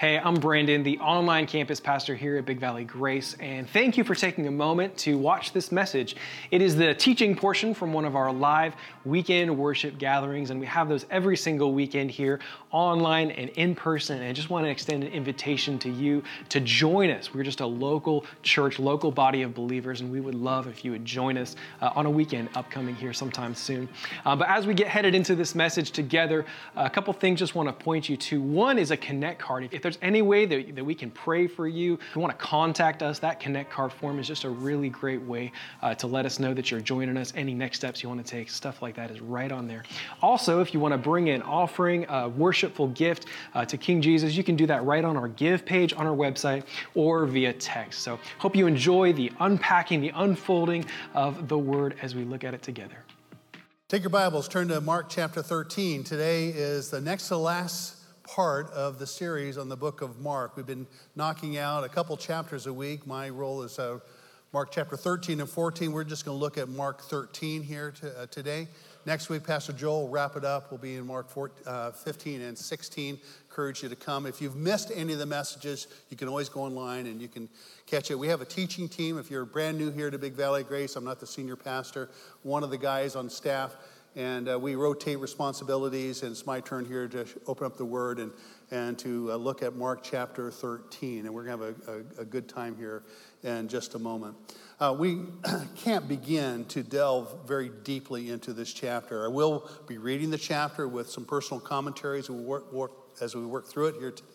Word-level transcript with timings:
Hey, 0.00 0.18
I'm 0.18 0.36
Brandon, 0.36 0.82
the 0.82 0.98
online 1.00 1.46
campus 1.46 1.78
pastor 1.78 2.14
here 2.14 2.38
at 2.38 2.46
Big 2.46 2.58
Valley 2.58 2.84
Grace, 2.84 3.36
and 3.38 3.68
thank 3.68 3.98
you 3.98 4.02
for 4.02 4.14
taking 4.14 4.46
a 4.46 4.50
moment 4.50 4.96
to 4.96 5.18
watch 5.18 5.52
this 5.52 5.70
message. 5.70 6.16
It 6.50 6.62
is 6.62 6.74
the 6.74 6.94
teaching 6.94 7.36
portion 7.36 7.74
from 7.74 7.92
one 7.92 8.06
of 8.06 8.16
our 8.16 8.32
live 8.32 8.76
weekend 9.04 9.54
worship 9.58 9.98
gatherings, 9.98 10.48
and 10.48 10.58
we 10.58 10.64
have 10.64 10.88
those 10.88 11.04
every 11.10 11.36
single 11.36 11.74
weekend 11.74 12.10
here 12.10 12.40
online 12.70 13.30
and 13.32 13.50
in 13.50 13.74
person. 13.74 14.20
And 14.20 14.26
I 14.26 14.32
just 14.32 14.48
want 14.48 14.64
to 14.64 14.70
extend 14.70 15.04
an 15.04 15.12
invitation 15.12 15.78
to 15.80 15.90
you 15.90 16.22
to 16.48 16.60
join 16.60 17.10
us. 17.10 17.34
We're 17.34 17.42
just 17.42 17.60
a 17.60 17.66
local 17.66 18.24
church, 18.42 18.78
local 18.78 19.10
body 19.10 19.42
of 19.42 19.52
believers, 19.52 20.00
and 20.00 20.10
we 20.10 20.20
would 20.20 20.34
love 20.34 20.66
if 20.66 20.82
you 20.82 20.92
would 20.92 21.04
join 21.04 21.36
us 21.36 21.56
uh, 21.82 21.90
on 21.94 22.06
a 22.06 22.10
weekend 22.10 22.48
upcoming 22.54 22.94
here 22.94 23.12
sometime 23.12 23.54
soon. 23.54 23.86
Uh, 24.24 24.34
but 24.34 24.48
as 24.48 24.66
we 24.66 24.72
get 24.72 24.88
headed 24.88 25.14
into 25.14 25.34
this 25.34 25.54
message 25.54 25.90
together, 25.90 26.46
a 26.76 26.88
couple 26.88 27.12
things 27.12 27.38
just 27.38 27.54
want 27.54 27.68
to 27.68 27.84
point 27.84 28.08
you 28.08 28.16
to. 28.16 28.40
One 28.40 28.78
is 28.78 28.92
a 28.92 28.96
connect 28.96 29.38
card. 29.38 29.68
If 29.70 29.82
there's 29.82 29.89
any 30.02 30.22
way 30.22 30.46
that, 30.46 30.74
that 30.74 30.84
we 30.84 30.94
can 30.94 31.10
pray 31.10 31.46
for 31.46 31.66
you, 31.66 31.94
if 31.94 32.14
you 32.14 32.20
want 32.20 32.38
to 32.38 32.44
contact 32.44 33.02
us, 33.02 33.18
that 33.20 33.40
connect 33.40 33.70
card 33.70 33.92
form 33.92 34.18
is 34.18 34.26
just 34.26 34.44
a 34.44 34.50
really 34.50 34.88
great 34.88 35.22
way 35.22 35.52
uh, 35.82 35.94
to 35.94 36.06
let 36.06 36.26
us 36.26 36.38
know 36.38 36.54
that 36.54 36.70
you're 36.70 36.80
joining 36.80 37.16
us. 37.16 37.32
Any 37.36 37.54
next 37.54 37.78
steps 37.78 38.02
you 38.02 38.08
want 38.08 38.24
to 38.24 38.30
take, 38.30 38.50
stuff 38.50 38.82
like 38.82 38.94
that 38.96 39.10
is 39.10 39.20
right 39.20 39.50
on 39.50 39.66
there. 39.66 39.84
Also, 40.22 40.60
if 40.60 40.74
you 40.74 40.80
want 40.80 40.92
to 40.92 40.98
bring 40.98 41.30
an 41.30 41.42
offering, 41.42 42.06
a 42.08 42.28
worshipful 42.28 42.88
gift 42.88 43.26
uh, 43.54 43.64
to 43.64 43.76
King 43.76 44.02
Jesus, 44.02 44.36
you 44.36 44.44
can 44.44 44.56
do 44.56 44.66
that 44.66 44.84
right 44.84 45.04
on 45.04 45.16
our 45.16 45.28
give 45.28 45.64
page 45.64 45.92
on 45.92 46.06
our 46.06 46.16
website 46.16 46.64
or 46.94 47.26
via 47.26 47.52
text. 47.52 48.02
So, 48.02 48.18
hope 48.38 48.56
you 48.56 48.66
enjoy 48.66 49.12
the 49.12 49.32
unpacking, 49.40 50.00
the 50.00 50.12
unfolding 50.14 50.84
of 51.14 51.48
the 51.48 51.58
word 51.58 51.96
as 52.02 52.14
we 52.14 52.24
look 52.24 52.44
at 52.44 52.54
it 52.54 52.62
together. 52.62 52.96
Take 53.88 54.02
your 54.02 54.10
Bibles, 54.10 54.46
turn 54.46 54.68
to 54.68 54.80
Mark 54.80 55.08
chapter 55.08 55.42
13. 55.42 56.04
Today 56.04 56.46
is 56.48 56.90
the 56.90 57.00
next 57.00 57.26
to 57.26 57.36
last 57.36 57.99
part 58.34 58.70
of 58.70 59.00
the 59.00 59.06
series 59.06 59.58
on 59.58 59.68
the 59.68 59.76
book 59.76 60.02
of 60.02 60.20
Mark. 60.20 60.56
We've 60.56 60.66
been 60.66 60.86
knocking 61.16 61.58
out 61.58 61.82
a 61.82 61.88
couple 61.88 62.16
chapters 62.16 62.68
a 62.68 62.72
week. 62.72 63.04
My 63.04 63.28
role 63.28 63.62
is 63.62 63.76
uh, 63.76 63.98
Mark 64.52 64.70
chapter 64.70 64.96
13 64.96 65.40
and 65.40 65.50
14. 65.50 65.90
We're 65.90 66.04
just 66.04 66.24
going 66.24 66.36
to 66.36 66.40
look 66.40 66.56
at 66.56 66.68
Mark 66.68 67.00
13 67.02 67.60
here 67.60 67.90
to, 67.90 68.20
uh, 68.20 68.26
today. 68.26 68.68
Next 69.04 69.30
week, 69.30 69.42
Pastor 69.42 69.72
Joel 69.72 70.02
will 70.02 70.10
wrap 70.10 70.36
it 70.36 70.44
up. 70.44 70.70
We'll 70.70 70.78
be 70.78 70.94
in 70.94 71.08
Mark 71.08 71.28
14, 71.28 71.66
uh, 71.66 71.90
15 71.90 72.40
and 72.42 72.56
16. 72.56 73.18
Encourage 73.48 73.82
you 73.82 73.88
to 73.88 73.96
come. 73.96 74.26
If 74.26 74.40
you've 74.40 74.54
missed 74.54 74.92
any 74.94 75.12
of 75.12 75.18
the 75.18 75.26
messages, 75.26 75.88
you 76.08 76.16
can 76.16 76.28
always 76.28 76.48
go 76.48 76.60
online 76.60 77.06
and 77.06 77.20
you 77.20 77.28
can 77.28 77.48
catch 77.86 78.12
it. 78.12 78.18
We 78.18 78.28
have 78.28 78.42
a 78.42 78.46
teaching 78.46 78.88
team. 78.88 79.18
If 79.18 79.28
you're 79.28 79.44
brand 79.44 79.76
new 79.76 79.90
here 79.90 80.08
to 80.08 80.18
Big 80.18 80.34
Valley 80.34 80.62
Grace, 80.62 80.94
I'm 80.94 81.04
not 81.04 81.18
the 81.18 81.26
senior 81.26 81.56
pastor, 81.56 82.10
one 82.44 82.62
of 82.62 82.70
the 82.70 82.78
guys 82.78 83.16
on 83.16 83.28
staff 83.28 83.74
and 84.16 84.48
uh, 84.48 84.58
we 84.58 84.74
rotate 84.74 85.20
responsibilities, 85.20 86.22
and 86.22 86.32
it's 86.32 86.44
my 86.44 86.60
turn 86.60 86.84
here 86.84 87.06
to 87.08 87.24
open 87.46 87.66
up 87.66 87.76
the 87.76 87.84
Word 87.84 88.18
and, 88.18 88.32
and 88.72 88.98
to 88.98 89.30
uh, 89.30 89.36
look 89.36 89.62
at 89.62 89.76
Mark 89.76 90.02
chapter 90.02 90.50
13. 90.50 91.26
And 91.26 91.34
we're 91.34 91.44
going 91.44 91.58
to 91.58 91.64
have 91.66 91.88
a, 91.88 91.92
a, 91.92 92.22
a, 92.22 92.24
good 92.24 92.48
time 92.48 92.76
here 92.76 93.04
in 93.44 93.68
just 93.68 93.94
a 93.94 93.98
moment. 94.00 94.36
Uh, 94.80 94.96
we 94.98 95.26
can't 95.76 96.08
begin 96.08 96.64
to 96.66 96.82
delve 96.82 97.46
very 97.46 97.70
deeply 97.84 98.30
into 98.30 98.52
this 98.52 98.72
chapter. 98.72 99.24
I 99.24 99.28
will 99.28 99.70
be 99.86 99.98
reading 99.98 100.30
the 100.30 100.38
chapter 100.38 100.88
with 100.88 101.08
some 101.08 101.24
personal 101.24 101.60
commentaries 101.60 102.24
as 102.24 102.30
we 102.30 102.42
work, 102.42 102.72
work, 102.72 102.92
as 103.20 103.36
we 103.36 103.46
work 103.46 103.68
through 103.68 103.88
it 103.88 103.94
here 104.00 104.10
today. 104.10 104.26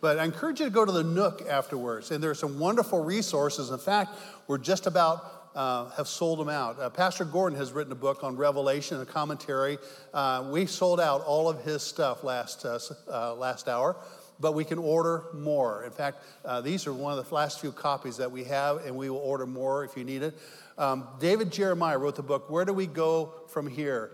But 0.00 0.18
I 0.18 0.24
encourage 0.24 0.60
you 0.60 0.66
to 0.66 0.72
go 0.72 0.84
to 0.84 0.92
the 0.92 1.04
Nook 1.04 1.48
afterwards, 1.48 2.10
and 2.10 2.22
there 2.22 2.30
are 2.30 2.34
some 2.34 2.58
wonderful 2.58 3.02
resources. 3.04 3.70
In 3.70 3.78
fact, 3.78 4.16
we're 4.46 4.58
just 4.58 4.86
about 4.86 5.41
uh, 5.54 5.90
have 5.90 6.08
sold 6.08 6.38
them 6.38 6.48
out. 6.48 6.80
Uh, 6.80 6.90
Pastor 6.90 7.24
Gordon 7.24 7.58
has 7.58 7.72
written 7.72 7.92
a 7.92 7.96
book 7.96 8.24
on 8.24 8.36
Revelation, 8.36 8.98
and 8.98 9.08
a 9.08 9.10
commentary. 9.10 9.78
Uh, 10.12 10.48
we 10.50 10.66
sold 10.66 11.00
out 11.00 11.22
all 11.22 11.48
of 11.48 11.62
his 11.64 11.82
stuff 11.82 12.24
last, 12.24 12.64
uh, 12.64 12.78
uh, 13.10 13.34
last 13.34 13.68
hour, 13.68 13.96
but 14.40 14.54
we 14.54 14.64
can 14.64 14.78
order 14.78 15.24
more. 15.34 15.84
In 15.84 15.90
fact, 15.90 16.22
these 16.62 16.86
are 16.86 16.92
one 16.92 17.16
of 17.16 17.28
the 17.28 17.34
last 17.34 17.60
few 17.60 17.72
copies 17.72 18.16
that 18.16 18.30
we 18.30 18.44
have, 18.44 18.84
and 18.86 18.96
we 18.96 19.10
will 19.10 19.18
order 19.18 19.46
more 19.46 19.84
if 19.84 19.96
you 19.96 20.04
need 20.04 20.22
it. 20.22 20.38
Um, 20.78 21.06
David 21.20 21.52
Jeremiah 21.52 21.98
wrote 21.98 22.16
the 22.16 22.22
book, 22.22 22.50
Where 22.50 22.64
Do 22.64 22.72
We 22.72 22.86
Go 22.86 23.34
From 23.48 23.66
Here? 23.66 24.12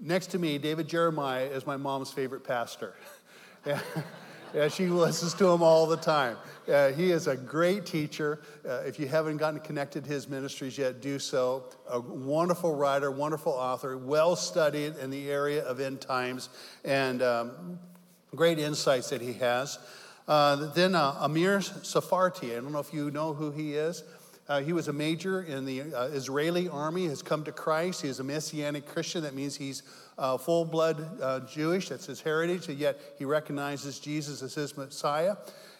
next 0.00 0.28
to 0.28 0.38
me, 0.38 0.58
David 0.58 0.88
Jeremiah 0.88 1.44
is 1.44 1.66
my 1.66 1.76
mom's 1.76 2.12
favorite 2.12 2.44
pastor. 2.44 2.94
Yeah, 4.54 4.68
she 4.68 4.86
listens 4.86 5.34
to 5.34 5.46
him 5.48 5.62
all 5.62 5.86
the 5.86 5.98
time. 5.98 6.38
Uh, 6.68 6.92
he 6.92 7.10
is 7.10 7.26
a 7.26 7.36
great 7.36 7.86
teacher. 7.86 8.40
Uh, 8.68 8.82
if 8.84 9.00
you 9.00 9.08
haven't 9.08 9.38
gotten 9.38 9.58
connected 9.60 10.04
to 10.04 10.10
his 10.10 10.28
ministries 10.28 10.76
yet, 10.76 11.00
do 11.00 11.18
so. 11.18 11.64
A 11.88 11.98
wonderful 11.98 12.74
writer, 12.74 13.10
wonderful 13.10 13.52
author, 13.52 13.96
well 13.96 14.36
studied 14.36 14.96
in 14.98 15.08
the 15.08 15.30
area 15.30 15.64
of 15.64 15.80
end 15.80 16.00
times, 16.02 16.50
and 16.84 17.22
um, 17.22 17.78
great 18.36 18.58
insights 18.58 19.08
that 19.10 19.22
he 19.22 19.32
has. 19.34 19.78
Uh, 20.26 20.70
then 20.74 20.94
uh, 20.94 21.16
Amir 21.20 21.60
Tsarfati, 21.60 22.52
I 22.52 22.60
don't 22.60 22.72
know 22.72 22.80
if 22.80 22.92
you 22.92 23.10
know 23.10 23.32
who 23.32 23.50
he 23.50 23.74
is. 23.74 24.04
Uh, 24.46 24.60
he 24.60 24.74
was 24.74 24.88
a 24.88 24.92
major 24.92 25.42
in 25.42 25.64
the 25.64 25.82
uh, 25.94 26.04
Israeli 26.06 26.68
army, 26.68 27.06
has 27.06 27.22
come 27.22 27.44
to 27.44 27.52
Christ. 27.52 28.02
He 28.02 28.08
is 28.08 28.20
a 28.20 28.24
Messianic 28.24 28.86
Christian. 28.86 29.22
That 29.22 29.34
means 29.34 29.56
he's 29.56 29.82
uh, 30.18 30.36
full 30.36 30.66
blood 30.66 31.06
uh, 31.22 31.40
Jewish. 31.40 31.88
That's 31.88 32.06
his 32.06 32.20
heritage. 32.20 32.68
And 32.68 32.78
yet 32.78 32.98
he 33.18 33.24
recognizes 33.24 33.98
Jesus 33.98 34.42
as 34.42 34.54
his 34.54 34.76
Messiah 34.76 35.36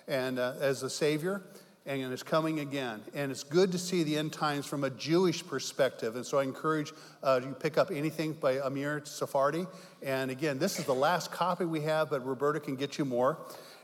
and 0.08 0.38
uh, 0.38 0.54
as 0.60 0.80
the 0.80 0.90
Savior 0.90 1.42
and 1.86 2.12
is 2.12 2.22
coming 2.22 2.60
again. 2.60 3.00
And 3.14 3.30
it's 3.30 3.42
good 3.42 3.72
to 3.72 3.78
see 3.78 4.02
the 4.02 4.18
end 4.18 4.32
times 4.32 4.66
from 4.66 4.84
a 4.84 4.90
Jewish 4.90 5.46
perspective. 5.46 6.16
And 6.16 6.26
so 6.26 6.38
I 6.38 6.42
encourage 6.42 6.92
uh, 7.22 7.40
you 7.42 7.54
pick 7.58 7.78
up 7.78 7.90
anything 7.90 8.34
by 8.34 8.58
Amir 8.58 9.00
Tsarfati. 9.00 9.66
And 10.02 10.30
again, 10.30 10.58
this 10.58 10.78
is 10.78 10.84
the 10.84 10.94
last 10.94 11.32
copy 11.32 11.64
we 11.64 11.80
have, 11.82 12.10
but 12.10 12.26
Roberta 12.26 12.60
can 12.60 12.76
get 12.76 12.98
you 12.98 13.06
more. 13.06 13.38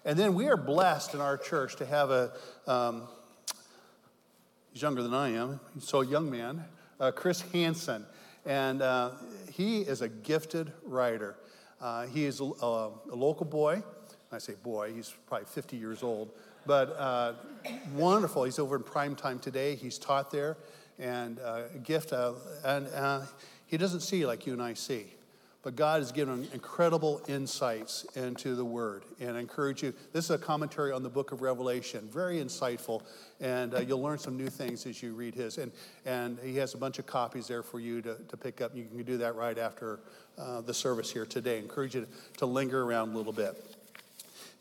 And 0.05 0.19
then 0.19 0.35
we 0.35 0.49
are 0.49 0.57
blessed 0.57 1.15
in 1.15 1.21
our 1.21 1.39
church 1.39 1.77
to 1.77 1.87
have 1.87 2.11
a 2.11 2.33
um, 2.67 3.09
He's 4.75 4.83
younger 4.83 5.05
than 5.05 5.15
I 5.15 5.29
am. 5.29 5.61
So 5.79 6.01
a 6.01 6.07
young 6.07 6.29
man. 6.29 6.65
Uh, 6.99 7.13
Chris 7.13 7.43
Hansen. 7.53 8.05
And 8.45 8.83
uh, 8.83 9.13
he 9.53 9.83
is 9.83 10.03
a 10.03 10.09
gifted 10.09 10.73
writer. 10.85 11.37
Uh, 11.81 12.07
he 12.07 12.25
is 12.25 12.41
a, 12.41 12.45
a, 12.45 12.91
a, 13.13 13.15
local 13.15 13.47
boy. 13.47 13.85
I 14.35 14.39
say 14.39 14.55
boy, 14.63 14.93
he's 14.93 15.15
probably 15.27 15.47
50 15.47 15.77
years 15.77 16.03
old. 16.03 16.31
But 16.67 16.97
uh, 16.99 17.35
wonderful. 17.95 18.45
He's 18.45 18.59
over 18.59 18.77
in 18.77 18.83
prime 18.83 19.15
time 19.15 19.39
today. 19.39 19.75
He's 19.75 19.99
taught 19.99 20.31
there. 20.31 20.57
And 20.99 21.39
uh, 21.41 21.63
a 21.75 21.79
gift. 21.79 22.13
Uh, 22.13 22.33
and 22.65 22.87
he 23.67 23.77
doesn't 23.77 24.01
see 24.01 24.27
like 24.27 24.47
you 24.47 24.53
and 24.53 24.63
I 24.63 24.75
see. 24.75 25.07
But 25.65 25.77
God 25.77 26.03
has 26.03 26.13
given 26.13 26.43
him 26.43 26.49
incredible 26.53 27.23
insights 27.27 28.05
into 28.15 28.55
the 28.55 28.65
Word. 28.65 29.05
And 29.19 29.35
I 29.35 29.41
encourage 29.41 29.83
you, 29.83 29.95
this 30.13 30.27
is 30.27 30.31
a 30.31 30.37
commentary 30.37 30.93
on 30.93 31.03
the 31.03 31.09
book 31.09 31.33
of 31.33 31.41
Revelation, 31.41 32.07
very 32.13 32.37
insightful. 32.37 33.03
And 33.41 33.75
uh, 33.75 33.81
you'll 33.81 34.03
learn 34.03 34.19
some 34.19 34.37
new 34.37 34.51
things 34.51 34.85
as 34.85 35.03
you 35.03 35.15
read 35.15 35.35
his. 35.35 35.57
And, 35.57 35.73
and 36.05 36.39
he 36.45 36.57
has 36.59 36.75
a 36.75 36.77
bunch 36.77 36.99
of 36.99 37.07
copies 37.07 37.49
there 37.49 37.63
for 37.63 37.81
you 37.81 38.03
to, 38.03 38.17
to 38.29 38.37
pick 38.37 38.61
up. 38.61 38.77
You 38.77 38.85
can 38.85 39.03
do 39.05 39.17
that 39.17 39.37
right 39.37 39.57
after 39.57 40.01
uh, 40.37 40.61
the 40.61 40.75
service 40.75 41.11
here 41.11 41.25
today. 41.25 41.57
I 41.57 41.61
encourage 41.61 41.95
you 41.95 42.03
to, 42.03 42.39
to 42.41 42.47
linger 42.47 42.83
around 42.83 43.15
a 43.15 43.17
little 43.17 43.33
bit. 43.33 43.57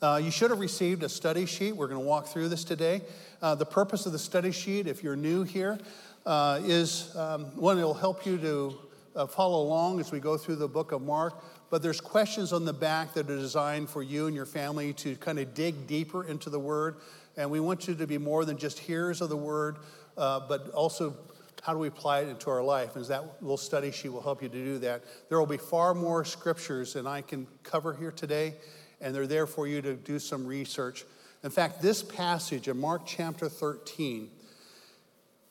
Uh, 0.04 0.18
you 0.18 0.32
should 0.32 0.50
have 0.50 0.60
received 0.60 1.02
a 1.02 1.08
study 1.08 1.46
sheet. 1.46 1.72
We're 1.72 1.88
going 1.88 2.02
to 2.02 2.06
walk 2.06 2.28
through 2.28 2.50
this 2.50 2.66
today. 2.66 3.04
Uh, 3.42 3.56
the 3.56 3.66
purpose 3.66 4.06
of 4.06 4.12
the 4.12 4.20
study 4.20 4.52
sheet, 4.52 4.86
if 4.86 5.02
you're 5.02 5.16
new 5.16 5.44
here, 5.44 5.80
uh, 6.26 6.60
is 6.62 7.16
um, 7.16 7.46
one, 7.56 7.78
it'll 7.78 7.94
help 7.94 8.26
you 8.26 8.38
to 8.38 8.78
uh, 9.16 9.26
follow 9.28 9.64
along 9.64 10.02
as 10.02 10.12
we 10.12 10.20
go 10.20 10.36
through 10.36 10.58
the 10.58 10.68
book 10.68 10.92
of 10.92 11.02
Mark. 11.04 11.42
But 11.70 11.82
there's 11.82 12.02
questions 12.02 12.52
on 12.52 12.66
the 12.66 12.74
back 12.74 13.14
that 13.14 13.30
are 13.30 13.38
designed 13.38 13.90
for 13.90 14.04
you 14.04 14.28
and 14.28 14.36
your 14.36 14.46
family 14.46 14.92
to 14.92 15.16
kind 15.16 15.40
of 15.40 15.54
dig 15.54 15.88
deeper 15.88 16.26
into 16.26 16.50
the 16.50 16.60
Word. 16.60 16.98
And 17.38 17.50
we 17.50 17.62
want 17.62 17.88
you 17.88 17.96
to 17.96 18.06
be 18.06 18.18
more 18.18 18.44
than 18.44 18.58
just 18.58 18.80
hearers 18.80 19.22
of 19.22 19.30
the 19.30 19.38
Word, 19.38 19.78
uh, 20.18 20.42
but 20.50 20.68
also 20.72 21.16
how 21.62 21.72
do 21.72 21.80
we 21.80 21.88
apply 21.88 22.20
it 22.20 22.28
into 22.28 22.50
our 22.50 22.62
life? 22.62 22.98
And 22.98 23.06
that 23.06 23.42
little 23.42 23.56
study 23.56 23.90
sheet 23.90 24.10
will 24.10 24.22
help 24.22 24.44
you 24.44 24.50
to 24.50 24.66
do 24.66 24.80
that. 24.80 25.02
There 25.30 25.40
will 25.40 25.46
be 25.46 25.56
far 25.56 25.94
more 25.94 26.26
scriptures 26.26 26.92
than 26.92 27.08
I 27.08 27.22
can 27.22 27.48
cover 27.64 27.94
here 27.94 28.12
today, 28.12 28.56
and 29.04 29.14
they're 29.14 29.28
there 29.28 29.46
for 29.46 29.68
you 29.68 29.82
to 29.82 29.94
do 29.94 30.18
some 30.18 30.48
research. 30.48 31.06
In 31.44 31.50
fact, 31.50 31.82
this 31.82 32.02
passage 32.02 32.68
in 32.68 32.80
Mark 32.80 33.04
chapter 33.06 33.50
13 33.50 34.30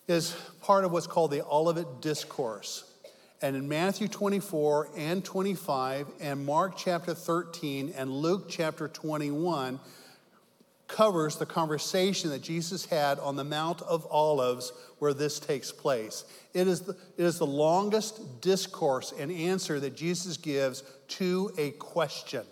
is 0.08 0.34
part 0.62 0.84
of 0.84 0.90
what's 0.90 1.06
called 1.06 1.30
the 1.30 1.46
Olivet 1.46 2.00
Discourse. 2.00 2.84
And 3.42 3.54
in 3.54 3.68
Matthew 3.68 4.08
24 4.08 4.90
and 4.96 5.24
25, 5.24 6.06
and 6.20 6.46
Mark 6.46 6.76
chapter 6.76 7.12
13, 7.12 7.92
and 7.96 8.10
Luke 8.10 8.46
chapter 8.48 8.88
21, 8.88 9.78
covers 10.86 11.36
the 11.36 11.46
conversation 11.46 12.30
that 12.30 12.42
Jesus 12.42 12.84
had 12.84 13.18
on 13.18 13.36
the 13.36 13.44
Mount 13.44 13.82
of 13.82 14.06
Olives 14.10 14.72
where 14.98 15.14
this 15.14 15.40
takes 15.40 15.72
place. 15.72 16.24
It 16.54 16.68
is 16.68 16.82
the, 16.82 16.92
it 17.16 17.24
is 17.24 17.38
the 17.38 17.46
longest 17.46 18.40
discourse 18.40 19.12
and 19.18 19.32
answer 19.32 19.80
that 19.80 19.96
Jesus 19.96 20.36
gives 20.36 20.84
to 21.08 21.50
a 21.58 21.70
question. 21.72 22.42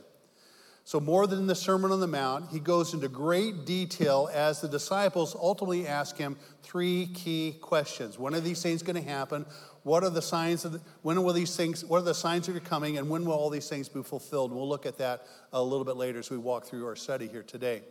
So, 0.90 0.98
more 0.98 1.28
than 1.28 1.46
the 1.46 1.54
Sermon 1.54 1.92
on 1.92 2.00
the 2.00 2.08
Mount, 2.08 2.50
he 2.50 2.58
goes 2.58 2.94
into 2.94 3.06
great 3.06 3.64
detail 3.64 4.28
as 4.32 4.60
the 4.60 4.66
disciples 4.66 5.36
ultimately 5.36 5.86
ask 5.86 6.16
him 6.16 6.36
three 6.64 7.06
key 7.14 7.54
questions. 7.60 8.18
When 8.18 8.34
are 8.34 8.40
these 8.40 8.60
things 8.60 8.82
going 8.82 9.00
to 9.00 9.08
happen? 9.08 9.46
what 9.84 10.02
are 10.02 10.10
the 10.10 10.20
signs 10.20 10.64
of 10.64 10.72
the, 10.72 10.80
when 11.02 11.22
will 11.22 11.32
these 11.32 11.54
things, 11.54 11.84
what 11.84 11.98
are 11.98 12.04
the 12.04 12.12
signs 12.12 12.48
that 12.48 12.56
are 12.56 12.60
coming, 12.60 12.98
and 12.98 13.08
when 13.08 13.24
will 13.24 13.34
all 13.34 13.50
these 13.50 13.68
things 13.68 13.88
be 13.88 14.02
fulfilled? 14.02 14.50
And 14.50 14.58
we'll 14.58 14.68
look 14.68 14.84
at 14.84 14.98
that 14.98 15.28
a 15.52 15.62
little 15.62 15.84
bit 15.84 15.96
later 15.96 16.18
as 16.18 16.28
we 16.28 16.38
walk 16.38 16.64
through 16.64 16.84
our 16.84 16.96
study 16.96 17.28
here 17.28 17.44
today. 17.44 17.82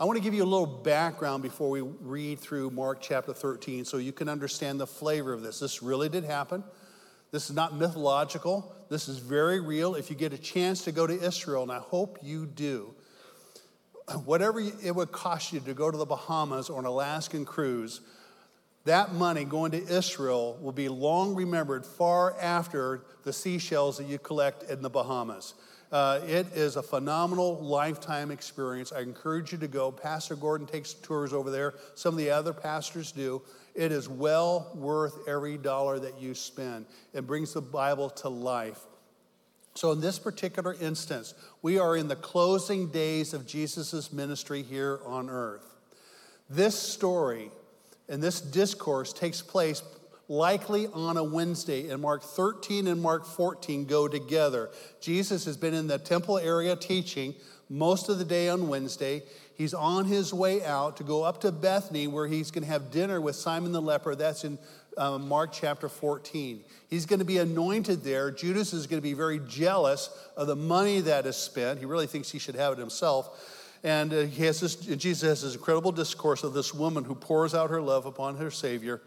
I 0.00 0.06
want 0.06 0.16
to 0.16 0.22
give 0.22 0.32
you 0.32 0.44
a 0.44 0.46
little 0.46 0.66
background 0.66 1.42
before 1.42 1.68
we 1.68 1.82
read 1.82 2.38
through 2.40 2.70
Mark 2.70 3.02
chapter 3.02 3.34
13 3.34 3.84
so 3.84 3.98
you 3.98 4.12
can 4.12 4.30
understand 4.30 4.80
the 4.80 4.86
flavor 4.86 5.34
of 5.34 5.42
this. 5.42 5.60
This 5.60 5.82
really 5.82 6.08
did 6.08 6.24
happen. 6.24 6.64
This 7.34 7.50
is 7.50 7.56
not 7.56 7.76
mythological. 7.76 8.72
This 8.88 9.08
is 9.08 9.18
very 9.18 9.58
real. 9.58 9.96
If 9.96 10.08
you 10.08 10.14
get 10.14 10.32
a 10.32 10.38
chance 10.38 10.84
to 10.84 10.92
go 10.92 11.04
to 11.04 11.12
Israel, 11.12 11.64
and 11.64 11.72
I 11.72 11.80
hope 11.80 12.20
you 12.22 12.46
do, 12.46 12.94
whatever 14.24 14.60
it 14.60 14.94
would 14.94 15.10
cost 15.10 15.52
you 15.52 15.58
to 15.58 15.74
go 15.74 15.90
to 15.90 15.98
the 15.98 16.04
Bahamas 16.04 16.70
or 16.70 16.78
an 16.78 16.86
Alaskan 16.86 17.44
cruise, 17.44 18.02
that 18.84 19.14
money 19.14 19.42
going 19.42 19.72
to 19.72 19.84
Israel 19.84 20.56
will 20.60 20.70
be 20.70 20.88
long 20.88 21.34
remembered 21.34 21.84
far 21.84 22.38
after 22.40 23.02
the 23.24 23.32
seashells 23.32 23.98
that 23.98 24.06
you 24.06 24.20
collect 24.20 24.70
in 24.70 24.80
the 24.80 24.90
Bahamas. 24.90 25.54
Uh, 25.94 26.20
it 26.26 26.44
is 26.56 26.74
a 26.74 26.82
phenomenal 26.82 27.54
lifetime 27.60 28.32
experience. 28.32 28.92
I 28.92 29.02
encourage 29.02 29.52
you 29.52 29.58
to 29.58 29.68
go. 29.68 29.92
Pastor 29.92 30.34
Gordon 30.34 30.66
takes 30.66 30.92
tours 30.92 31.32
over 31.32 31.52
there. 31.52 31.74
Some 31.94 32.14
of 32.14 32.18
the 32.18 32.30
other 32.30 32.52
pastors 32.52 33.12
do. 33.12 33.42
It 33.76 33.92
is 33.92 34.08
well 34.08 34.72
worth 34.74 35.28
every 35.28 35.56
dollar 35.56 36.00
that 36.00 36.20
you 36.20 36.34
spend. 36.34 36.86
It 37.12 37.28
brings 37.28 37.52
the 37.52 37.60
Bible 37.60 38.10
to 38.10 38.28
life. 38.28 38.80
So, 39.74 39.92
in 39.92 40.00
this 40.00 40.18
particular 40.18 40.74
instance, 40.80 41.32
we 41.62 41.78
are 41.78 41.96
in 41.96 42.08
the 42.08 42.16
closing 42.16 42.88
days 42.88 43.32
of 43.32 43.46
Jesus' 43.46 44.12
ministry 44.12 44.62
here 44.62 44.98
on 45.06 45.30
earth. 45.30 45.76
This 46.50 46.76
story 46.76 47.52
and 48.08 48.20
this 48.20 48.40
discourse 48.40 49.12
takes 49.12 49.40
place 49.42 49.80
likely 50.28 50.86
on 50.88 51.16
a 51.16 51.24
Wednesday, 51.24 51.90
and 51.90 52.00
Mark 52.00 52.22
13 52.22 52.86
and 52.86 53.00
Mark 53.00 53.26
14 53.26 53.84
go 53.84 54.08
together. 54.08 54.70
Jesus 55.00 55.44
has 55.44 55.56
been 55.56 55.74
in 55.74 55.86
the 55.86 55.98
temple 55.98 56.38
area 56.38 56.76
teaching 56.76 57.34
most 57.68 58.08
of 58.08 58.18
the 58.18 58.24
day 58.24 58.48
on 58.48 58.68
Wednesday. 58.68 59.22
He's 59.54 59.74
on 59.74 60.06
his 60.06 60.34
way 60.34 60.64
out 60.64 60.96
to 60.96 61.04
go 61.04 61.22
up 61.22 61.40
to 61.42 61.52
Bethany 61.52 62.06
where 62.06 62.26
he's 62.26 62.50
going 62.50 62.64
to 62.64 62.70
have 62.70 62.90
dinner 62.90 63.20
with 63.20 63.36
Simon 63.36 63.72
the 63.72 63.82
leper. 63.82 64.14
That's 64.14 64.44
in 64.44 64.58
uh, 64.96 65.18
Mark 65.18 65.52
chapter 65.52 65.88
14. 65.88 66.64
He's 66.88 67.06
going 67.06 67.18
to 67.18 67.24
be 67.24 67.38
anointed 67.38 68.02
there. 68.02 68.30
Judas 68.30 68.72
is 68.72 68.86
going 68.86 69.00
to 69.00 69.02
be 69.02 69.14
very 69.14 69.40
jealous 69.46 70.10
of 70.36 70.46
the 70.46 70.56
money 70.56 71.00
that 71.00 71.26
is 71.26 71.36
spent. 71.36 71.78
He 71.78 71.84
really 71.84 72.06
thinks 72.06 72.30
he 72.30 72.38
should 72.38 72.54
have 72.56 72.74
it 72.74 72.78
himself. 72.78 73.60
And 73.84 74.14
uh, 74.14 74.22
he 74.22 74.44
has 74.44 74.60
this, 74.60 74.76
Jesus 74.76 75.28
has 75.28 75.42
this 75.42 75.54
incredible 75.54 75.92
discourse 75.92 76.42
of 76.42 76.54
this 76.54 76.72
woman 76.72 77.04
who 77.04 77.14
pours 77.14 77.54
out 77.54 77.70
her 77.70 77.82
love 77.82 78.06
upon 78.06 78.36
her 78.38 78.50
Savior 78.50 79.02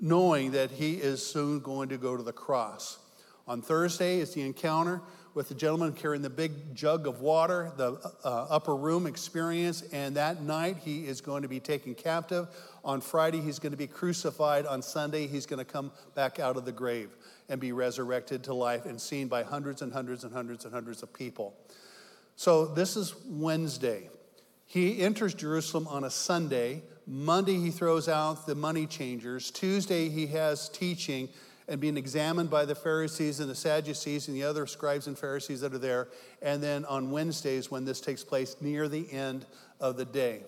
knowing 0.00 0.52
that 0.52 0.70
he 0.70 0.94
is 0.94 1.24
soon 1.24 1.60
going 1.60 1.88
to 1.88 1.96
go 1.96 2.16
to 2.16 2.22
the 2.22 2.32
cross. 2.32 2.98
On 3.48 3.62
Thursday 3.62 4.18
is 4.18 4.34
the 4.34 4.42
encounter 4.42 5.00
with 5.36 5.48
the 5.50 5.54
gentleman 5.54 5.92
carrying 5.92 6.22
the 6.22 6.30
big 6.30 6.74
jug 6.74 7.06
of 7.06 7.20
water, 7.20 7.70
the 7.76 7.92
uh, 8.24 8.46
upper 8.48 8.74
room 8.74 9.06
experience, 9.06 9.82
and 9.92 10.16
that 10.16 10.42
night 10.42 10.78
he 10.82 11.06
is 11.06 11.20
going 11.20 11.42
to 11.42 11.48
be 11.48 11.60
taken 11.60 11.94
captive. 11.94 12.48
On 12.82 13.02
Friday, 13.02 13.40
he's 13.40 13.58
going 13.58 13.72
to 13.72 13.76
be 13.76 13.86
crucified. 13.86 14.64
On 14.64 14.80
Sunday, 14.80 15.26
he's 15.26 15.44
going 15.44 15.58
to 15.58 15.64
come 15.64 15.92
back 16.14 16.38
out 16.38 16.56
of 16.56 16.64
the 16.64 16.72
grave 16.72 17.10
and 17.50 17.60
be 17.60 17.72
resurrected 17.72 18.44
to 18.44 18.54
life 18.54 18.86
and 18.86 18.98
seen 18.98 19.28
by 19.28 19.42
hundreds 19.42 19.82
and 19.82 19.92
hundreds 19.92 20.24
and 20.24 20.32
hundreds 20.32 20.64
and 20.64 20.72
hundreds 20.72 21.02
of 21.02 21.12
people. 21.12 21.54
So, 22.36 22.64
this 22.64 22.96
is 22.96 23.14
Wednesday. 23.26 24.08
He 24.64 25.02
enters 25.02 25.34
Jerusalem 25.34 25.86
on 25.86 26.04
a 26.04 26.10
Sunday. 26.10 26.82
Monday, 27.06 27.60
he 27.60 27.70
throws 27.70 28.08
out 28.08 28.46
the 28.46 28.54
money 28.54 28.86
changers. 28.86 29.50
Tuesday, 29.50 30.08
he 30.08 30.26
has 30.28 30.68
teaching 30.68 31.28
and 31.68 31.80
being 31.80 31.96
examined 31.96 32.50
by 32.50 32.64
the 32.64 32.74
Pharisees 32.74 33.40
and 33.40 33.50
the 33.50 33.54
Sadducees 33.54 34.28
and 34.28 34.36
the 34.36 34.42
other 34.42 34.66
scribes 34.66 35.06
and 35.06 35.18
Pharisees 35.18 35.60
that 35.60 35.72
are 35.72 35.78
there. 35.78 36.08
And 36.42 36.62
then 36.62 36.84
on 36.84 37.10
Wednesdays, 37.10 37.70
when 37.70 37.84
this 37.84 38.00
takes 38.00 38.24
place 38.24 38.56
near 38.60 38.88
the 38.88 39.10
end 39.12 39.46
of 39.80 39.96
the 39.96 40.04
day. 40.04 40.42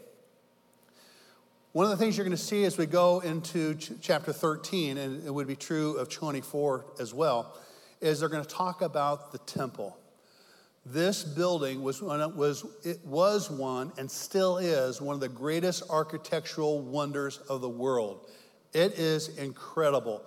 One 1.73 1.85
of 1.85 1.91
the 1.91 1.97
things 1.97 2.17
you're 2.17 2.25
going 2.25 2.37
to 2.37 2.43
see 2.43 2.65
as 2.65 2.79
we 2.79 2.87
go 2.87 3.21
into 3.21 3.75
ch- 3.75 3.93
chapter 4.01 4.33
13, 4.33 4.97
and 4.97 5.25
it 5.27 5.33
would 5.33 5.47
be 5.47 5.55
true 5.55 5.97
of 5.97 6.09
24 6.09 6.85
as 6.99 7.13
well, 7.13 7.55
is 8.01 8.21
they're 8.21 8.29
going 8.29 8.45
to 8.45 8.49
talk 8.49 8.81
about 8.81 9.33
the 9.33 9.39
temple. 9.39 9.97
This 10.87 11.23
building 11.23 11.83
was, 11.83 12.01
one, 12.01 12.37
was, 12.37 12.65
it 12.85 13.05
was 13.05 13.51
one 13.51 13.93
and 13.99 14.11
still 14.11 14.59
is 14.59 15.01
one 15.01 15.15
of 15.15 15.21
the 15.21 15.29
greatest 15.29 15.83
architectural 15.91 16.81
wonders 16.81 17.39
of 17.49 17.61
the 17.61 17.69
world. 17.69 18.31
It 18.73 18.99
is 18.99 19.37
incredible. 19.37 20.23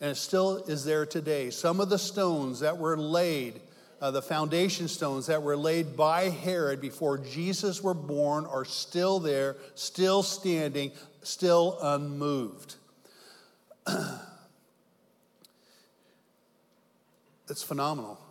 And 0.00 0.10
it 0.10 0.16
still 0.16 0.58
is 0.64 0.84
there 0.84 1.06
today. 1.06 1.50
Some 1.50 1.80
of 1.80 1.88
the 1.88 1.98
stones 1.98 2.60
that 2.60 2.78
were 2.78 2.96
laid, 2.96 3.60
uh, 4.00 4.10
the 4.10 4.22
foundation 4.22 4.88
stones 4.88 5.26
that 5.26 5.42
were 5.42 5.56
laid 5.56 5.96
by 5.96 6.30
Herod 6.30 6.80
before 6.80 7.18
Jesus 7.18 7.82
were 7.82 7.94
born, 7.94 8.46
are 8.46 8.64
still 8.64 9.20
there, 9.20 9.56
still 9.74 10.22
standing, 10.22 10.92
still 11.22 11.78
unmoved. 11.82 12.76
it's 17.48 17.62
phenomenal. 17.62 18.25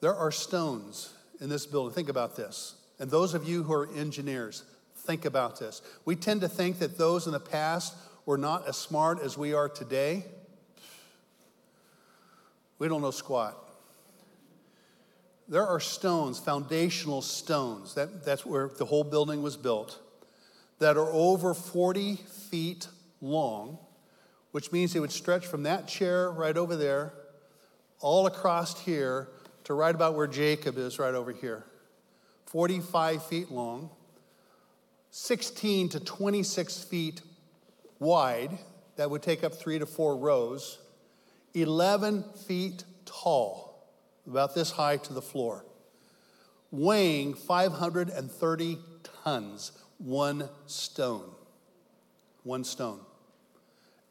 There 0.00 0.14
are 0.14 0.30
stones 0.30 1.12
in 1.40 1.48
this 1.48 1.66
building. 1.66 1.94
Think 1.94 2.08
about 2.08 2.36
this. 2.36 2.74
And 2.98 3.10
those 3.10 3.34
of 3.34 3.48
you 3.48 3.62
who 3.62 3.72
are 3.72 3.88
engineers, 3.94 4.64
think 4.96 5.24
about 5.24 5.58
this. 5.58 5.82
We 6.04 6.16
tend 6.16 6.40
to 6.42 6.48
think 6.48 6.78
that 6.80 6.98
those 6.98 7.26
in 7.26 7.32
the 7.32 7.40
past 7.40 7.94
were 8.26 8.38
not 8.38 8.68
as 8.68 8.76
smart 8.76 9.20
as 9.20 9.38
we 9.38 9.54
are 9.54 9.68
today. 9.68 10.24
We 12.78 12.88
don't 12.88 13.02
know 13.02 13.10
squat. 13.10 13.56
There 15.48 15.66
are 15.66 15.80
stones, 15.80 16.38
foundational 16.38 17.22
stones, 17.22 17.94
that, 17.94 18.24
that's 18.24 18.44
where 18.44 18.68
the 18.68 18.84
whole 18.84 19.04
building 19.04 19.42
was 19.42 19.56
built, 19.56 19.98
that 20.78 20.98
are 20.98 21.10
over 21.10 21.54
40 21.54 22.16
feet 22.50 22.86
long, 23.22 23.78
which 24.52 24.72
means 24.72 24.92
they 24.92 25.00
would 25.00 25.10
stretch 25.10 25.46
from 25.46 25.62
that 25.62 25.88
chair 25.88 26.30
right 26.30 26.56
over 26.56 26.76
there, 26.76 27.14
all 28.00 28.26
across 28.26 28.78
here, 28.82 29.28
to 29.68 29.74
right 29.74 29.94
about 29.94 30.14
where 30.14 30.26
Jacob 30.26 30.78
is, 30.78 30.98
right 30.98 31.14
over 31.14 31.30
here. 31.30 31.62
45 32.46 33.22
feet 33.26 33.50
long, 33.50 33.90
16 35.10 35.90
to 35.90 36.00
26 36.00 36.84
feet 36.84 37.20
wide, 37.98 38.56
that 38.96 39.10
would 39.10 39.20
take 39.20 39.44
up 39.44 39.52
three 39.52 39.78
to 39.78 39.84
four 39.84 40.16
rows, 40.16 40.78
11 41.52 42.24
feet 42.46 42.84
tall, 43.04 43.86
about 44.26 44.54
this 44.54 44.70
high 44.70 44.96
to 44.96 45.12
the 45.12 45.20
floor, 45.20 45.66
weighing 46.70 47.34
530 47.34 48.78
tons, 49.22 49.72
one 49.98 50.48
stone. 50.64 51.30
One 52.42 52.64
stone. 52.64 53.00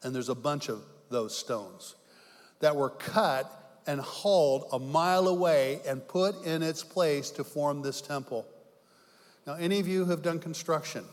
And 0.04 0.14
there's 0.14 0.28
a 0.28 0.36
bunch 0.36 0.68
of 0.68 0.84
those 1.10 1.36
stones 1.36 1.96
that 2.60 2.76
were 2.76 2.90
cut 2.90 3.67
and 3.88 4.00
hauled 4.02 4.68
a 4.70 4.78
mile 4.78 5.26
away 5.26 5.80
and 5.88 6.06
put 6.06 6.44
in 6.44 6.62
its 6.62 6.84
place 6.84 7.30
to 7.30 7.42
form 7.42 7.80
this 7.80 8.02
temple. 8.02 8.46
Now, 9.46 9.54
any 9.54 9.80
of 9.80 9.88
you 9.88 10.04
who 10.04 10.10
have 10.10 10.22
done 10.22 10.38
construction, 10.40 11.04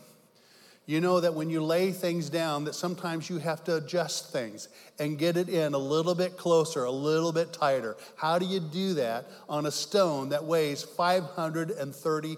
you 0.84 1.00
know 1.00 1.18
that 1.18 1.32
when 1.32 1.48
you 1.48 1.64
lay 1.64 1.90
things 1.90 2.28
down 2.28 2.64
that 2.64 2.74
sometimes 2.74 3.30
you 3.30 3.38
have 3.38 3.64
to 3.64 3.76
adjust 3.76 4.30
things 4.30 4.68
and 4.98 5.18
get 5.18 5.38
it 5.38 5.48
in 5.48 5.72
a 5.72 5.78
little 5.78 6.14
bit 6.14 6.36
closer, 6.36 6.84
a 6.84 6.90
little 6.90 7.32
bit 7.32 7.50
tighter. 7.54 7.96
How 8.14 8.38
do 8.38 8.44
you 8.44 8.60
do 8.60 8.92
that 8.94 9.24
on 9.48 9.64
a 9.64 9.70
stone 9.70 10.28
that 10.28 10.44
weighs 10.44 10.82
530 10.82 12.36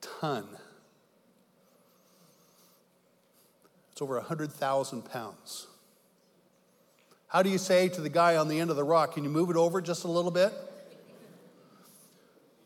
ton? 0.00 0.44
It's 3.92 4.02
over 4.02 4.16
100,000 4.16 5.02
pounds. 5.02 5.68
How 7.30 7.44
do 7.44 7.48
you 7.48 7.58
say 7.58 7.88
to 7.88 8.00
the 8.00 8.08
guy 8.08 8.36
on 8.36 8.48
the 8.48 8.58
end 8.58 8.70
of 8.70 8.76
the 8.76 8.82
rock, 8.82 9.14
can 9.14 9.22
you 9.22 9.30
move 9.30 9.50
it 9.50 9.56
over 9.56 9.80
just 9.80 10.02
a 10.02 10.10
little 10.10 10.32
bit? 10.32 10.52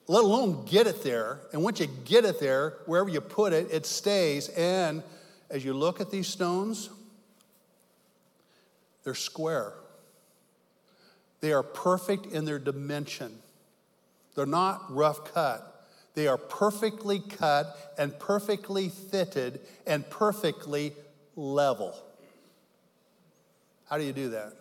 Let 0.06 0.24
alone 0.24 0.64
get 0.64 0.86
it 0.86 1.02
there. 1.02 1.40
And 1.52 1.62
once 1.62 1.80
you 1.80 1.86
get 2.06 2.24
it 2.24 2.40
there, 2.40 2.78
wherever 2.86 3.10
you 3.10 3.20
put 3.20 3.52
it, 3.52 3.68
it 3.70 3.84
stays. 3.84 4.48
And 4.48 5.02
as 5.50 5.64
you 5.64 5.74
look 5.74 6.00
at 6.00 6.10
these 6.10 6.26
stones, 6.26 6.88
they're 9.02 9.14
square. 9.14 9.74
They 11.40 11.52
are 11.52 11.62
perfect 11.62 12.26
in 12.26 12.46
their 12.46 12.58
dimension. 12.58 13.38
They're 14.34 14.46
not 14.46 14.86
rough 14.88 15.32
cut. 15.34 15.86
They 16.14 16.26
are 16.26 16.38
perfectly 16.38 17.18
cut 17.18 17.94
and 17.98 18.18
perfectly 18.18 18.88
fitted 18.88 19.60
and 19.86 20.08
perfectly 20.08 20.94
level. 21.36 22.03
How 23.88 23.98
do 23.98 24.04
you 24.04 24.12
do 24.12 24.30
that? 24.30 24.52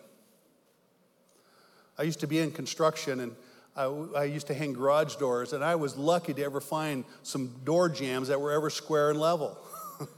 I 1.98 2.02
used 2.02 2.20
to 2.20 2.26
be 2.26 2.38
in 2.38 2.50
construction 2.50 3.20
and 3.20 3.36
I, 3.76 3.84
I, 3.84 4.24
used 4.24 4.46
to 4.48 4.54
hang 4.54 4.72
garage 4.72 5.16
doors, 5.16 5.52
and 5.52 5.64
I 5.64 5.74
was 5.74 5.96
lucky 5.96 6.32
to 6.34 6.44
ever 6.44 6.60
find 6.60 7.04
some 7.24 7.48
door 7.64 7.88
jambs 7.88 8.28
that 8.28 8.40
were 8.40 8.52
ever 8.52 8.70
square 8.70 9.10
and 9.10 9.20
level. 9.20 9.58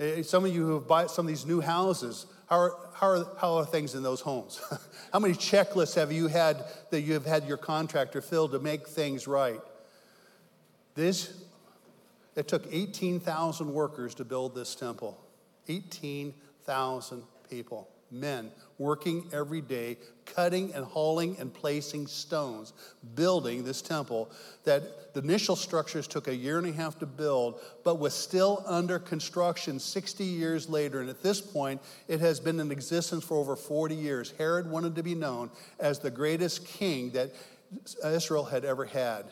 Eh, 0.00 0.22
some 0.22 0.44
of 0.44 0.52
you 0.52 0.66
who 0.66 0.74
have 0.74 0.88
bought 0.88 1.10
some 1.10 1.26
of 1.26 1.28
these 1.28 1.44
new 1.44 1.60
houses, 1.60 2.24
How 2.46 2.56
are, 2.56 2.76
how 2.94 3.06
are, 3.08 3.26
how 3.38 3.54
are 3.56 3.66
things 3.66 3.94
in 3.94 4.02
those 4.02 4.22
homes? 4.22 4.58
how 5.12 5.18
many 5.18 5.34
checklists 5.34 5.94
have 5.96 6.10
you 6.10 6.28
had 6.28 6.64
that 6.90 7.02
you 7.02 7.12
have 7.12 7.26
had 7.26 7.46
your 7.46 7.58
contractor 7.58 8.22
fill 8.22 8.48
to 8.48 8.58
make 8.58 8.88
things 8.88 9.28
right? 9.28 9.60
This, 10.94 11.44
it 12.34 12.48
took 12.48 12.66
18,000 12.72 13.72
workers 13.72 14.14
to 14.14 14.24
build 14.24 14.54
this 14.54 14.74
temple. 14.74 15.20
18,000 15.68 17.22
people 17.52 17.86
men 18.12 18.50
working 18.78 19.26
every 19.32 19.60
day, 19.60 19.96
cutting 20.26 20.74
and 20.74 20.84
hauling 20.84 21.36
and 21.38 21.52
placing 21.52 22.06
stones, 22.06 22.72
building 23.14 23.64
this 23.64 23.80
temple 23.80 24.30
that 24.64 25.14
the 25.14 25.20
initial 25.20 25.56
structures 25.56 26.06
took 26.06 26.28
a 26.28 26.34
year 26.34 26.58
and 26.58 26.66
a 26.66 26.72
half 26.72 26.98
to 26.98 27.06
build, 27.06 27.60
but 27.84 27.98
was 27.98 28.12
still 28.12 28.62
under 28.66 28.98
construction 28.98 29.78
60 29.78 30.24
years 30.24 30.68
later. 30.68 31.00
And 31.00 31.08
at 31.08 31.22
this 31.22 31.40
point, 31.40 31.80
it 32.06 32.20
has 32.20 32.38
been 32.38 32.60
in 32.60 32.70
existence 32.70 33.24
for 33.24 33.38
over 33.38 33.56
40 33.56 33.94
years. 33.94 34.34
Herod 34.36 34.70
wanted 34.70 34.94
to 34.96 35.02
be 35.02 35.14
known 35.14 35.50
as 35.80 35.98
the 35.98 36.10
greatest 36.10 36.66
king 36.66 37.10
that 37.10 37.30
Israel 38.04 38.44
had 38.44 38.64
ever 38.64 38.84
had. 38.84 39.24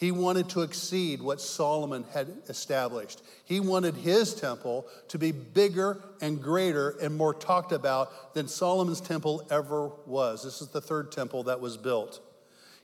He 0.00 0.12
wanted 0.12 0.48
to 0.50 0.62
exceed 0.62 1.20
what 1.20 1.42
Solomon 1.42 2.06
had 2.14 2.28
established. 2.48 3.20
He 3.44 3.60
wanted 3.60 3.96
his 3.96 4.34
temple 4.34 4.86
to 5.08 5.18
be 5.18 5.30
bigger 5.30 6.02
and 6.22 6.42
greater 6.42 6.96
and 7.02 7.14
more 7.14 7.34
talked 7.34 7.70
about 7.70 8.32
than 8.32 8.48
Solomon's 8.48 9.02
temple 9.02 9.46
ever 9.50 9.88
was. 10.06 10.42
This 10.42 10.62
is 10.62 10.68
the 10.68 10.80
third 10.80 11.12
temple 11.12 11.42
that 11.42 11.60
was 11.60 11.76
built. 11.76 12.22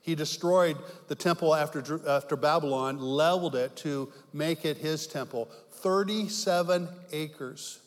He 0.03 0.13
destroyed 0.13 0.77
the 1.07 1.15
temple 1.15 1.55
after, 1.55 2.07
after 2.07 2.35
Babylon, 2.35 2.99
leveled 2.99 3.55
it 3.55 3.75
to 3.77 4.13
make 4.31 4.63
it 4.63 4.77
his 4.77 5.07
temple. 5.07 5.49
37 5.71 6.87
acres. 7.11 7.79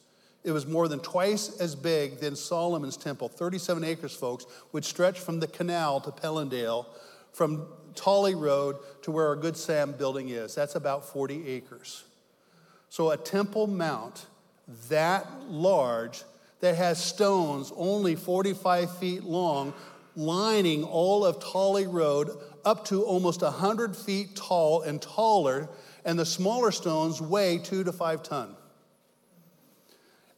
It 0.42 0.50
was 0.50 0.66
more 0.66 0.88
than 0.88 0.98
twice 0.98 1.60
as 1.60 1.76
big 1.76 2.18
than 2.18 2.34
Solomon's 2.34 2.96
temple. 2.96 3.28
37 3.28 3.84
acres, 3.84 4.12
folks, 4.12 4.44
would 4.72 4.84
stretch 4.84 5.20
from 5.20 5.38
the 5.38 5.46
canal 5.46 6.00
to 6.00 6.10
Pelandale, 6.10 6.86
from 7.32 7.68
Tully 8.00 8.34
Road 8.34 8.76
to 9.02 9.10
where 9.10 9.26
our 9.26 9.36
Good 9.36 9.56
Sam 9.56 9.92
building 9.92 10.30
is. 10.30 10.54
That's 10.54 10.74
about 10.74 11.04
40 11.04 11.46
acres. 11.46 12.04
So 12.88 13.10
a 13.10 13.16
Temple 13.16 13.66
Mount 13.66 14.26
that 14.88 15.26
large 15.48 16.24
that 16.60 16.76
has 16.76 17.02
stones 17.02 17.72
only 17.76 18.14
45 18.14 18.96
feet 18.98 19.24
long 19.24 19.74
lining 20.16 20.84
all 20.84 21.24
of 21.24 21.40
Tully 21.40 21.86
Road 21.86 22.30
up 22.64 22.84
to 22.86 23.02
almost 23.04 23.42
100 23.42 23.96
feet 23.96 24.36
tall 24.36 24.82
and 24.82 25.00
taller, 25.00 25.68
and 26.04 26.18
the 26.18 26.26
smaller 26.26 26.70
stones 26.70 27.20
weigh 27.20 27.58
two 27.58 27.84
to 27.84 27.92
five 27.92 28.22
ton 28.22 28.54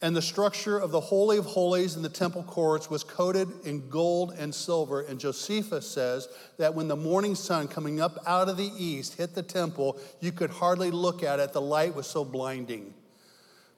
and 0.02 0.16
the 0.16 0.20
structure 0.20 0.76
of 0.76 0.90
the 0.90 1.00
Holy 1.00 1.38
of 1.38 1.46
Holies 1.46 1.94
in 1.94 2.02
the 2.02 2.08
temple 2.08 2.42
courts 2.42 2.90
was 2.90 3.04
coated 3.04 3.48
in 3.64 3.88
gold 3.88 4.34
and 4.36 4.52
silver. 4.52 5.02
And 5.02 5.20
Josephus 5.20 5.88
says 5.88 6.28
that 6.58 6.74
when 6.74 6.88
the 6.88 6.96
morning 6.96 7.36
sun 7.36 7.68
coming 7.68 8.00
up 8.00 8.18
out 8.26 8.48
of 8.48 8.56
the 8.56 8.72
east 8.76 9.14
hit 9.14 9.36
the 9.36 9.44
temple, 9.44 10.00
you 10.18 10.32
could 10.32 10.50
hardly 10.50 10.90
look 10.90 11.22
at 11.22 11.38
it. 11.38 11.52
The 11.52 11.60
light 11.60 11.94
was 11.94 12.08
so 12.08 12.24
blinding. 12.24 12.92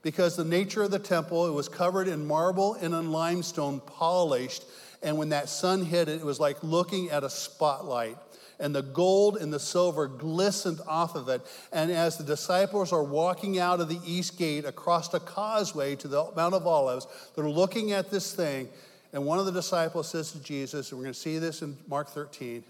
Because 0.00 0.34
the 0.34 0.44
nature 0.44 0.82
of 0.82 0.90
the 0.90 0.98
temple, 0.98 1.46
it 1.46 1.52
was 1.52 1.68
covered 1.68 2.08
in 2.08 2.26
marble 2.26 2.72
and 2.74 2.94
in 2.94 3.12
limestone, 3.12 3.80
polished. 3.80 4.64
And 5.02 5.18
when 5.18 5.28
that 5.28 5.50
sun 5.50 5.84
hit 5.84 6.08
it, 6.08 6.20
it 6.20 6.24
was 6.24 6.40
like 6.40 6.62
looking 6.62 7.10
at 7.10 7.22
a 7.22 7.30
spotlight 7.30 8.16
and 8.58 8.74
the 8.74 8.82
gold 8.82 9.36
and 9.36 9.52
the 9.52 9.60
silver 9.60 10.06
glistened 10.06 10.80
off 10.86 11.14
of 11.14 11.28
it. 11.28 11.42
And 11.72 11.90
as 11.90 12.16
the 12.16 12.24
disciples 12.24 12.92
are 12.92 13.02
walking 13.02 13.58
out 13.58 13.80
of 13.80 13.88
the 13.88 14.00
east 14.04 14.38
gate 14.38 14.64
across 14.64 15.08
the 15.08 15.20
causeway 15.20 15.96
to 15.96 16.08
the 16.08 16.30
Mount 16.36 16.54
of 16.54 16.66
Olives, 16.66 17.06
they're 17.34 17.48
looking 17.48 17.92
at 17.92 18.10
this 18.10 18.34
thing. 18.34 18.68
And 19.12 19.24
one 19.24 19.38
of 19.38 19.46
the 19.46 19.52
disciples 19.52 20.08
says 20.08 20.32
to 20.32 20.42
Jesus, 20.42 20.90
and 20.90 20.98
we're 20.98 21.04
going 21.04 21.14
to 21.14 21.20
see 21.20 21.38
this 21.38 21.62
in 21.62 21.76
Mark 21.88 22.08
13, 22.08 22.64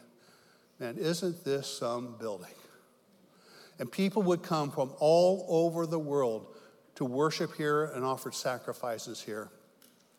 man, 0.78 0.96
isn't 0.98 1.44
this 1.44 1.66
some 1.66 2.16
building? 2.18 2.52
And 3.78 3.90
people 3.90 4.22
would 4.22 4.42
come 4.42 4.70
from 4.70 4.92
all 4.98 5.46
over 5.48 5.86
the 5.86 5.98
world 5.98 6.46
to 6.96 7.04
worship 7.04 7.56
here 7.56 7.84
and 7.84 8.04
offer 8.04 8.30
sacrifices 8.30 9.20
here. 9.20 9.48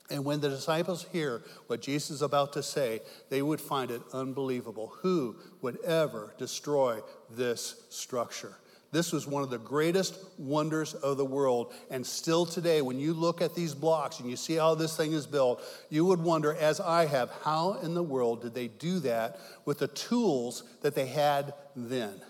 And 0.10 0.24
when 0.24 0.40
the 0.40 0.50
disciples 0.50 1.08
hear 1.12 1.42
what 1.68 1.82
Jesus 1.82 2.12
is 2.12 2.22
about 2.22 2.54
to 2.54 2.64
say, 2.64 3.02
they 3.30 3.42
would 3.42 3.60
find 3.60 3.90
it 3.90 4.02
unbelievable. 4.14 4.94
Who 5.02 5.36
would 5.62 5.82
ever 5.84 6.34
destroy 6.38 7.02
this 7.32 7.84
structure? 7.90 8.56
This 8.92 9.12
was 9.12 9.28
one 9.28 9.44
of 9.44 9.50
the 9.50 9.58
greatest 9.58 10.18
wonders 10.38 10.94
of 10.94 11.18
the 11.18 11.26
world. 11.26 11.74
And 11.90 12.06
still 12.06 12.46
today, 12.46 12.82
when 12.82 13.00
you 13.00 13.14
look 13.14 13.42
at 13.42 13.56
these 13.56 13.74
blocks 13.74 14.20
and 14.20 14.30
you 14.30 14.38
see 14.38 14.56
how 14.56 14.76
this 14.76 14.96
thing 14.96 15.12
is 15.12 15.26
built, 15.26 15.62
you 15.90 16.06
would 16.06 16.22
wonder, 16.22 16.54
as 16.54 16.80
I 16.80 17.06
have, 17.08 17.32
how 17.44 17.74
in 17.82 17.94
the 17.94 18.04
world 18.04 18.44
did 18.44 18.54
they 18.54 18.68
do 18.68 19.00
that 19.00 19.40
with 19.66 19.80
the 19.80 19.88
tools 19.88 20.64
that 20.82 20.96
they 20.96 21.08
had 21.08 21.54
then? 21.76 22.22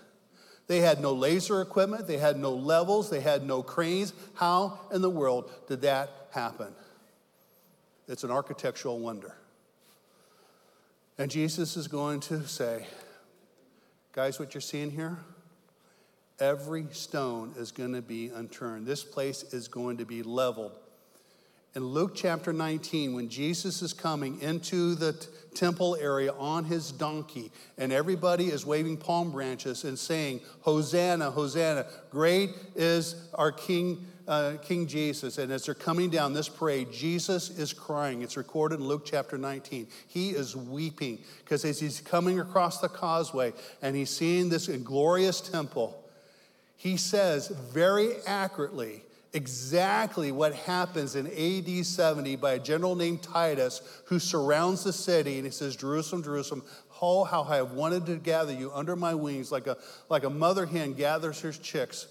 They 0.66 0.80
had 0.80 1.00
no 1.00 1.12
laser 1.12 1.60
equipment, 1.60 2.08
they 2.08 2.18
had 2.18 2.36
no 2.36 2.52
levels, 2.52 3.10
they 3.10 3.20
had 3.20 3.46
no 3.46 3.62
cranes. 3.62 4.12
How 4.34 4.80
in 4.92 5.02
the 5.02 5.10
world 5.10 5.50
did 5.68 5.82
that 5.82 6.10
happen? 6.32 6.74
It's 8.08 8.24
an 8.24 8.30
architectural 8.30 8.98
wonder. 8.98 9.34
And 11.18 11.30
Jesus 11.30 11.76
is 11.76 11.88
going 11.88 12.20
to 12.20 12.46
say, 12.46 12.86
guys, 14.12 14.38
what 14.38 14.54
you're 14.54 14.60
seeing 14.60 14.90
here? 14.90 15.18
Every 16.38 16.86
stone 16.92 17.54
is 17.56 17.72
going 17.72 17.94
to 17.94 18.02
be 18.02 18.28
unturned. 18.28 18.86
This 18.86 19.02
place 19.02 19.42
is 19.54 19.68
going 19.68 19.96
to 19.96 20.04
be 20.04 20.22
leveled. 20.22 20.78
In 21.74 21.84
Luke 21.84 22.12
chapter 22.14 22.52
19, 22.52 23.14
when 23.14 23.28
Jesus 23.28 23.82
is 23.82 23.92
coming 23.92 24.40
into 24.40 24.94
the 24.94 25.12
t- 25.12 25.28
temple 25.54 25.96
area 26.00 26.32
on 26.32 26.64
his 26.64 26.90
donkey, 26.90 27.50
and 27.76 27.92
everybody 27.92 28.46
is 28.46 28.64
waving 28.64 28.96
palm 28.96 29.30
branches 29.30 29.84
and 29.84 29.98
saying, 29.98 30.40
Hosanna, 30.60 31.30
Hosanna, 31.30 31.86
great 32.10 32.50
is 32.74 33.28
our 33.34 33.52
King 33.52 34.06
uh, 34.28 34.54
King 34.62 34.86
Jesus, 34.86 35.38
and 35.38 35.52
as 35.52 35.66
they're 35.66 35.74
coming 35.74 36.10
down 36.10 36.32
this 36.32 36.48
parade, 36.48 36.92
Jesus 36.92 37.50
is 37.50 37.72
crying. 37.72 38.22
It's 38.22 38.36
recorded 38.36 38.80
in 38.80 38.86
Luke 38.86 39.04
chapter 39.04 39.38
19. 39.38 39.86
He 40.08 40.30
is 40.30 40.56
weeping 40.56 41.18
because 41.44 41.64
as 41.64 41.78
he's 41.78 42.00
coming 42.00 42.40
across 42.40 42.80
the 42.80 42.88
causeway 42.88 43.52
and 43.82 43.94
he's 43.94 44.10
seeing 44.10 44.48
this 44.48 44.68
glorious 44.68 45.40
temple, 45.40 46.02
he 46.76 46.96
says 46.96 47.48
very 47.48 48.10
accurately 48.26 49.02
exactly 49.32 50.32
what 50.32 50.54
happens 50.54 51.14
in 51.14 51.26
AD 51.26 51.84
70 51.84 52.36
by 52.36 52.52
a 52.52 52.58
general 52.58 52.96
named 52.96 53.22
Titus 53.22 53.82
who 54.06 54.18
surrounds 54.18 54.82
the 54.82 54.92
city 54.92 55.36
and 55.36 55.44
he 55.44 55.50
says, 55.50 55.76
Jerusalem, 55.76 56.22
Jerusalem, 56.22 56.62
oh, 57.02 57.24
how 57.24 57.42
I 57.42 57.56
have 57.56 57.72
wanted 57.72 58.06
to 58.06 58.16
gather 58.16 58.52
you 58.52 58.72
under 58.72 58.96
my 58.96 59.14
wings 59.14 59.52
like 59.52 59.66
a, 59.66 59.76
like 60.08 60.24
a 60.24 60.30
mother 60.30 60.64
hen 60.64 60.94
gathers 60.94 61.40
her 61.42 61.52
chicks 61.52 62.06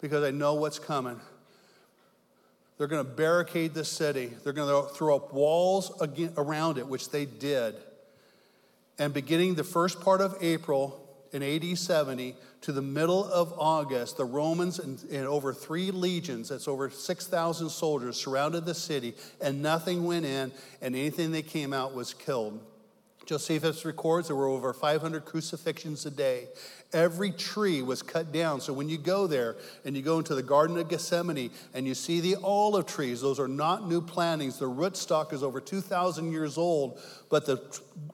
because 0.00 0.22
I 0.22 0.30
know 0.30 0.54
what's 0.54 0.78
coming. 0.78 1.20
They're 2.78 2.86
going 2.86 3.04
to 3.04 3.10
barricade 3.10 3.74
the 3.74 3.84
city. 3.84 4.32
They're 4.44 4.52
going 4.52 4.68
to 4.68 4.92
throw 4.94 5.16
up 5.16 5.32
walls 5.32 5.90
around 6.36 6.78
it, 6.78 6.86
which 6.86 7.10
they 7.10 7.24
did. 7.24 7.74
And 8.98 9.12
beginning 9.14 9.54
the 9.54 9.64
first 9.64 10.00
part 10.00 10.20
of 10.20 10.36
April 10.40 11.02
in 11.32 11.42
AD 11.42 11.78
70 11.78 12.34
to 12.62 12.72
the 12.72 12.82
middle 12.82 13.24
of 13.24 13.52
August, 13.58 14.16
the 14.16 14.24
Romans 14.24 14.78
and, 14.78 15.02
and 15.10 15.26
over 15.26 15.52
three 15.52 15.90
legions, 15.90 16.48
that's 16.48 16.68
over 16.68 16.90
6,000 16.90 17.68
soldiers, 17.68 18.16
surrounded 18.16 18.64
the 18.64 18.74
city, 18.74 19.14
and 19.40 19.62
nothing 19.62 20.04
went 20.04 20.24
in, 20.24 20.52
and 20.80 20.96
anything 20.96 21.32
that 21.32 21.46
came 21.46 21.72
out 21.72 21.94
was 21.94 22.14
killed. 22.14 22.60
Josephus 23.26 23.84
records 23.84 24.28
there 24.28 24.36
were 24.36 24.46
over 24.46 24.72
500 24.72 25.24
crucifixions 25.24 26.06
a 26.06 26.10
day. 26.10 26.46
Every 26.96 27.30
tree 27.30 27.82
was 27.82 28.00
cut 28.00 28.32
down. 28.32 28.62
So 28.62 28.72
when 28.72 28.88
you 28.88 28.96
go 28.96 29.26
there 29.26 29.56
and 29.84 29.94
you 29.94 30.00
go 30.00 30.16
into 30.16 30.34
the 30.34 30.42
Garden 30.42 30.78
of 30.78 30.88
Gethsemane 30.88 31.50
and 31.74 31.86
you 31.86 31.92
see 31.94 32.20
the 32.20 32.36
olive 32.42 32.86
trees, 32.86 33.20
those 33.20 33.38
are 33.38 33.46
not 33.46 33.86
new 33.86 34.00
plantings. 34.00 34.58
The 34.58 34.64
rootstock 34.64 35.34
is 35.34 35.42
over 35.42 35.60
2,000 35.60 36.32
years 36.32 36.56
old, 36.56 36.98
but 37.28 37.44
the 37.44 37.60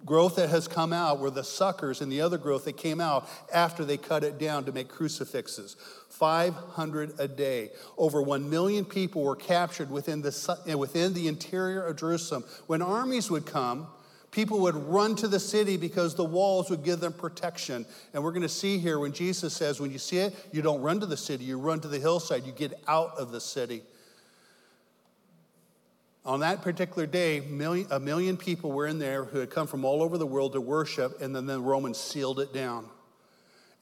growth 0.04 0.34
that 0.34 0.48
has 0.48 0.66
come 0.66 0.92
out 0.92 1.20
were 1.20 1.30
the 1.30 1.44
suckers 1.44 2.00
and 2.00 2.10
the 2.10 2.22
other 2.22 2.38
growth 2.38 2.64
that 2.64 2.76
came 2.76 3.00
out 3.00 3.28
after 3.54 3.84
they 3.84 3.96
cut 3.96 4.24
it 4.24 4.36
down 4.36 4.64
to 4.64 4.72
make 4.72 4.88
crucifixes. 4.88 5.76
500 6.08 7.20
a 7.20 7.28
day. 7.28 7.70
Over 7.96 8.20
1 8.20 8.50
million 8.50 8.84
people 8.84 9.22
were 9.22 9.36
captured 9.36 9.92
within 9.92 10.22
the, 10.22 10.76
within 10.76 11.14
the 11.14 11.28
interior 11.28 11.84
of 11.84 11.98
Jerusalem. 11.98 12.42
When 12.66 12.82
armies 12.82 13.30
would 13.30 13.46
come, 13.46 13.86
People 14.32 14.60
would 14.60 14.74
run 14.74 15.14
to 15.16 15.28
the 15.28 15.38
city 15.38 15.76
because 15.76 16.14
the 16.14 16.24
walls 16.24 16.70
would 16.70 16.82
give 16.82 17.00
them 17.00 17.12
protection. 17.12 17.86
And 18.12 18.24
we're 18.24 18.32
going 18.32 18.42
to 18.42 18.48
see 18.48 18.78
here 18.78 18.98
when 18.98 19.12
Jesus 19.12 19.54
says, 19.54 19.78
when 19.78 19.92
you 19.92 19.98
see 19.98 20.18
it, 20.18 20.34
you 20.52 20.62
don't 20.62 20.80
run 20.80 20.98
to 21.00 21.06
the 21.06 21.18
city, 21.18 21.44
you 21.44 21.58
run 21.58 21.80
to 21.80 21.88
the 21.88 21.98
hillside, 21.98 22.44
you 22.44 22.52
get 22.52 22.72
out 22.88 23.12
of 23.18 23.30
the 23.30 23.40
city. 23.40 23.82
On 26.24 26.40
that 26.40 26.62
particular 26.62 27.06
day, 27.06 27.38
a 27.90 28.00
million 28.00 28.36
people 28.36 28.72
were 28.72 28.86
in 28.86 28.98
there 28.98 29.24
who 29.24 29.38
had 29.38 29.50
come 29.50 29.66
from 29.66 29.84
all 29.84 30.02
over 30.02 30.16
the 30.16 30.26
world 30.26 30.54
to 30.54 30.60
worship, 30.60 31.20
and 31.20 31.36
then 31.36 31.46
the 31.46 31.60
Romans 31.60 31.98
sealed 31.98 32.40
it 32.40 32.54
down. 32.54 32.86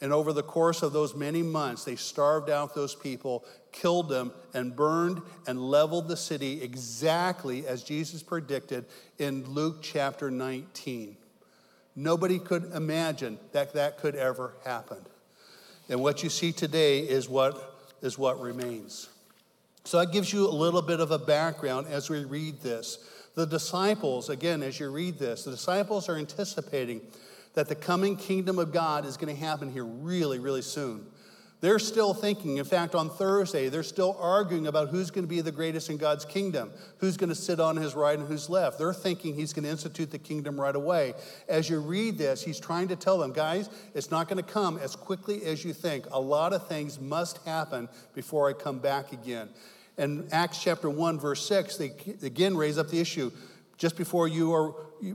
And 0.00 0.12
over 0.12 0.32
the 0.32 0.42
course 0.42 0.82
of 0.82 0.92
those 0.92 1.14
many 1.14 1.42
months, 1.42 1.84
they 1.84 1.96
starved 1.96 2.48
out 2.48 2.74
those 2.74 2.94
people, 2.94 3.44
killed 3.70 4.08
them, 4.08 4.32
and 4.54 4.74
burned 4.74 5.20
and 5.46 5.60
leveled 5.60 6.08
the 6.08 6.16
city 6.16 6.62
exactly 6.62 7.66
as 7.66 7.82
Jesus 7.82 8.22
predicted 8.22 8.86
in 9.18 9.44
Luke 9.44 9.78
chapter 9.82 10.30
19. 10.30 11.16
Nobody 11.96 12.38
could 12.38 12.72
imagine 12.72 13.38
that 13.52 13.74
that 13.74 13.98
could 13.98 14.14
ever 14.14 14.54
happen. 14.64 14.98
And 15.90 16.00
what 16.00 16.22
you 16.22 16.30
see 16.30 16.52
today 16.52 17.00
is 17.00 17.28
what, 17.28 17.92
is 18.00 18.16
what 18.16 18.40
remains. 18.40 19.08
So 19.84 19.98
that 19.98 20.12
gives 20.12 20.32
you 20.32 20.46
a 20.46 20.50
little 20.50 20.82
bit 20.82 21.00
of 21.00 21.10
a 21.10 21.18
background 21.18 21.88
as 21.88 22.08
we 22.08 22.24
read 22.24 22.60
this. 22.60 22.98
The 23.34 23.46
disciples, 23.46 24.30
again, 24.30 24.62
as 24.62 24.78
you 24.80 24.90
read 24.90 25.18
this, 25.18 25.44
the 25.44 25.50
disciples 25.50 26.08
are 26.08 26.16
anticipating 26.16 27.00
that 27.54 27.68
the 27.68 27.74
coming 27.74 28.16
kingdom 28.16 28.58
of 28.58 28.72
God 28.72 29.04
is 29.04 29.16
going 29.16 29.34
to 29.34 29.40
happen 29.40 29.72
here 29.72 29.84
really, 29.84 30.38
really 30.38 30.62
soon. 30.62 31.06
They're 31.60 31.78
still 31.78 32.14
thinking, 32.14 32.56
in 32.56 32.64
fact, 32.64 32.94
on 32.94 33.10
Thursday, 33.10 33.68
they're 33.68 33.82
still 33.82 34.16
arguing 34.18 34.66
about 34.66 34.88
who's 34.88 35.10
going 35.10 35.24
to 35.24 35.28
be 35.28 35.42
the 35.42 35.52
greatest 35.52 35.90
in 35.90 35.98
God's 35.98 36.24
kingdom, 36.24 36.72
who's 36.98 37.18
going 37.18 37.28
to 37.28 37.34
sit 37.34 37.60
on 37.60 37.76
his 37.76 37.94
right 37.94 38.18
and 38.18 38.26
who's 38.26 38.48
left. 38.48 38.78
They're 38.78 38.94
thinking 38.94 39.34
he's 39.34 39.52
going 39.52 39.64
to 39.64 39.70
institute 39.70 40.10
the 40.10 40.18
kingdom 40.18 40.58
right 40.58 40.74
away. 40.74 41.12
As 41.48 41.68
you 41.68 41.80
read 41.80 42.16
this, 42.16 42.42
he's 42.42 42.58
trying 42.58 42.88
to 42.88 42.96
tell 42.96 43.18
them, 43.18 43.34
guys, 43.34 43.68
it's 43.94 44.10
not 44.10 44.26
going 44.26 44.42
to 44.42 44.50
come 44.50 44.78
as 44.78 44.96
quickly 44.96 45.44
as 45.44 45.62
you 45.62 45.74
think. 45.74 46.06
A 46.12 46.20
lot 46.20 46.54
of 46.54 46.66
things 46.66 46.98
must 46.98 47.44
happen 47.44 47.90
before 48.14 48.48
I 48.48 48.54
come 48.54 48.78
back 48.78 49.12
again. 49.12 49.50
And 49.98 50.32
Acts 50.32 50.62
chapter 50.62 50.88
1, 50.88 51.18
verse 51.18 51.46
6, 51.46 51.76
they 51.76 51.92
again 52.22 52.56
raise 52.56 52.78
up 52.78 52.88
the 52.88 53.00
issue 53.00 53.30
just 53.80 53.96
before 53.96 54.28
you 54.28 54.52
are 54.52 54.74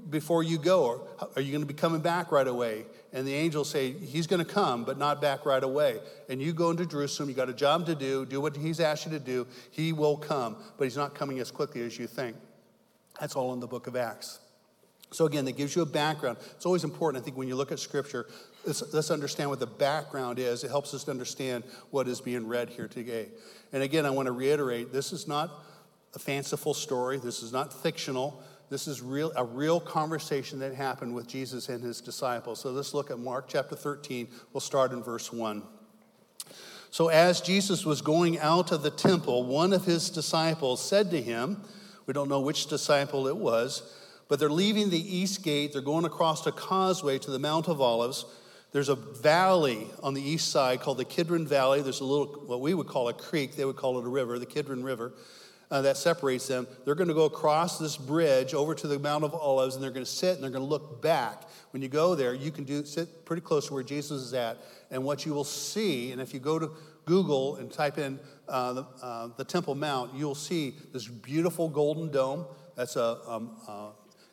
before 0.09 0.41
you 0.41 0.57
go 0.57 1.07
are 1.35 1.41
you 1.41 1.51
going 1.51 1.61
to 1.61 1.67
be 1.67 1.75
coming 1.75 2.01
back 2.01 2.31
right 2.31 2.47
away? 2.47 2.85
And 3.13 3.25
the 3.25 3.33
angels 3.33 3.69
say 3.69 3.91
he's 3.91 4.25
going 4.25 4.43
to 4.43 4.51
come 4.51 4.83
but 4.83 4.97
not 4.97 5.21
back 5.21 5.45
right 5.45 5.63
away. 5.63 5.99
And 6.27 6.41
you 6.41 6.51
go 6.51 6.71
into 6.71 6.85
jerusalem 6.85 7.29
you 7.29 7.35
got 7.35 7.47
a 7.47 7.53
job 7.53 7.85
to 7.85 7.95
do 7.95 8.25
do 8.25 8.41
what 8.41 8.57
he's 8.57 8.79
asked 8.79 9.05
you 9.05 9.11
to 9.11 9.19
do 9.19 9.47
he 9.69 9.93
will 9.93 10.17
come 10.17 10.57
but 10.77 10.85
he's 10.85 10.97
not 10.97 11.13
coming 11.13 11.39
as 11.39 11.51
quickly 11.51 11.83
as 11.83 11.97
you 11.97 12.07
think. 12.07 12.35
That's 13.21 13.35
all 13.35 13.53
in 13.53 13.59
the 13.59 13.67
book 13.67 13.85
of 13.85 13.95
acts. 13.95 14.39
So 15.11 15.27
again 15.27 15.45
that 15.45 15.55
gives 15.55 15.75
you 15.75 15.83
a 15.83 15.85
background. 15.85 16.39
It's 16.55 16.65
always 16.65 16.83
important 16.83 17.21
i 17.21 17.23
think 17.23 17.37
when 17.37 17.47
you 17.47 17.55
look 17.55 17.71
at 17.71 17.77
scripture 17.77 18.25
let's, 18.65 18.81
let's 18.91 19.11
understand 19.11 19.51
what 19.51 19.59
the 19.59 19.67
background 19.67 20.39
is. 20.39 20.63
It 20.63 20.71
helps 20.71 20.91
us 20.95 21.03
to 21.03 21.11
understand 21.11 21.65
what 21.91 22.07
is 22.07 22.19
being 22.19 22.47
read 22.47 22.69
here 22.69 22.87
today. 22.87 23.27
And 23.71 23.83
again 23.83 24.07
i 24.07 24.09
want 24.09 24.25
to 24.25 24.31
reiterate 24.31 24.91
this 24.91 25.13
is 25.13 25.27
not 25.27 25.51
a 26.15 26.19
fanciful 26.19 26.73
story. 26.73 27.17
This 27.17 27.43
is 27.43 27.51
not 27.51 27.73
fictional 27.73 28.41
this 28.69 28.87
is 28.87 29.01
real, 29.01 29.31
a 29.35 29.43
real 29.43 29.79
conversation 29.79 30.59
that 30.59 30.73
happened 30.73 31.13
with 31.13 31.27
Jesus 31.27 31.69
and 31.69 31.83
his 31.83 32.01
disciples. 32.01 32.59
So 32.59 32.71
let's 32.71 32.93
look 32.93 33.11
at 33.11 33.19
Mark 33.19 33.45
chapter 33.47 33.75
13. 33.75 34.27
We'll 34.53 34.61
start 34.61 34.91
in 34.91 35.03
verse 35.03 35.31
1. 35.31 35.61
So, 36.89 37.09
as 37.09 37.41
Jesus 37.41 37.85
was 37.85 38.01
going 38.01 38.39
out 38.39 38.71
of 38.71 38.81
the 38.81 38.89
temple, 38.89 39.43
one 39.43 39.73
of 39.73 39.83
his 39.83 40.09
disciples 40.09 40.81
said 40.81 41.11
to 41.11 41.21
him, 41.21 41.61
We 42.05 42.13
don't 42.13 42.29
know 42.29 42.39
which 42.39 42.67
disciple 42.67 43.27
it 43.27 43.35
was, 43.35 43.93
but 44.29 44.39
they're 44.39 44.49
leaving 44.49 44.89
the 44.89 45.17
east 45.17 45.43
gate. 45.43 45.73
They're 45.73 45.81
going 45.81 46.05
across 46.05 46.47
a 46.47 46.53
causeway 46.53 47.19
to 47.19 47.31
the 47.31 47.39
Mount 47.39 47.67
of 47.67 47.81
Olives. 47.81 48.25
There's 48.71 48.87
a 48.87 48.95
valley 48.95 49.87
on 50.01 50.13
the 50.13 50.21
east 50.21 50.51
side 50.51 50.79
called 50.79 50.97
the 50.97 51.05
Kidron 51.05 51.45
Valley. 51.45 51.81
There's 51.81 51.99
a 51.99 52.05
little, 52.05 52.27
what 52.45 52.61
we 52.61 52.73
would 52.73 52.87
call 52.87 53.09
a 53.09 53.13
creek, 53.13 53.57
they 53.57 53.65
would 53.65 53.75
call 53.75 53.99
it 53.99 54.05
a 54.05 54.09
river, 54.09 54.39
the 54.39 54.45
Kidron 54.45 54.83
River 54.83 55.11
uh, 55.75 55.81
that 55.81 55.97
separates 55.97 56.47
them. 56.47 56.65
They're 56.85 56.95
going 56.95 57.09
to 57.09 57.13
go 57.13 57.25
across 57.25 57.79
this 57.79 57.97
bridge 57.97 58.53
over 58.53 58.73
to 58.73 58.87
the 58.87 58.97
Mount 58.97 59.25
of 59.25 59.33
Olives, 59.33 59.75
and 59.75 59.83
they're 59.83 59.91
going 59.91 60.05
to 60.05 60.09
sit 60.09 60.35
and 60.35 60.41
they're 60.41 60.49
going 60.49 60.63
to 60.63 60.69
look 60.69 61.01
back. 61.01 61.43
When 61.71 61.81
you 61.81 61.89
go 61.89 62.15
there, 62.15 62.33
you 62.33 62.49
can 62.49 62.63
do 62.63 62.85
sit 62.85 63.25
pretty 63.25 63.41
close 63.41 63.67
to 63.67 63.73
where 63.73 63.83
Jesus 63.83 64.21
is 64.21 64.33
at, 64.33 64.57
and 64.89 65.03
what 65.03 65.25
you 65.25 65.33
will 65.33 65.43
see, 65.43 66.13
and 66.13 66.21
if 66.21 66.33
you 66.33 66.39
go 66.39 66.57
to 66.57 66.71
Google 67.03 67.57
and 67.57 67.69
type 67.69 67.97
in 67.97 68.21
uh, 68.47 68.71
the, 68.71 68.85
uh, 69.01 69.29
the, 69.35 69.43
Temple 69.43 69.75
Mount, 69.75 70.15
you'll 70.15 70.33
see 70.33 70.75
this 70.93 71.09
beautiful 71.09 71.67
golden 71.67 72.09
dome. 72.09 72.45
That's 72.77 72.95
a 72.95 73.17
um, 73.27 73.57
uh, 73.67 73.89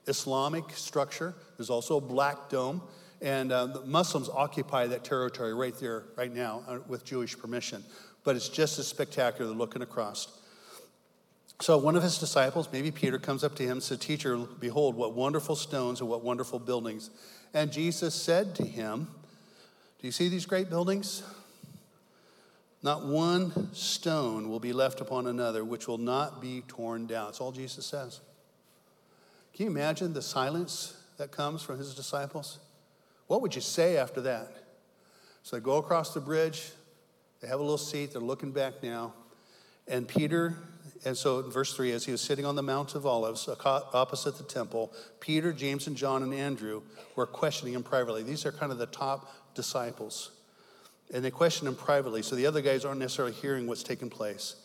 Islamic 0.06 0.70
structure. 0.70 1.34
There's 1.56 1.70
also 1.70 1.96
a 1.96 2.00
black 2.00 2.50
dome. 2.50 2.82
And 3.20 3.50
uh, 3.50 3.66
the 3.66 3.80
Muslims 3.82 4.28
occupy 4.28 4.86
that 4.86 5.02
territory 5.02 5.54
right 5.54 5.74
there, 5.78 6.04
right 6.16 6.32
now, 6.32 6.62
uh, 6.68 6.78
with 6.86 7.04
Jewish 7.04 7.36
permission. 7.36 7.82
But 8.22 8.36
it's 8.36 8.48
just 8.48 8.78
as 8.78 8.86
spectacular 8.86 9.52
looking 9.52 9.82
across. 9.82 10.38
So 11.62 11.78
one 11.78 11.94
of 11.94 12.02
his 12.02 12.18
disciples, 12.18 12.68
maybe 12.72 12.90
Peter, 12.90 13.20
comes 13.20 13.44
up 13.44 13.54
to 13.54 13.62
him 13.62 13.70
and 13.70 13.82
said, 13.84 14.00
Teacher, 14.00 14.36
behold, 14.36 14.96
what 14.96 15.14
wonderful 15.14 15.54
stones 15.54 16.00
and 16.00 16.10
what 16.10 16.24
wonderful 16.24 16.58
buildings. 16.58 17.08
And 17.54 17.70
Jesus 17.70 18.16
said 18.16 18.56
to 18.56 18.64
him, 18.64 19.06
Do 20.00 20.08
you 20.08 20.10
see 20.10 20.28
these 20.28 20.44
great 20.44 20.68
buildings? 20.68 21.22
Not 22.82 23.06
one 23.06 23.72
stone 23.74 24.48
will 24.48 24.58
be 24.58 24.72
left 24.72 25.00
upon 25.00 25.28
another 25.28 25.64
which 25.64 25.86
will 25.86 25.98
not 25.98 26.42
be 26.42 26.64
torn 26.66 27.06
down. 27.06 27.26
That's 27.26 27.40
all 27.40 27.52
Jesus 27.52 27.86
says. 27.86 28.18
Can 29.54 29.66
you 29.66 29.70
imagine 29.70 30.14
the 30.14 30.22
silence 30.22 31.00
that 31.16 31.30
comes 31.30 31.62
from 31.62 31.78
his 31.78 31.94
disciples? 31.94 32.58
What 33.28 33.40
would 33.40 33.54
you 33.54 33.60
say 33.60 33.98
after 33.98 34.20
that? 34.22 34.48
So 35.44 35.54
they 35.54 35.62
go 35.62 35.76
across 35.76 36.12
the 36.12 36.20
bridge, 36.20 36.72
they 37.40 37.46
have 37.46 37.60
a 37.60 37.62
little 37.62 37.78
seat, 37.78 38.14
they're 38.14 38.20
looking 38.20 38.50
back 38.50 38.82
now, 38.82 39.14
and 39.86 40.08
Peter 40.08 40.56
and 41.04 41.16
so 41.16 41.40
in 41.40 41.50
verse 41.50 41.74
3, 41.74 41.92
as 41.92 42.04
he 42.04 42.12
was 42.12 42.20
sitting 42.20 42.44
on 42.44 42.54
the 42.54 42.62
Mount 42.62 42.94
of 42.94 43.06
Olives 43.06 43.48
opposite 43.64 44.36
the 44.38 44.44
temple, 44.44 44.92
Peter, 45.20 45.52
James, 45.52 45.88
and 45.88 45.96
John 45.96 46.22
and 46.22 46.32
Andrew 46.32 46.82
were 47.16 47.26
questioning 47.26 47.74
him 47.74 47.82
privately. 47.82 48.22
These 48.22 48.46
are 48.46 48.52
kind 48.52 48.70
of 48.70 48.78
the 48.78 48.86
top 48.86 49.54
disciples. 49.54 50.30
And 51.12 51.24
they 51.24 51.30
question 51.30 51.66
him 51.66 51.74
privately, 51.74 52.22
so 52.22 52.36
the 52.36 52.46
other 52.46 52.60
guys 52.60 52.84
aren't 52.84 53.00
necessarily 53.00 53.34
hearing 53.34 53.66
what's 53.66 53.82
taking 53.82 54.10
place. 54.10 54.56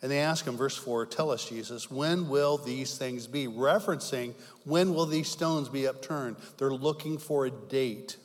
And 0.00 0.10
they 0.10 0.18
ask 0.18 0.46
him, 0.46 0.56
verse 0.56 0.76
4, 0.76 1.06
Tell 1.06 1.30
us, 1.30 1.48
Jesus, 1.48 1.90
when 1.90 2.28
will 2.28 2.56
these 2.56 2.96
things 2.96 3.26
be? 3.26 3.46
Referencing, 3.46 4.34
when 4.64 4.94
will 4.94 5.06
these 5.06 5.28
stones 5.28 5.68
be 5.68 5.86
upturned? 5.86 6.36
They're 6.58 6.72
looking 6.72 7.18
for 7.18 7.46
a 7.46 7.50
date. 7.50 8.16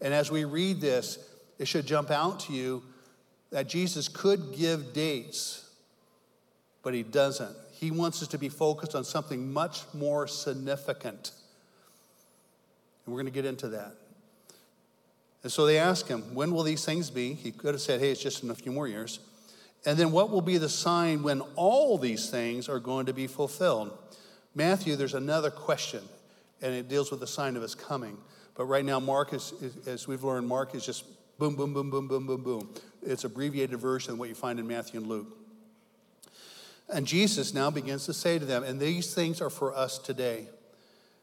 And 0.00 0.12
as 0.12 0.30
we 0.32 0.44
read 0.44 0.80
this, 0.80 1.18
it 1.58 1.68
should 1.68 1.86
jump 1.86 2.10
out 2.10 2.40
to 2.40 2.52
you 2.52 2.82
that 3.50 3.68
Jesus 3.68 4.08
could 4.08 4.54
give 4.56 4.92
dates 4.92 5.61
but 6.82 6.94
he 6.94 7.02
doesn't. 7.02 7.54
He 7.72 7.90
wants 7.90 8.22
us 8.22 8.28
to 8.28 8.38
be 8.38 8.48
focused 8.48 8.94
on 8.94 9.04
something 9.04 9.52
much 9.52 9.82
more 9.94 10.26
significant. 10.26 11.32
And 13.04 13.12
we're 13.12 13.20
going 13.20 13.32
to 13.32 13.34
get 13.34 13.44
into 13.44 13.68
that. 13.68 13.94
And 15.42 15.50
so 15.50 15.66
they 15.66 15.78
ask 15.78 16.06
him, 16.06 16.34
When 16.34 16.52
will 16.52 16.62
these 16.62 16.84
things 16.84 17.10
be? 17.10 17.34
He 17.34 17.50
could 17.50 17.74
have 17.74 17.80
said, 17.80 18.00
Hey, 18.00 18.10
it's 18.10 18.22
just 18.22 18.42
in 18.42 18.50
a 18.50 18.54
few 18.54 18.72
more 18.72 18.86
years. 18.86 19.20
And 19.84 19.98
then 19.98 20.12
what 20.12 20.30
will 20.30 20.42
be 20.42 20.58
the 20.58 20.68
sign 20.68 21.22
when 21.24 21.40
all 21.56 21.98
these 21.98 22.30
things 22.30 22.68
are 22.68 22.78
going 22.78 23.06
to 23.06 23.12
be 23.12 23.26
fulfilled? 23.26 23.96
Matthew, 24.54 24.94
there's 24.94 25.14
another 25.14 25.50
question, 25.50 26.02
and 26.60 26.72
it 26.72 26.88
deals 26.88 27.10
with 27.10 27.18
the 27.18 27.26
sign 27.26 27.56
of 27.56 27.62
his 27.62 27.74
coming. 27.74 28.16
But 28.54 28.66
right 28.66 28.84
now, 28.84 29.00
Mark 29.00 29.32
is, 29.32 29.52
as 29.86 30.06
we've 30.06 30.22
learned, 30.22 30.46
Mark 30.46 30.74
is 30.74 30.86
just 30.86 31.04
boom, 31.38 31.56
boom, 31.56 31.74
boom, 31.74 31.90
boom, 31.90 32.06
boom, 32.06 32.26
boom, 32.26 32.42
boom. 32.42 32.74
It's 33.02 33.24
abbreviated 33.24 33.78
version 33.80 34.12
of 34.12 34.18
what 34.20 34.28
you 34.28 34.36
find 34.36 34.60
in 34.60 34.68
Matthew 34.68 35.00
and 35.00 35.08
Luke. 35.08 35.41
And 36.88 37.06
Jesus 37.06 37.54
now 37.54 37.70
begins 37.70 38.06
to 38.06 38.12
say 38.12 38.38
to 38.38 38.44
them, 38.44 38.64
and 38.64 38.78
these 38.78 39.14
things 39.14 39.40
are 39.40 39.50
for 39.50 39.74
us 39.74 39.98
today. 39.98 40.48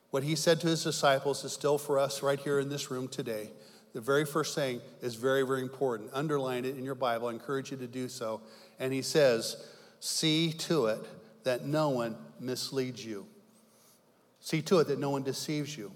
What 0.09 0.23
he 0.23 0.35
said 0.35 0.59
to 0.61 0.67
his 0.67 0.83
disciples 0.83 1.43
is 1.43 1.51
still 1.51 1.77
for 1.77 1.99
us 1.99 2.23
right 2.23 2.39
here 2.39 2.59
in 2.59 2.69
this 2.69 2.89
room 2.89 3.07
today. 3.07 3.51
The 3.93 4.01
very 4.01 4.25
first 4.25 4.55
thing 4.55 4.81
is 5.01 5.15
very, 5.15 5.43
very 5.45 5.61
important. 5.61 6.09
Underline 6.13 6.65
it 6.65 6.77
in 6.77 6.83
your 6.83 6.95
Bible. 6.95 7.27
I 7.27 7.31
encourage 7.31 7.71
you 7.71 7.77
to 7.77 7.87
do 7.87 8.07
so. 8.07 8.41
And 8.79 8.93
he 8.93 9.01
says, 9.01 9.67
See 9.99 10.53
to 10.53 10.87
it 10.87 11.05
that 11.43 11.65
no 11.65 11.89
one 11.89 12.15
misleads 12.39 13.03
you. 13.03 13.25
See 14.39 14.61
to 14.63 14.79
it 14.79 14.87
that 14.87 14.99
no 14.99 15.09
one 15.09 15.23
deceives 15.23 15.77
you. 15.77 15.91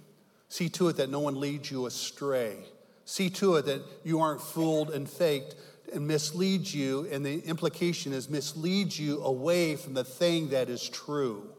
See 0.49 0.69
to 0.69 0.89
it 0.89 0.97
that 0.97 1.09
no 1.09 1.19
one 1.19 1.39
leads 1.39 1.71
you 1.71 1.85
astray. 1.85 2.57
See 3.05 3.29
to 3.31 3.55
it 3.55 3.65
that 3.65 3.81
you 4.03 4.19
aren't 4.19 4.41
fooled 4.41 4.91
and 4.91 5.09
faked 5.09 5.55
and 5.93 6.07
misleads 6.07 6.73
you, 6.73 7.07
and 7.11 7.25
the 7.25 7.39
implication 7.45 8.13
is 8.13 8.29
misleads 8.29 8.99
you 8.99 9.21
away 9.23 9.75
from 9.75 9.93
the 9.93 10.03
thing 10.03 10.49
that 10.49 10.69
is 10.69 10.87
true. 10.87 11.49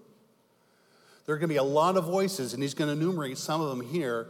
There 1.27 1.35
are 1.35 1.39
going 1.39 1.49
to 1.49 1.55
be 1.55 1.59
a 1.59 1.63
lot 1.63 1.97
of 1.97 2.05
voices, 2.05 2.53
and 2.53 2.63
he's 2.63 2.75
going 2.75 2.89
to 2.89 3.01
enumerate 3.01 3.39
some 3.39 3.61
of 3.61 3.69
them 3.71 3.87
here, 3.87 4.29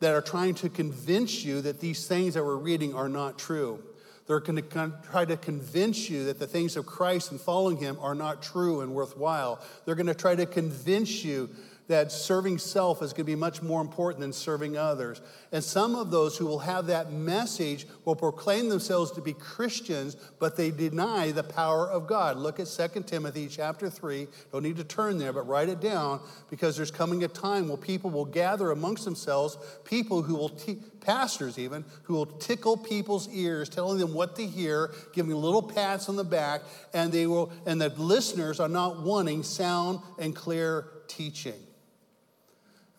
that 0.00 0.14
are 0.14 0.22
trying 0.22 0.54
to 0.54 0.68
convince 0.68 1.44
you 1.44 1.60
that 1.60 1.80
these 1.80 2.06
things 2.06 2.34
that 2.34 2.44
we're 2.44 2.56
reading 2.56 2.94
are 2.94 3.08
not 3.08 3.38
true. 3.38 3.82
They're 4.26 4.40
going 4.40 4.62
to 4.62 4.92
try 5.10 5.24
to 5.24 5.36
convince 5.36 6.08
you 6.08 6.26
that 6.26 6.38
the 6.38 6.46
things 6.46 6.76
of 6.76 6.86
Christ 6.86 7.32
and 7.32 7.40
following 7.40 7.76
him 7.76 7.98
are 8.00 8.14
not 8.14 8.42
true 8.42 8.80
and 8.80 8.94
worthwhile. 8.94 9.60
They're 9.84 9.96
going 9.96 10.06
to 10.06 10.14
try 10.14 10.36
to 10.36 10.46
convince 10.46 11.24
you 11.24 11.50
that 11.90 12.12
serving 12.12 12.56
self 12.56 13.02
is 13.02 13.12
going 13.12 13.24
to 13.26 13.32
be 13.32 13.34
much 13.34 13.62
more 13.62 13.80
important 13.80 14.20
than 14.20 14.32
serving 14.32 14.76
others. 14.76 15.20
And 15.50 15.62
some 15.62 15.96
of 15.96 16.12
those 16.12 16.36
who 16.36 16.46
will 16.46 16.60
have 16.60 16.86
that 16.86 17.10
message 17.10 17.84
will 18.04 18.14
proclaim 18.14 18.68
themselves 18.68 19.10
to 19.12 19.20
be 19.20 19.32
Christians, 19.32 20.14
but 20.38 20.56
they 20.56 20.70
deny 20.70 21.32
the 21.32 21.42
power 21.42 21.90
of 21.90 22.06
God. 22.06 22.36
Look 22.36 22.60
at 22.60 22.68
2 22.68 23.02
Timothy 23.02 23.48
chapter 23.48 23.90
3. 23.90 24.28
Don't 24.52 24.62
need 24.62 24.76
to 24.76 24.84
turn 24.84 25.18
there, 25.18 25.32
but 25.32 25.48
write 25.48 25.68
it 25.68 25.80
down 25.80 26.20
because 26.48 26.76
there's 26.76 26.92
coming 26.92 27.24
a 27.24 27.28
time 27.28 27.66
where 27.66 27.76
people 27.76 28.10
will 28.10 28.24
gather 28.24 28.70
amongst 28.70 29.04
themselves, 29.04 29.58
people 29.84 30.22
who 30.22 30.36
will, 30.36 30.50
te- 30.50 30.78
pastors 31.00 31.58
even, 31.58 31.84
who 32.04 32.14
will 32.14 32.26
tickle 32.26 32.76
people's 32.76 33.28
ears, 33.30 33.68
telling 33.68 33.98
them 33.98 34.14
what 34.14 34.36
to 34.36 34.46
hear, 34.46 34.92
giving 35.12 35.34
little 35.34 35.60
pats 35.60 36.08
on 36.08 36.14
the 36.14 36.22
back, 36.22 36.60
and 36.94 37.10
they 37.10 37.26
will, 37.26 37.50
and 37.66 37.80
the 37.80 37.88
listeners 37.88 38.60
are 38.60 38.68
not 38.68 39.02
wanting 39.02 39.42
sound 39.42 39.98
and 40.20 40.36
clear 40.36 40.86
teaching. 41.08 41.60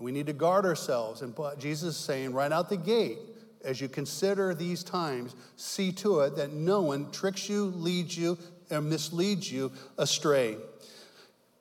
We 0.01 0.11
need 0.11 0.27
to 0.27 0.33
guard 0.33 0.65
ourselves. 0.65 1.21
And 1.21 1.35
Jesus 1.59 1.95
is 1.95 2.03
saying 2.03 2.33
right 2.33 2.51
out 2.51 2.69
the 2.69 2.77
gate, 2.77 3.19
as 3.63 3.79
you 3.79 3.87
consider 3.87 4.53
these 4.53 4.83
times, 4.83 5.35
see 5.55 5.91
to 5.93 6.21
it 6.21 6.35
that 6.35 6.51
no 6.51 6.81
one 6.81 7.11
tricks 7.11 7.47
you, 7.47 7.65
leads 7.65 8.17
you, 8.17 8.37
or 8.71 8.81
misleads 8.81 9.51
you 9.51 9.71
astray. 9.97 10.57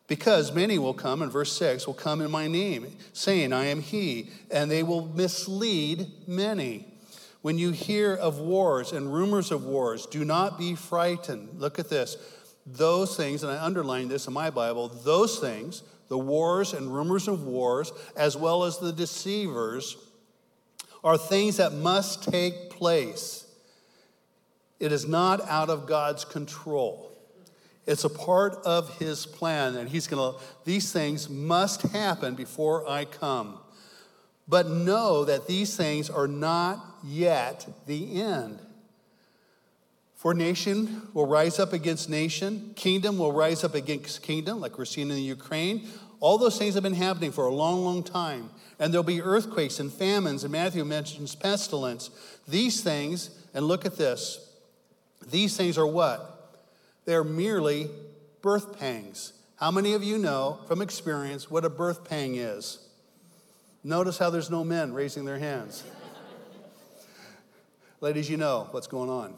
Because 0.07 0.53
many 0.53 0.79
will 0.79 0.95
come, 0.95 1.23
in 1.23 1.31
verse 1.31 1.53
6, 1.53 1.87
will 1.87 1.95
come 1.95 2.21
in 2.21 2.31
my 2.31 2.49
name, 2.49 2.97
saying, 3.13 3.53
I 3.53 3.67
am 3.67 3.81
he, 3.81 4.31
and 4.51 4.71
they 4.71 4.83
will 4.83 5.07
mislead 5.07 6.07
many. 6.27 6.87
When 7.43 7.59
you 7.59 7.71
hear 7.71 8.15
of 8.15 8.39
wars 8.39 8.93
and 8.93 9.13
rumors 9.13 9.53
of 9.53 9.65
wars, 9.65 10.07
do 10.07 10.25
not 10.25 10.59
be 10.59 10.75
frightened. 10.75 11.61
Look 11.61 11.79
at 11.79 11.89
this. 11.89 12.17
Those 12.67 13.17
things, 13.17 13.43
and 13.43 13.53
I 13.53 13.63
underlined 13.63 14.11
this 14.11 14.27
in 14.27 14.33
my 14.33 14.51
Bible, 14.51 14.89
those 14.89 15.39
things 15.39 15.83
the 16.11 16.19
wars 16.19 16.75
and 16.75 16.93
rumors 16.93 17.29
of 17.29 17.45
wars, 17.45 17.93
as 18.17 18.37
well 18.37 18.65
as 18.65 18.79
the 18.79 18.93
deceivers, 18.93 19.97
are 21.03 21.17
things 21.17 21.57
that 21.57 21.73
must 21.73 22.31
take 22.31 22.69
place. 22.69 23.47
It 24.81 24.91
is 24.91 25.07
not 25.07 25.41
out 25.49 25.71
of 25.71 25.87
God's 25.87 26.25
control. 26.25 27.17
It's 27.87 28.05
a 28.05 28.11
part 28.11 28.57
of 28.65 28.99
his 28.99 29.25
plan, 29.25 29.77
and 29.77 29.89
he's 29.89 30.09
to, 30.09 30.35
these 30.65 30.93
things 30.93 31.31
must 31.31 31.83
happen 31.83 32.35
before 32.35 32.89
I 32.89 33.05
come. 33.05 33.59
But 34.49 34.69
know 34.69 35.25
that 35.25 35.47
these 35.47 35.77
things 35.77 36.11
are 36.11 36.27
not 36.27 36.85
yet 37.05 37.69
the 37.87 38.21
end. 38.21 38.59
For 40.21 40.35
nation 40.35 41.09
will 41.15 41.27
rise 41.27 41.59
up 41.59 41.73
against 41.73 42.11
nation, 42.11 42.73
kingdom 42.77 43.17
will 43.17 43.33
rise 43.33 43.65
up 43.65 43.75
against 43.75 44.23
kingdom, 44.23 44.61
like 44.61 44.77
we're 44.77 44.85
seeing 44.85 45.09
in 45.09 45.15
the 45.15 45.23
Ukraine. 45.23 45.89
All 46.21 46.37
those 46.37 46.59
things 46.59 46.75
have 46.75 46.83
been 46.83 46.95
happening 46.95 47.33
for 47.33 47.47
a 47.47 47.53
long, 47.53 47.83
long 47.83 48.03
time. 48.03 48.51
And 48.79 48.93
there'll 48.93 49.03
be 49.03 49.23
earthquakes 49.23 49.81
and 49.81 49.93
famines, 49.93 50.45
and 50.45 50.53
Matthew 50.53 50.85
mentions 50.85 51.35
pestilence. 51.35 52.11
These 52.47 52.83
things, 52.83 53.31
and 53.53 53.67
look 53.67 53.85
at 53.85 53.97
this, 53.97 54.47
these 55.31 55.57
things 55.57 55.77
are 55.77 55.87
what? 55.87 56.59
They're 57.05 57.25
merely 57.25 57.89
birth 58.43 58.79
pangs. 58.79 59.33
How 59.57 59.71
many 59.71 59.93
of 59.93 60.03
you 60.03 60.17
know 60.17 60.61
from 60.69 60.81
experience 60.81 61.51
what 61.51 61.65
a 61.65 61.71
birth 61.71 62.09
pang 62.09 62.37
is? 62.37 62.79
Notice 63.83 64.19
how 64.19 64.31
there's 64.31 64.51
no 64.51 64.65
men 64.65 64.93
raising 64.93 65.25
their 65.25 65.39
hands. 65.39 65.85
Ladies, 68.01 68.31
you 68.31 68.37
know 68.37 68.69
what's 68.71 68.87
going 68.87 69.11
on. 69.11 69.35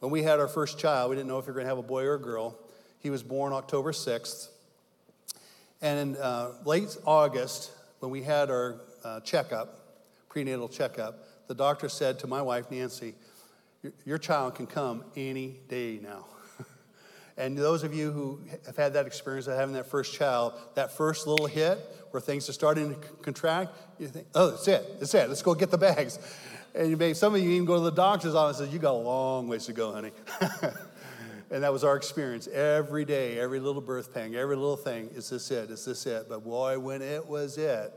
When 0.00 0.10
we 0.12 0.22
had 0.22 0.38
our 0.38 0.48
first 0.48 0.78
child, 0.78 1.10
we 1.10 1.16
didn't 1.16 1.28
know 1.28 1.38
if 1.38 1.46
we 1.46 1.50
were 1.50 1.54
going 1.54 1.66
to 1.66 1.70
have 1.70 1.78
a 1.78 1.82
boy 1.82 2.04
or 2.04 2.14
a 2.14 2.20
girl. 2.20 2.56
He 3.00 3.10
was 3.10 3.22
born 3.22 3.52
October 3.52 3.92
6th. 3.92 4.48
And 5.80 6.16
in 6.16 6.22
uh, 6.22 6.52
late 6.64 6.96
August, 7.04 7.72
when 8.00 8.10
we 8.10 8.22
had 8.22 8.50
our 8.50 8.80
uh, 9.04 9.20
checkup, 9.20 9.78
prenatal 10.28 10.68
checkup, 10.68 11.24
the 11.46 11.54
doctor 11.54 11.88
said 11.88 12.18
to 12.20 12.26
my 12.26 12.42
wife, 12.42 12.70
Nancy, 12.70 13.14
your 14.04 14.18
child 14.18 14.54
can 14.56 14.66
come 14.66 15.04
any 15.16 15.60
day 15.68 16.00
now. 16.02 16.26
and 17.36 17.56
those 17.56 17.84
of 17.84 17.94
you 17.94 18.10
who 18.10 18.40
have 18.66 18.76
had 18.76 18.92
that 18.94 19.06
experience 19.06 19.46
of 19.46 19.56
having 19.56 19.74
that 19.74 19.86
first 19.86 20.14
child, 20.14 20.54
that 20.74 20.92
first 20.96 21.26
little 21.26 21.46
hit 21.46 21.78
where 22.10 22.20
things 22.20 22.48
are 22.48 22.52
starting 22.52 22.94
to 22.94 23.00
contract, 23.22 23.72
you 23.98 24.08
think, 24.08 24.26
oh, 24.34 24.50
that's 24.50 24.68
it, 24.68 24.98
that's 24.98 25.14
it, 25.14 25.28
let's 25.28 25.42
go 25.42 25.54
get 25.54 25.70
the 25.70 25.78
bags. 25.78 26.18
And 26.74 26.90
you 26.90 26.96
may, 26.96 27.14
some 27.14 27.34
of 27.34 27.40
you 27.40 27.50
even 27.50 27.64
go 27.64 27.76
to 27.76 27.80
the 27.80 27.90
doctor's 27.90 28.34
office 28.34 28.60
and 28.60 28.68
say, 28.68 28.72
You 28.72 28.78
got 28.78 28.92
a 28.92 28.92
long 28.92 29.48
ways 29.48 29.66
to 29.66 29.72
go, 29.72 29.92
honey. 29.92 30.12
and 31.50 31.62
that 31.62 31.72
was 31.72 31.82
our 31.82 31.96
experience 31.96 32.46
every 32.48 33.04
day, 33.04 33.38
every 33.38 33.58
little 33.58 33.80
birth 33.80 34.12
pang, 34.12 34.34
every 34.34 34.56
little 34.56 34.76
thing. 34.76 35.10
Is 35.14 35.30
this 35.30 35.50
it? 35.50 35.70
Is 35.70 35.84
this 35.84 36.04
it? 36.06 36.26
But 36.28 36.44
boy, 36.44 36.78
when 36.78 37.00
it 37.00 37.26
was 37.26 37.56
it, 37.56 37.92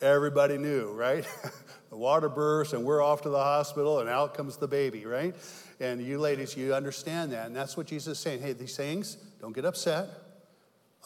everybody 0.00 0.56
knew, 0.56 0.92
right? 0.92 1.26
the 1.90 1.96
water 1.96 2.28
bursts, 2.28 2.72
and 2.72 2.84
we're 2.84 3.02
off 3.02 3.22
to 3.22 3.28
the 3.28 3.42
hospital, 3.42 4.00
and 4.00 4.08
out 4.08 4.34
comes 4.34 4.56
the 4.56 4.68
baby, 4.68 5.04
right? 5.04 5.34
And 5.80 6.00
you 6.00 6.18
ladies, 6.18 6.56
you 6.56 6.74
understand 6.74 7.32
that. 7.32 7.46
And 7.46 7.56
that's 7.56 7.76
what 7.76 7.86
Jesus 7.86 8.18
is 8.18 8.22
saying. 8.22 8.40
Hey, 8.40 8.52
these 8.52 8.76
things, 8.76 9.16
don't 9.40 9.54
get 9.54 9.64
upset. 9.64 10.08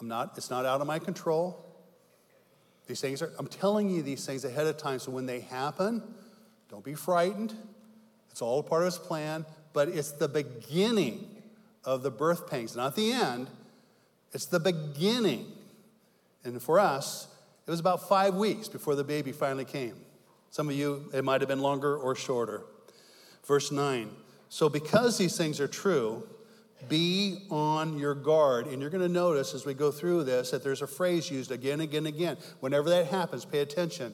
I'm 0.01 0.09
not, 0.09 0.35
it's 0.37 0.51
not 0.51 0.67
out 0.67 0.81
of 0.81 0.87
my 0.87 0.99
control. 0.99 1.65
These 2.87 3.01
things 3.01 3.23
are, 3.23 3.33
I'm 3.39 3.47
telling 3.47 3.89
you 3.89 4.03
these 4.03 4.27
things 4.27 4.45
ahead 4.45 4.67
of 4.67 4.77
time, 4.77 4.99
so 4.99 5.11
when 5.11 5.25
they 5.25 5.41
happen, 5.41 6.03
don't 6.69 6.85
be 6.85 6.95
frightened. 6.95 7.55
It's 8.31 8.43
all 8.43 8.63
part 8.63 8.83
of 8.83 8.87
his 8.87 8.99
plan, 8.99 9.47
but 9.73 9.89
it's 9.89 10.11
the 10.11 10.29
beginning 10.29 11.34
of 11.85 12.03
the 12.03 12.11
birth 12.11 12.49
pangs, 12.49 12.77
not 12.77 12.97
the 12.97 13.13
end. 13.13 13.49
It's 14.33 14.47
the 14.47 14.61
beginning. 14.61 15.47
And 16.45 16.63
for 16.63 16.79
us, 16.81 17.29
it 17.67 17.71
was 17.71 17.81
about 17.81 18.09
five 18.09 18.35
weeks 18.35 18.69
before 18.69 18.95
the 18.95 19.05
baby 19.05 19.33
finally 19.33 19.65
came. 19.65 19.95
Some 20.51 20.69
of 20.69 20.75
you, 20.75 21.11
it 21.13 21.25
might 21.25 21.41
have 21.41 21.49
been 21.49 21.61
longer 21.61 21.97
or 21.97 22.15
shorter. 22.15 22.63
Verse 23.47 23.73
9. 23.73 24.11
So, 24.49 24.69
because 24.69 25.19
these 25.19 25.37
things 25.37 25.61
are 25.61 25.69
true, 25.69 26.29
be 26.89 27.39
on 27.51 27.99
your 27.99 28.15
guard. 28.15 28.67
And 28.67 28.81
you're 28.81 28.91
going 28.91 29.03
to 29.03 29.13
notice 29.13 29.55
as 29.55 29.65
we 29.65 29.75
go 29.75 29.91
through 29.91 30.25
this 30.25 30.51
that 30.51 30.63
there's 30.63 30.83
a 30.83 30.87
phrase 30.87 31.31
used 31.31 31.51
again, 31.51 31.75
and 31.75 31.83
again, 31.83 32.07
and 32.07 32.15
again. 32.15 32.37
Whenever 32.61 32.89
that 32.91 33.07
happens, 33.07 33.45
pay 33.45 33.61
attention. 33.61 34.13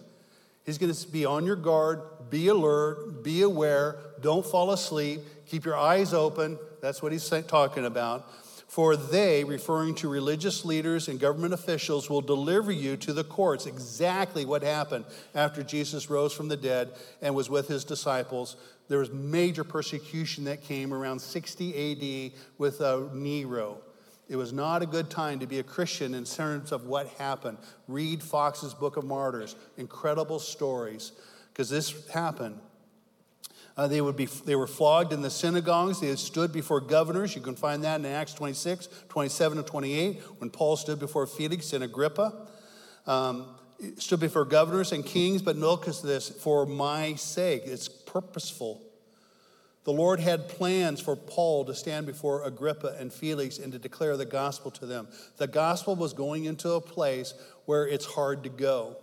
He's 0.64 0.78
going 0.78 0.92
to 0.92 1.08
be 1.08 1.24
on 1.24 1.46
your 1.46 1.56
guard, 1.56 2.02
be 2.28 2.48
alert, 2.48 3.24
be 3.24 3.42
aware, 3.42 3.98
don't 4.20 4.44
fall 4.44 4.70
asleep, 4.70 5.20
keep 5.50 5.64
your 5.64 5.76
eyes 5.76 6.14
open. 6.14 6.58
That's 6.80 7.02
what 7.02 7.12
he's 7.12 7.28
talking 7.48 7.84
about. 7.84 8.30
For 8.68 8.94
they, 8.96 9.42
referring 9.42 9.96
to 9.96 10.08
religious 10.08 10.64
leaders 10.64 11.08
and 11.08 11.18
government 11.18 11.52
officials, 11.52 12.08
will 12.08 12.20
deliver 12.20 12.70
you 12.70 12.96
to 12.98 13.12
the 13.12 13.24
courts. 13.24 13.66
Exactly 13.66 14.44
what 14.44 14.62
happened 14.62 15.06
after 15.34 15.64
Jesus 15.64 16.08
rose 16.08 16.32
from 16.32 16.46
the 16.46 16.56
dead 16.56 16.92
and 17.20 17.34
was 17.34 17.50
with 17.50 17.66
his 17.66 17.82
disciples. 17.82 18.56
There 18.86 19.00
was 19.00 19.10
major 19.10 19.64
persecution 19.64 20.44
that 20.44 20.62
came 20.62 20.94
around 20.94 21.18
60 21.18 22.32
AD 22.32 22.40
with 22.58 22.80
uh, 22.80 23.08
Nero. 23.12 23.78
It 24.28 24.36
was 24.36 24.52
not 24.52 24.82
a 24.82 24.86
good 24.86 25.10
time 25.10 25.40
to 25.40 25.48
be 25.48 25.58
a 25.58 25.64
Christian 25.64 26.14
in 26.14 26.22
terms 26.22 26.70
of 26.70 26.86
what 26.86 27.08
happened. 27.18 27.58
Read 27.88 28.22
Foxe's 28.22 28.72
Book 28.72 28.96
of 28.96 29.04
Martyrs, 29.04 29.56
incredible 29.78 30.38
stories, 30.38 31.10
because 31.52 31.68
this 31.68 32.08
happened. 32.10 32.60
Uh, 33.76 33.86
they, 33.88 34.00
would 34.00 34.16
be, 34.16 34.26
they 34.26 34.56
were 34.56 34.66
flogged 34.66 35.12
in 35.12 35.22
the 35.22 35.30
synagogues. 35.30 36.00
They 36.00 36.08
had 36.08 36.18
stood 36.18 36.52
before 36.52 36.80
governors. 36.80 37.34
You 37.34 37.40
can 37.40 37.56
find 37.56 37.84
that 37.84 38.00
in 38.00 38.06
Acts 38.06 38.34
26, 38.34 38.88
27, 39.08 39.58
and 39.58 39.66
28, 39.66 40.20
when 40.38 40.50
Paul 40.50 40.76
stood 40.76 40.98
before 40.98 41.26
Felix 41.26 41.72
and 41.72 41.84
Agrippa. 41.84 42.46
Um, 43.06 43.46
stood 43.96 44.20
before 44.20 44.44
governors 44.44 44.92
and 44.92 45.04
kings, 45.04 45.42
but 45.42 45.56
at 45.56 46.02
this 46.02 46.28
for 46.28 46.66
my 46.66 47.14
sake. 47.14 47.62
It's 47.64 47.88
purposeful. 47.88 48.82
The 49.84 49.92
Lord 49.92 50.20
had 50.20 50.48
plans 50.48 51.00
for 51.00 51.16
Paul 51.16 51.64
to 51.64 51.74
stand 51.74 52.06
before 52.06 52.44
Agrippa 52.44 52.96
and 52.98 53.12
Felix 53.12 53.58
and 53.58 53.72
to 53.72 53.78
declare 53.78 54.16
the 54.16 54.26
gospel 54.26 54.70
to 54.72 54.86
them. 54.86 55.08
The 55.38 55.46
gospel 55.46 55.96
was 55.96 56.12
going 56.12 56.44
into 56.44 56.72
a 56.72 56.80
place 56.80 57.32
where 57.64 57.88
it's 57.88 58.04
hard 58.04 58.42
to 58.42 58.50
go. 58.50 58.98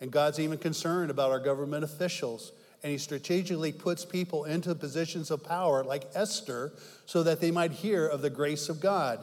And 0.00 0.12
God's 0.12 0.38
even 0.38 0.58
concerned 0.58 1.10
about 1.10 1.32
our 1.32 1.40
government 1.40 1.82
officials. 1.82 2.52
And 2.82 2.92
he 2.92 2.98
strategically 2.98 3.72
puts 3.72 4.04
people 4.04 4.44
into 4.44 4.74
positions 4.74 5.30
of 5.30 5.42
power, 5.42 5.82
like 5.82 6.04
Esther, 6.14 6.72
so 7.06 7.22
that 7.24 7.40
they 7.40 7.50
might 7.50 7.72
hear 7.72 8.06
of 8.06 8.22
the 8.22 8.30
grace 8.30 8.68
of 8.68 8.80
God. 8.80 9.18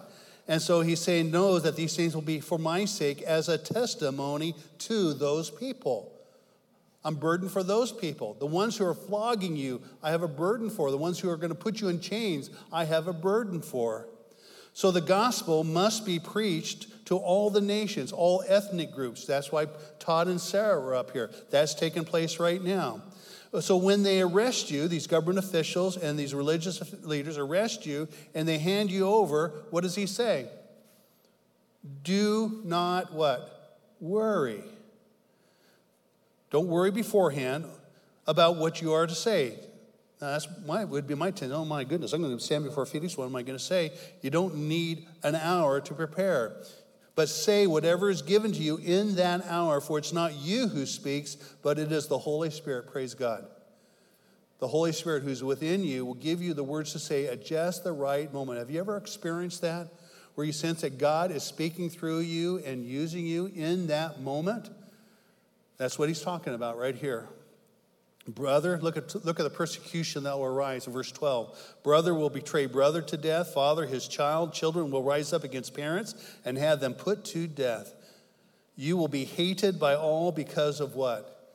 And 0.47 0.61
so 0.61 0.81
he's 0.81 0.99
saying, 0.99 1.31
knows 1.31 1.63
that 1.63 1.75
these 1.75 1.95
things 1.95 2.13
will 2.13 2.21
be 2.21 2.39
for 2.39 2.59
my 2.59 2.85
sake 2.85 3.21
as 3.21 3.49
a 3.49 3.57
testimony 3.57 4.55
to 4.79 5.13
those 5.13 5.49
people. 5.49 6.11
I'm 7.03 7.15
burdened 7.15 7.51
for 7.51 7.63
those 7.63 7.91
people. 7.91 8.35
The 8.39 8.45
ones 8.45 8.77
who 8.77 8.85
are 8.85 8.95
flogging 8.95 9.55
you, 9.55 9.81
I 10.03 10.09
have 10.11 10.23
a 10.23 10.27
burden 10.27 10.69
for. 10.69 10.91
The 10.91 10.97
ones 10.97 11.19
who 11.19 11.29
are 11.29 11.37
going 11.37 11.49
to 11.49 11.55
put 11.55 11.79
you 11.79 11.87
in 11.87 11.99
chains, 11.99 12.49
I 12.73 12.85
have 12.85 13.07
a 13.07 13.13
burden 13.13 13.61
for. 13.61 14.07
So 14.73 14.91
the 14.91 15.01
gospel 15.01 15.63
must 15.63 16.05
be 16.05 16.19
preached 16.19 17.05
to 17.05 17.17
all 17.17 17.49
the 17.49 17.61
nations, 17.61 18.11
all 18.11 18.43
ethnic 18.47 18.91
groups. 18.91 19.25
That's 19.25 19.51
why 19.51 19.67
Todd 19.99 20.27
and 20.27 20.41
Sarah 20.41 20.81
were 20.81 20.95
up 20.95 21.11
here. 21.11 21.31
That's 21.49 21.73
taking 21.75 22.03
place 22.03 22.39
right 22.39 22.61
now. 22.61 23.01
So 23.61 23.77
when 23.77 24.03
they 24.03 24.21
arrest 24.21 24.71
you, 24.71 24.87
these 24.87 25.07
government 25.07 25.39
officials 25.39 25.97
and 25.97 26.17
these 26.17 26.33
religious 26.33 26.81
leaders 27.03 27.37
arrest 27.37 27.85
you 27.85 28.07
and 28.33 28.47
they 28.47 28.57
hand 28.57 28.91
you 28.91 29.07
over, 29.07 29.65
what 29.69 29.81
does 29.81 29.95
he 29.95 30.05
say? 30.05 30.47
Do 32.03 32.61
not 32.63 33.13
what? 33.13 33.55
worry. 33.99 34.63
Don't 36.51 36.67
worry 36.67 36.91
beforehand 36.91 37.65
about 38.27 38.57
what 38.57 38.81
you 38.81 38.93
are 38.93 39.07
to 39.07 39.15
say. 39.15 39.59
Now, 40.21 40.31
that's 40.31 40.47
my 40.65 40.85
would 40.85 41.07
be 41.07 41.15
my 41.15 41.31
tendency. 41.31 41.61
Oh 41.61 41.65
my 41.65 41.83
goodness, 41.83 42.13
I'm 42.13 42.21
going 42.21 42.37
to 42.37 42.43
stand 42.43 42.63
before 42.63 42.85
Felix. 42.85 43.17
What 43.17 43.25
am 43.25 43.35
I 43.35 43.43
going 43.43 43.57
to 43.57 43.63
say? 43.63 43.91
You 44.21 44.29
don't 44.29 44.55
need 44.55 45.07
an 45.23 45.35
hour 45.35 45.81
to 45.81 45.93
prepare. 45.93 46.55
But 47.15 47.29
say 47.29 47.65
whatever 47.65 48.09
is 48.09 48.21
given 48.21 48.51
to 48.51 48.61
you 48.61 48.77
in 48.77 49.15
that 49.15 49.45
hour, 49.47 49.79
for 49.79 49.97
it's 49.97 50.11
not 50.11 50.35
you 50.35 50.67
who 50.67 50.85
speaks, 50.85 51.35
but 51.63 51.79
it 51.79 51.91
is 51.91 52.07
the 52.07 52.17
Holy 52.17 52.49
Spirit. 52.49 52.87
Praise 52.87 53.13
God. 53.13 53.45
The 54.59 54.67
Holy 54.67 54.91
Spirit 54.91 55.23
who's 55.23 55.43
within 55.43 55.83
you 55.83 56.05
will 56.05 56.13
give 56.13 56.41
you 56.41 56.53
the 56.53 56.63
words 56.63 56.91
to 56.93 56.99
say 56.99 57.27
at 57.27 57.45
just 57.45 57.83
the 57.83 57.91
right 57.91 58.31
moment. 58.33 58.59
Have 58.59 58.69
you 58.69 58.79
ever 58.79 58.97
experienced 58.97 59.61
that? 59.61 59.87
Where 60.35 60.45
you 60.45 60.53
sense 60.53 60.81
that 60.81 60.97
God 60.97 61.31
is 61.31 61.43
speaking 61.43 61.89
through 61.89 62.19
you 62.19 62.57
and 62.65 62.85
using 62.85 63.25
you 63.25 63.45
in 63.55 63.87
that 63.87 64.21
moment? 64.21 64.69
That's 65.77 65.97
what 65.97 66.09
he's 66.09 66.21
talking 66.21 66.53
about 66.53 66.77
right 66.77 66.95
here. 66.95 67.29
Brother, 68.27 68.79
look 68.81 68.97
at, 68.97 69.23
look 69.23 69.39
at 69.39 69.43
the 69.43 69.51
persecution 69.51 70.23
that 70.23 70.35
will 70.35 70.45
arise 70.45 70.87
in 70.87 70.93
verse 70.93 71.11
12. 71.11 71.75
Brother 71.83 72.15
will 72.15 72.31
betray 72.31 72.65
brother 72.65 73.03
to 73.03 73.17
death, 73.17 73.53
father 73.53 73.85
his 73.85 74.07
child, 74.07 74.51
children 74.51 74.89
will 74.89 75.03
rise 75.03 75.31
up 75.31 75.43
against 75.43 75.75
parents 75.75 76.15
and 76.43 76.57
have 76.57 76.79
them 76.79 76.95
put 76.95 77.23
to 77.25 77.45
death. 77.45 77.93
You 78.75 78.97
will 78.97 79.07
be 79.07 79.25
hated 79.25 79.79
by 79.79 79.95
all 79.95 80.31
because 80.31 80.79
of 80.79 80.95
what? 80.95 81.53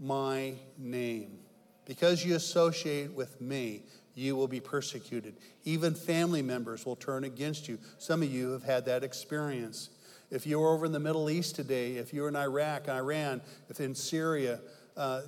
My 0.00 0.54
name. 0.76 1.38
Because 1.84 2.24
you 2.24 2.34
associate 2.34 3.12
with 3.12 3.40
me, 3.40 3.82
you 4.14 4.34
will 4.34 4.48
be 4.48 4.60
persecuted. 4.60 5.36
Even 5.64 5.94
family 5.94 6.42
members 6.42 6.84
will 6.84 6.96
turn 6.96 7.22
against 7.22 7.68
you. 7.68 7.78
Some 7.98 8.22
of 8.22 8.30
you 8.30 8.50
have 8.50 8.64
had 8.64 8.84
that 8.86 9.04
experience. 9.04 9.90
If 10.30 10.46
you're 10.46 10.68
over 10.68 10.84
in 10.84 10.92
the 10.92 11.00
Middle 11.00 11.30
East 11.30 11.54
today, 11.54 11.92
if 11.92 12.12
you're 12.12 12.28
in 12.28 12.36
Iraq, 12.36 12.88
Iran, 12.88 13.40
if 13.68 13.80
in 13.80 13.94
Syria, 13.94 14.60
uh, 14.96 15.22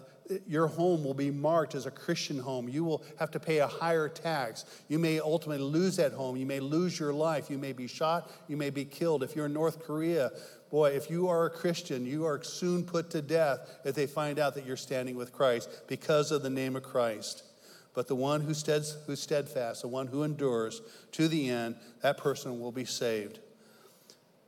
your 0.46 0.66
home 0.68 1.04
will 1.04 1.14
be 1.14 1.30
marked 1.30 1.74
as 1.74 1.87
a 1.87 1.90
Christian 1.90 2.38
home. 2.38 2.68
You 2.68 2.82
will 2.84 3.04
have 3.18 3.30
to 3.32 3.40
pay 3.40 3.58
a 3.58 3.66
higher 3.66 4.08
tax. 4.08 4.64
You 4.88 4.98
may 4.98 5.20
ultimately 5.20 5.64
lose 5.64 5.96
that 5.96 6.12
home. 6.12 6.37
You 6.37 6.46
may 6.46 6.60
lose 6.60 6.98
your 6.98 7.12
life. 7.12 7.50
You 7.50 7.58
may 7.58 7.72
be 7.72 7.87
shot. 7.87 8.30
You 8.48 8.56
may 8.56 8.70
be 8.70 8.84
killed. 8.84 9.22
If 9.22 9.37
you're 9.37 9.46
in 9.46 9.52
North 9.52 9.84
Korea, 9.84 10.30
boy, 10.70 10.90
if 10.90 11.10
you 11.10 11.28
are 11.28 11.46
a 11.46 11.50
Christian, 11.50 12.06
you 12.06 12.24
are 12.24 12.42
soon 12.42 12.84
put 12.84 13.10
to 13.10 13.20
death 13.20 13.68
if 13.84 13.94
they 13.94 14.06
find 14.06 14.38
out 14.38 14.54
that 14.54 14.64
you're 14.64 14.76
standing 14.76 15.14
with 15.14 15.32
Christ 15.32 15.68
because 15.88 16.30
of 16.30 16.42
the 16.42 16.50
name 16.50 16.74
of 16.74 16.82
Christ. 16.82 17.44
But 17.92 18.08
the 18.08 18.16
one 18.16 18.40
who's 18.40 18.58
steadfast, 18.58 19.82
the 19.82 19.88
one 19.88 20.06
who 20.06 20.22
endures 20.22 20.80
to 21.12 21.28
the 21.28 21.50
end, 21.50 21.76
that 22.02 22.16
person 22.16 22.58
will 22.58 22.72
be 22.72 22.84
saved. 22.87 23.38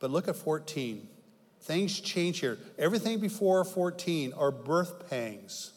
But 0.00 0.10
look 0.10 0.26
at 0.26 0.36
14. 0.36 1.06
Things 1.66 1.98
change 1.98 2.38
here. 2.38 2.58
Everything 2.78 3.18
before 3.18 3.64
14 3.64 4.32
are 4.34 4.52
birth 4.52 5.10
pangs. 5.10 5.72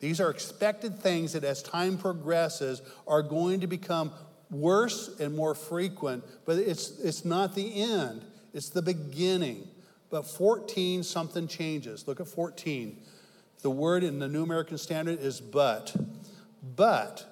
These 0.00 0.20
are 0.20 0.30
expected 0.30 0.98
things 0.98 1.34
that 1.34 1.44
as 1.44 1.62
time 1.62 1.96
progresses 1.96 2.82
are 3.06 3.22
going 3.22 3.60
to 3.60 3.68
become 3.68 4.10
worse 4.50 5.20
and 5.20 5.36
more 5.36 5.54
frequent, 5.54 6.24
but 6.44 6.58
it's, 6.58 6.98
it's 6.98 7.24
not 7.24 7.54
the 7.54 7.82
end, 7.82 8.24
it's 8.52 8.68
the 8.68 8.82
beginning. 8.82 9.68
But 10.10 10.26
14, 10.26 11.04
something 11.04 11.46
changes. 11.46 12.08
Look 12.08 12.18
at 12.18 12.26
14. 12.26 13.00
The 13.62 13.70
word 13.70 14.02
in 14.02 14.18
the 14.18 14.28
New 14.28 14.42
American 14.42 14.76
Standard 14.76 15.20
is 15.20 15.40
but. 15.40 15.94
But 16.74 17.24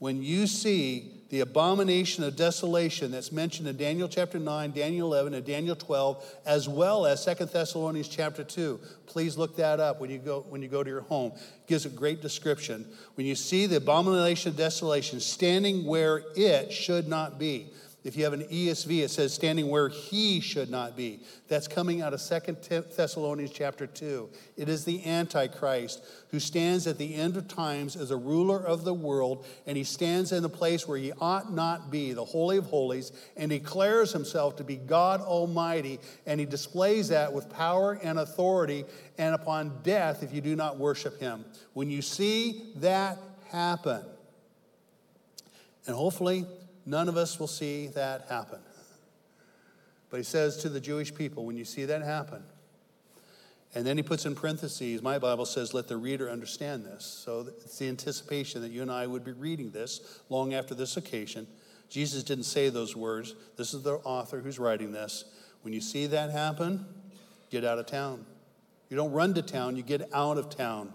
when 0.00 0.24
you 0.24 0.48
see 0.48 1.19
the 1.30 1.40
abomination 1.40 2.24
of 2.24 2.34
desolation 2.34 3.12
that's 3.12 3.30
mentioned 3.30 3.68
in 3.68 3.76
Daniel 3.76 4.08
chapter 4.08 4.38
9, 4.38 4.72
Daniel 4.72 5.06
11, 5.06 5.32
and 5.34 5.46
Daniel 5.46 5.76
12, 5.76 6.24
as 6.44 6.68
well 6.68 7.06
as 7.06 7.22
Second 7.22 7.50
Thessalonians 7.50 8.08
chapter 8.08 8.42
2. 8.42 8.80
Please 9.06 9.38
look 9.38 9.56
that 9.56 9.78
up 9.78 10.00
when 10.00 10.10
you 10.10 10.18
go, 10.18 10.44
when 10.48 10.60
you 10.60 10.68
go 10.68 10.82
to 10.82 10.90
your 10.90 11.02
home. 11.02 11.30
It 11.36 11.68
gives 11.68 11.86
a 11.86 11.88
great 11.88 12.20
description. 12.20 12.84
When 13.14 13.26
you 13.26 13.36
see 13.36 13.66
the 13.66 13.76
abomination 13.76 14.50
of 14.50 14.56
desolation 14.56 15.20
standing 15.20 15.86
where 15.86 16.22
it 16.34 16.72
should 16.72 17.06
not 17.06 17.38
be, 17.38 17.70
if 18.02 18.16
you 18.16 18.24
have 18.24 18.32
an 18.32 18.44
ESV, 18.44 19.02
it 19.02 19.10
says 19.10 19.34
standing 19.34 19.68
where 19.68 19.88
he 19.88 20.40
should 20.40 20.70
not 20.70 20.96
be. 20.96 21.20
That's 21.48 21.68
coming 21.68 22.00
out 22.00 22.14
of 22.14 22.20
Second 22.20 22.56
Thessalonians 22.62 23.50
chapter 23.50 23.86
2. 23.86 24.30
It 24.56 24.70
is 24.70 24.84
the 24.84 25.04
Antichrist 25.04 26.02
who 26.30 26.40
stands 26.40 26.86
at 26.86 26.96
the 26.96 27.14
end 27.14 27.36
of 27.36 27.46
times 27.46 27.96
as 27.96 28.10
a 28.10 28.16
ruler 28.16 28.58
of 28.58 28.84
the 28.84 28.94
world, 28.94 29.44
and 29.66 29.76
he 29.76 29.84
stands 29.84 30.32
in 30.32 30.42
the 30.42 30.48
place 30.48 30.88
where 30.88 30.96
he 30.96 31.12
ought 31.20 31.52
not 31.52 31.90
be, 31.90 32.12
the 32.12 32.24
Holy 32.24 32.56
of 32.56 32.66
Holies, 32.66 33.12
and 33.36 33.50
declares 33.50 34.12
himself 34.12 34.56
to 34.56 34.64
be 34.64 34.76
God 34.76 35.20
Almighty, 35.20 35.98
and 36.24 36.40
he 36.40 36.46
displays 36.46 37.08
that 37.08 37.32
with 37.32 37.50
power 37.50 37.98
and 38.02 38.18
authority 38.18 38.84
and 39.18 39.34
upon 39.34 39.82
death 39.82 40.22
if 40.22 40.32
you 40.32 40.40
do 40.40 40.56
not 40.56 40.78
worship 40.78 41.20
him. 41.20 41.44
When 41.74 41.90
you 41.90 42.00
see 42.00 42.72
that 42.76 43.18
happen, 43.50 44.02
and 45.86 45.96
hopefully 45.96 46.46
None 46.86 47.08
of 47.08 47.16
us 47.16 47.38
will 47.38 47.46
see 47.46 47.88
that 47.88 48.26
happen. 48.28 48.60
But 50.10 50.18
he 50.18 50.22
says 50.24 50.56
to 50.58 50.68
the 50.68 50.80
Jewish 50.80 51.14
people, 51.14 51.44
when 51.44 51.56
you 51.56 51.64
see 51.64 51.84
that 51.84 52.02
happen, 52.02 52.42
and 53.74 53.86
then 53.86 53.96
he 53.96 54.02
puts 54.02 54.26
in 54.26 54.34
parentheses, 54.34 55.00
my 55.00 55.18
Bible 55.18 55.46
says, 55.46 55.72
let 55.72 55.86
the 55.86 55.96
reader 55.96 56.28
understand 56.28 56.84
this. 56.84 57.04
So 57.04 57.46
it's 57.64 57.78
the 57.78 57.88
anticipation 57.88 58.62
that 58.62 58.72
you 58.72 58.82
and 58.82 58.90
I 58.90 59.06
would 59.06 59.24
be 59.24 59.30
reading 59.30 59.70
this 59.70 60.20
long 60.28 60.54
after 60.54 60.74
this 60.74 60.96
occasion. 60.96 61.46
Jesus 61.88 62.24
didn't 62.24 62.44
say 62.44 62.68
those 62.68 62.96
words. 62.96 63.34
This 63.56 63.72
is 63.72 63.82
the 63.82 63.94
author 63.98 64.40
who's 64.40 64.58
writing 64.58 64.90
this. 64.90 65.24
When 65.62 65.72
you 65.72 65.80
see 65.80 66.06
that 66.06 66.30
happen, 66.30 66.84
get 67.50 67.64
out 67.64 67.78
of 67.78 67.86
town. 67.86 68.26
You 68.88 68.96
don't 68.96 69.12
run 69.12 69.34
to 69.34 69.42
town, 69.42 69.76
you 69.76 69.84
get 69.84 70.08
out 70.12 70.36
of 70.36 70.50
town. 70.50 70.92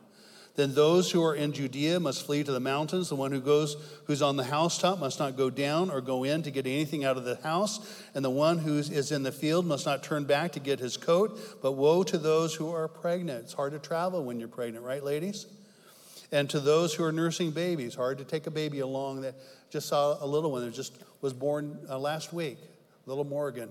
Then 0.55 0.73
those 0.73 1.11
who 1.11 1.21
are 1.23 1.35
in 1.35 1.51
Judea 1.51 1.99
must 1.99 2.25
flee 2.25 2.43
to 2.43 2.51
the 2.51 2.61
mountains. 2.61 3.09
The 3.09 3.15
one 3.15 3.31
who 3.31 3.41
goes, 3.41 3.75
who's 4.05 4.21
on 4.21 4.37
the 4.37 4.45
housetop, 4.45 4.99
must 4.99 5.19
not 5.19 5.35
go 5.35 5.49
down 5.49 5.89
or 5.89 5.99
go 5.99 6.23
in 6.23 6.43
to 6.43 6.51
get 6.51 6.65
anything 6.65 7.03
out 7.03 7.17
of 7.17 7.25
the 7.25 7.35
house. 7.37 8.05
And 8.13 8.23
the 8.23 8.29
one 8.29 8.59
who 8.59 8.77
is 8.77 9.11
in 9.11 9.23
the 9.23 9.33
field 9.33 9.65
must 9.65 9.85
not 9.85 10.01
turn 10.01 10.23
back 10.23 10.53
to 10.53 10.61
get 10.61 10.79
his 10.79 10.95
coat. 10.95 11.61
But 11.61 11.73
woe 11.73 12.03
to 12.03 12.17
those 12.17 12.55
who 12.55 12.71
are 12.71 12.87
pregnant. 12.87 13.43
It's 13.43 13.53
hard 13.53 13.73
to 13.73 13.79
travel 13.79 14.23
when 14.23 14.39
you're 14.39 14.47
pregnant, 14.47 14.85
right, 14.85 15.03
ladies? 15.03 15.45
And 16.31 16.49
to 16.49 16.59
those 16.59 16.93
who 16.93 17.03
are 17.03 17.11
nursing 17.11 17.51
babies, 17.51 17.93
hard 17.93 18.17
to 18.19 18.23
take 18.23 18.47
a 18.47 18.51
baby 18.51 18.79
along 18.79 19.21
that 19.21 19.35
just 19.69 19.87
saw 19.87 20.23
a 20.23 20.25
little 20.25 20.51
one 20.51 20.63
that 20.63 20.73
just 20.73 20.97
was 21.21 21.33
born 21.33 21.77
uh, 21.89 21.99
last 21.99 22.31
week, 22.31 22.57
little 23.05 23.25
Morgan. 23.25 23.69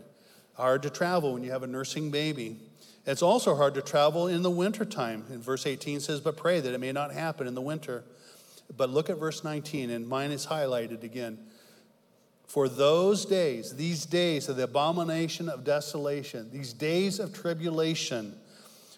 Hard 0.54 0.82
to 0.82 0.90
travel 0.90 1.32
when 1.32 1.42
you 1.42 1.50
have 1.50 1.62
a 1.62 1.66
nursing 1.66 2.10
baby. 2.10 2.58
It's 3.06 3.22
also 3.22 3.54
hard 3.54 3.74
to 3.74 3.82
travel 3.82 4.28
in 4.28 4.42
the 4.42 4.50
wintertime. 4.50 5.24
In 5.30 5.42
verse 5.42 5.66
18 5.66 6.00
says, 6.00 6.20
But 6.20 6.36
pray 6.36 6.60
that 6.60 6.72
it 6.72 6.80
may 6.80 6.92
not 6.92 7.12
happen 7.12 7.46
in 7.46 7.54
the 7.54 7.60
winter. 7.60 8.04
But 8.74 8.90
look 8.90 9.10
at 9.10 9.18
verse 9.18 9.44
19, 9.44 9.90
and 9.90 10.08
mine 10.08 10.30
is 10.30 10.46
highlighted 10.46 11.02
again. 11.02 11.38
For 12.46 12.68
those 12.68 13.24
days, 13.24 13.76
these 13.76 14.06
days 14.06 14.48
of 14.48 14.56
the 14.56 14.64
abomination 14.64 15.48
of 15.48 15.64
desolation, 15.64 16.50
these 16.50 16.72
days 16.72 17.18
of 17.18 17.34
tribulation, 17.34 18.36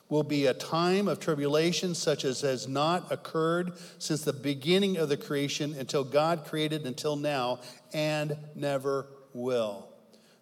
will 0.08 0.22
be 0.22 0.46
a 0.46 0.54
time 0.54 1.08
of 1.08 1.18
tribulation 1.18 1.94
such 1.94 2.24
as 2.24 2.42
has 2.42 2.68
not 2.68 3.10
occurred 3.10 3.72
since 3.98 4.22
the 4.22 4.32
beginning 4.32 4.96
of 4.96 5.08
the 5.08 5.16
creation 5.16 5.74
until 5.74 6.04
God 6.04 6.44
created 6.44 6.86
until 6.86 7.16
now 7.16 7.60
and 7.92 8.36
never 8.54 9.08
will. 9.32 9.88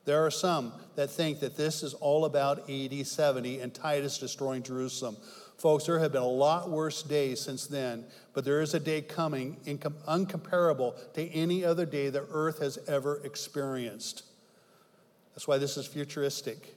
There 0.04 0.24
are 0.24 0.30
some 0.30 0.72
that 0.96 1.10
think 1.10 1.40
that 1.40 1.56
this 1.56 1.82
is 1.82 1.94
all 1.94 2.24
about 2.24 2.68
AD 2.68 3.06
70 3.06 3.60
and 3.60 3.72
Titus 3.72 4.18
destroying 4.18 4.62
Jerusalem. 4.62 5.16
Folks, 5.56 5.84
there 5.86 5.98
have 5.98 6.12
been 6.12 6.22
a 6.22 6.26
lot 6.26 6.68
worse 6.68 7.02
days 7.02 7.40
since 7.40 7.66
then, 7.66 8.04
but 8.34 8.44
there 8.44 8.60
is 8.60 8.74
a 8.74 8.80
day 8.80 9.00
coming 9.00 9.56
uncomparable 10.06 10.94
to 11.14 11.28
any 11.30 11.64
other 11.64 11.86
day 11.86 12.10
the 12.10 12.26
earth 12.30 12.58
has 12.58 12.78
ever 12.86 13.20
experienced. 13.24 14.24
That's 15.34 15.48
why 15.48 15.58
this 15.58 15.76
is 15.76 15.86
futuristic. 15.86 16.74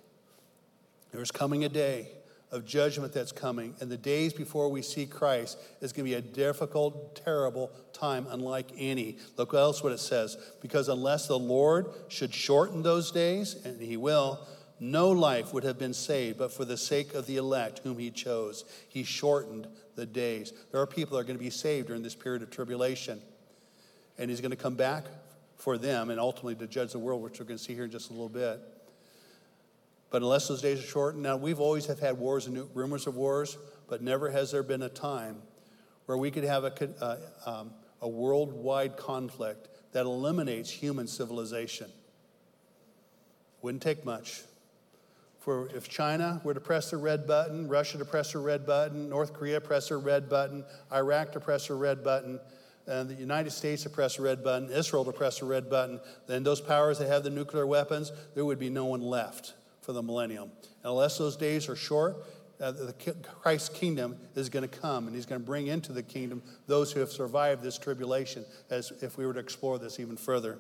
There's 1.12 1.32
coming 1.32 1.66
a 1.66 1.70
day 1.70 2.10
of 2.52 2.66
judgment 2.66 3.14
that's 3.14 3.34
coming, 3.34 3.76
and 3.82 3.92
the 3.92 3.98
days 3.98 4.32
before 4.32 4.70
we 4.70 4.82
see 4.82 5.06
Christ 5.06 5.58
is 5.82 5.92
going 5.92 6.06
to 6.06 6.12
be 6.12 6.16
a 6.16 6.22
difficult, 6.22 7.16
terrible 7.24 7.72
time, 7.92 8.26
unlike 8.30 8.72
any. 8.78 9.18
Look 9.36 9.54
else 9.54 9.84
what 9.84 9.92
it 9.92 10.00
says. 10.00 10.38
Because 10.62 10.88
unless 10.88 11.28
the 11.28 11.38
Lord 11.38 11.88
should 12.08 12.34
shorten 12.34 12.84
those 12.84 13.12
days, 13.12 13.56
and 13.66 13.82
he 13.82 13.98
will, 13.98 14.40
no 14.80 15.10
life 15.10 15.54
would 15.54 15.64
have 15.64 15.78
been 15.78 15.94
saved, 15.94 16.38
but 16.38 16.54
for 16.54 16.64
the 16.64 16.78
sake 16.78 17.14
of 17.14 17.26
the 17.26 17.36
elect 17.36 17.80
whom 17.80 17.98
he 17.98 18.12
chose. 18.12 18.64
He 18.88 19.04
shortened 19.04 19.68
the 19.96 20.06
days. 20.06 20.54
There 20.72 20.80
are 20.80 20.88
people 20.88 21.18
that 21.18 21.22
are 21.22 21.28
going 21.28 21.38
to 21.38 21.44
be 21.44 21.50
saved 21.50 21.88
during 21.88 22.04
this 22.04 22.16
period 22.16 22.44
of 22.44 22.50
tribulation. 22.50 23.22
And 24.18 24.30
he's 24.30 24.40
going 24.40 24.52
to 24.52 24.58
come 24.58 24.76
back 24.76 25.06
for 25.58 25.78
them 25.78 26.12
and 26.12 26.20
ultimately 26.20 26.56
to 26.56 26.68
judge 26.68 26.92
the 26.92 27.00
world, 27.00 27.22
which 27.22 27.40
we're 27.40 27.46
going 27.46 27.58
to 27.58 27.64
see 27.64 27.74
here 27.74 27.86
in 27.86 27.92
just 27.92 28.10
a 28.10 28.14
little 28.14 28.30
bit. 28.30 28.62
But 30.10 30.22
unless 30.22 30.48
those 30.48 30.62
days 30.62 30.80
are 30.80 30.88
shortened, 30.88 31.24
now 31.24 31.36
we've 31.36 31.60
always 31.60 31.86
have 31.88 32.00
had 32.00 32.18
wars 32.18 32.48
and 32.48 32.68
rumors 32.74 33.08
of 33.08 33.16
wars, 33.16 33.58
but 33.90 34.02
never 34.02 34.30
has 34.30 34.52
there 34.52 34.64
been 34.64 34.84
a 34.84 34.90
time 34.90 35.42
where 36.06 36.18
we 36.18 36.32
could 36.32 36.46
have 36.46 36.64
a, 36.64 36.90
uh, 37.02 37.18
um, 37.46 37.72
a 38.02 38.08
worldwide 38.08 38.96
conflict 38.96 39.68
that 39.92 40.06
eliminates 40.06 40.70
human 40.70 41.08
civilization. 41.08 41.88
Wouldn't 43.62 43.84
take 43.84 44.06
much 44.06 44.44
for 45.40 45.70
if 45.70 45.88
China 45.88 46.42
were 46.44 46.54
to 46.54 46.60
press 46.60 46.92
the 46.92 46.98
red 46.98 47.26
button, 47.26 47.70
Russia 47.70 47.98
to 47.98 48.04
press 48.04 48.34
the 48.34 48.40
red 48.40 48.66
button, 48.66 49.08
North 49.08 49.32
Korea 49.34 49.62
press 49.62 49.88
the 49.88 49.96
red 49.96 50.28
button, 50.30 50.66
Iraq 50.92 51.32
to 51.32 51.40
press 51.40 51.68
the 51.68 51.74
red 51.74 52.04
button, 52.04 52.40
and 52.86 53.10
the 53.10 53.14
United 53.14 53.52
States 53.52 53.84
to 53.84 53.90
press 53.90 54.18
the 54.18 54.24
red 54.24 54.44
button, 54.44 54.70
Israel 54.70 55.06
to 55.06 55.14
press 55.14 55.40
the 55.40 55.46
red 55.46 55.70
button, 55.70 56.02
then 56.28 56.44
those 56.44 56.60
powers 56.60 57.00
that 57.00 57.08
have 57.08 57.24
the 57.24 57.30
nuclear 57.30 57.66
weapons, 57.66 58.12
there 58.36 58.44
would 58.44 58.60
be 58.60 58.70
no 58.70 58.86
one 58.86 59.02
left 59.02 59.54
for 59.88 59.94
the 59.94 60.04
millennium. 60.04 60.52
Unless 60.84 61.18
those 61.18 61.38
days 61.38 61.70
are 61.70 61.76
short, 61.76 62.18
uh, 62.60 62.72
the 62.72 62.94
Christ's 63.42 63.70
kingdom 63.70 64.18
is 64.36 64.50
going 64.50 64.68
to 64.68 64.80
come, 64.80 65.08
and 65.08 65.16
He's 65.16 65.26
going 65.26 65.40
to 65.40 65.46
bring 65.46 65.68
into 65.68 65.94
the 65.94 66.04
kingdom 66.04 66.44
those 66.68 66.92
who 66.92 67.00
have 67.00 67.10
survived 67.10 67.64
this 67.64 67.78
tribulation. 67.78 68.44
As 68.70 68.92
if 69.02 69.18
we 69.18 69.26
were 69.26 69.34
to 69.34 69.40
explore 69.40 69.80
this 69.80 69.98
even 70.02 70.18
further, 70.18 70.60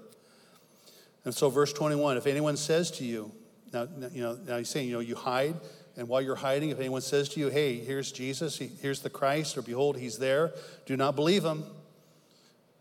and 1.25 1.35
so, 1.35 1.49
verse 1.49 1.73
21: 1.73 2.15
If 2.15 2.25
anyone 2.25 2.55
says 2.55 2.89
to 2.91 3.03
you, 3.03 3.33
now, 3.73 3.85
you 4.13 4.21
know, 4.21 4.39
now 4.47 4.59
he's 4.59 4.69
saying, 4.69 4.87
you 4.87 4.93
know, 4.93 5.01
you 5.01 5.15
hide, 5.15 5.55
and 5.97 6.07
while 6.07 6.21
you're 6.21 6.35
hiding, 6.35 6.69
if 6.69 6.79
anyone 6.79 7.01
says 7.01 7.27
to 7.29 7.41
you, 7.41 7.49
"Hey, 7.49 7.79
here's 7.79 8.13
Jesus, 8.13 8.57
here's 8.57 9.01
the 9.01 9.09
Christ," 9.09 9.57
or 9.57 9.61
"Behold, 9.61 9.97
he's 9.97 10.19
there," 10.19 10.53
do 10.85 10.95
not 10.95 11.17
believe 11.17 11.43
him. 11.43 11.65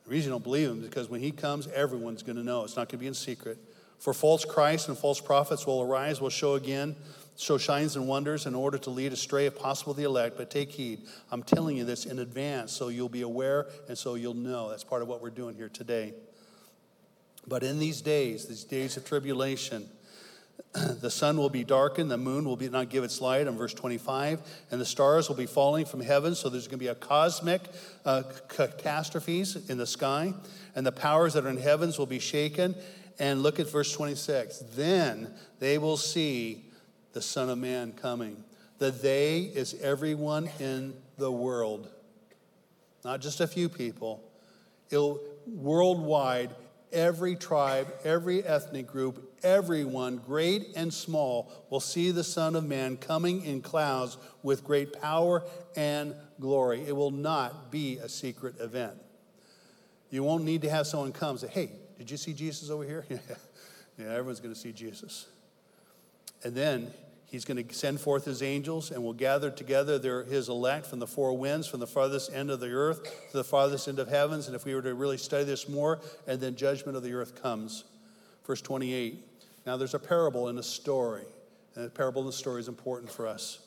The 0.04 0.10
reason 0.10 0.30
you 0.30 0.34
don't 0.34 0.44
believe 0.44 0.70
him 0.70 0.78
is 0.78 0.88
because 0.88 1.08
when 1.08 1.22
he 1.22 1.32
comes, 1.32 1.66
everyone's 1.66 2.22
going 2.22 2.36
to 2.36 2.44
know. 2.44 2.62
It's 2.62 2.76
not 2.76 2.88
going 2.88 2.98
to 2.98 2.98
be 2.98 3.08
in 3.08 3.14
secret. 3.14 3.58
For 3.98 4.12
false 4.12 4.44
Christs 4.44 4.88
and 4.88 4.96
false 4.96 5.20
prophets 5.20 5.66
will 5.66 5.82
arise, 5.82 6.20
will 6.20 6.30
show 6.30 6.54
again 6.54 6.96
show 7.38 7.58
signs 7.58 7.96
and 7.96 8.08
wonders 8.08 8.46
in 8.46 8.54
order 8.54 8.78
to 8.78 8.90
lead 8.90 9.12
astray, 9.12 9.46
if 9.46 9.58
possible, 9.58 9.94
the 9.94 10.04
elect. 10.04 10.36
But 10.36 10.50
take 10.50 10.70
heed. 10.70 11.02
I'm 11.30 11.42
telling 11.42 11.76
you 11.76 11.84
this 11.84 12.06
in 12.06 12.18
advance 12.18 12.72
so 12.72 12.88
you'll 12.88 13.08
be 13.08 13.22
aware 13.22 13.66
and 13.88 13.96
so 13.96 14.14
you'll 14.14 14.34
know. 14.34 14.70
That's 14.70 14.84
part 14.84 15.02
of 15.02 15.08
what 15.08 15.22
we're 15.22 15.30
doing 15.30 15.54
here 15.54 15.68
today. 15.68 16.14
But 17.46 17.62
in 17.62 17.78
these 17.78 18.00
days, 18.00 18.46
these 18.46 18.64
days 18.64 18.96
of 18.96 19.04
tribulation, 19.04 19.88
the 20.72 21.10
sun 21.10 21.36
will 21.36 21.50
be 21.50 21.62
darkened, 21.62 22.10
the 22.10 22.16
moon 22.16 22.44
will 22.44 22.56
be, 22.56 22.68
not 22.68 22.88
give 22.88 23.04
its 23.04 23.20
light, 23.20 23.46
in 23.46 23.56
verse 23.56 23.72
25, 23.72 24.40
and 24.70 24.80
the 24.80 24.86
stars 24.86 25.28
will 25.28 25.36
be 25.36 25.46
falling 25.46 25.84
from 25.84 26.00
heaven. 26.00 26.34
So 26.34 26.48
there's 26.48 26.66
going 26.66 26.78
to 26.78 26.84
be 26.84 26.88
a 26.88 26.94
cosmic 26.94 27.62
uh, 28.04 28.24
catastrophes 28.48 29.70
in 29.70 29.78
the 29.78 29.86
sky, 29.86 30.34
and 30.74 30.84
the 30.84 30.92
powers 30.92 31.34
that 31.34 31.44
are 31.44 31.50
in 31.50 31.58
heavens 31.58 31.98
will 31.98 32.06
be 32.06 32.18
shaken. 32.18 32.74
And 33.18 33.42
look 33.42 33.58
at 33.58 33.70
verse 33.70 33.92
26. 33.92 34.64
Then 34.74 35.32
they 35.58 35.78
will 35.78 35.96
see 35.96 36.66
the 37.12 37.22
Son 37.22 37.48
of 37.48 37.58
Man 37.58 37.92
coming. 37.92 38.44
The 38.78 38.90
they 38.90 39.40
is 39.40 39.74
everyone 39.80 40.50
in 40.60 40.94
the 41.16 41.32
world, 41.32 41.88
not 43.04 43.20
just 43.20 43.40
a 43.40 43.46
few 43.46 43.70
people. 43.70 44.22
It'll, 44.90 45.20
worldwide, 45.46 46.54
every 46.92 47.36
tribe, 47.36 47.92
every 48.04 48.44
ethnic 48.44 48.86
group, 48.86 49.32
everyone, 49.42 50.18
great 50.18 50.72
and 50.76 50.92
small, 50.92 51.50
will 51.70 51.80
see 51.80 52.10
the 52.10 52.24
Son 52.24 52.54
of 52.54 52.64
Man 52.64 52.96
coming 52.96 53.44
in 53.44 53.62
clouds 53.62 54.18
with 54.42 54.62
great 54.62 55.00
power 55.00 55.42
and 55.74 56.14
glory. 56.38 56.82
It 56.86 56.94
will 56.94 57.10
not 57.10 57.70
be 57.70 57.96
a 57.98 58.08
secret 58.08 58.56
event. 58.60 58.94
You 60.10 60.22
won't 60.22 60.44
need 60.44 60.62
to 60.62 60.70
have 60.70 60.86
someone 60.86 61.12
come 61.12 61.30
and 61.30 61.40
say, 61.40 61.48
Hey, 61.48 61.70
did 61.98 62.10
you 62.10 62.16
see 62.16 62.32
Jesus 62.32 62.70
over 62.70 62.84
here? 62.84 63.04
yeah, 63.10 64.06
everyone's 64.06 64.40
going 64.40 64.54
to 64.54 64.60
see 64.60 64.72
Jesus. 64.72 65.26
And 66.44 66.54
then 66.54 66.92
He's 67.26 67.44
going 67.44 67.62
to 67.62 67.74
send 67.74 68.00
forth 68.00 68.24
his 68.24 68.40
angels 68.40 68.92
and 68.92 69.02
will 69.02 69.12
gather 69.12 69.50
together 69.50 69.98
their, 69.98 70.22
his 70.22 70.48
elect 70.48 70.86
from 70.86 71.00
the 71.00 71.08
four 71.08 71.36
winds, 71.36 71.66
from 71.66 71.80
the 71.80 71.86
farthest 71.86 72.32
end 72.32 72.50
of 72.50 72.60
the 72.60 72.70
earth 72.70 73.02
to 73.30 73.36
the 73.36 73.44
farthest 73.44 73.88
end 73.88 73.98
of 73.98 74.08
heavens. 74.08 74.46
And 74.46 74.54
if 74.54 74.64
we 74.64 74.74
were 74.74 74.82
to 74.82 74.94
really 74.94 75.18
study 75.18 75.44
this 75.44 75.68
more, 75.68 76.00
and 76.28 76.40
then 76.40 76.54
judgment 76.54 76.96
of 76.96 77.02
the 77.02 77.12
earth 77.14 77.42
comes. 77.42 77.84
Verse 78.46 78.62
28. 78.62 79.22
Now 79.66 79.76
there's 79.76 79.94
a 79.94 79.98
parable 79.98 80.48
in 80.48 80.56
a 80.58 80.62
story, 80.62 81.24
and 81.74 81.84
the 81.84 81.90
parable 81.90 82.22
in 82.22 82.26
the 82.26 82.32
story 82.32 82.60
is 82.60 82.68
important 82.68 83.10
for 83.10 83.26
us. 83.26 83.58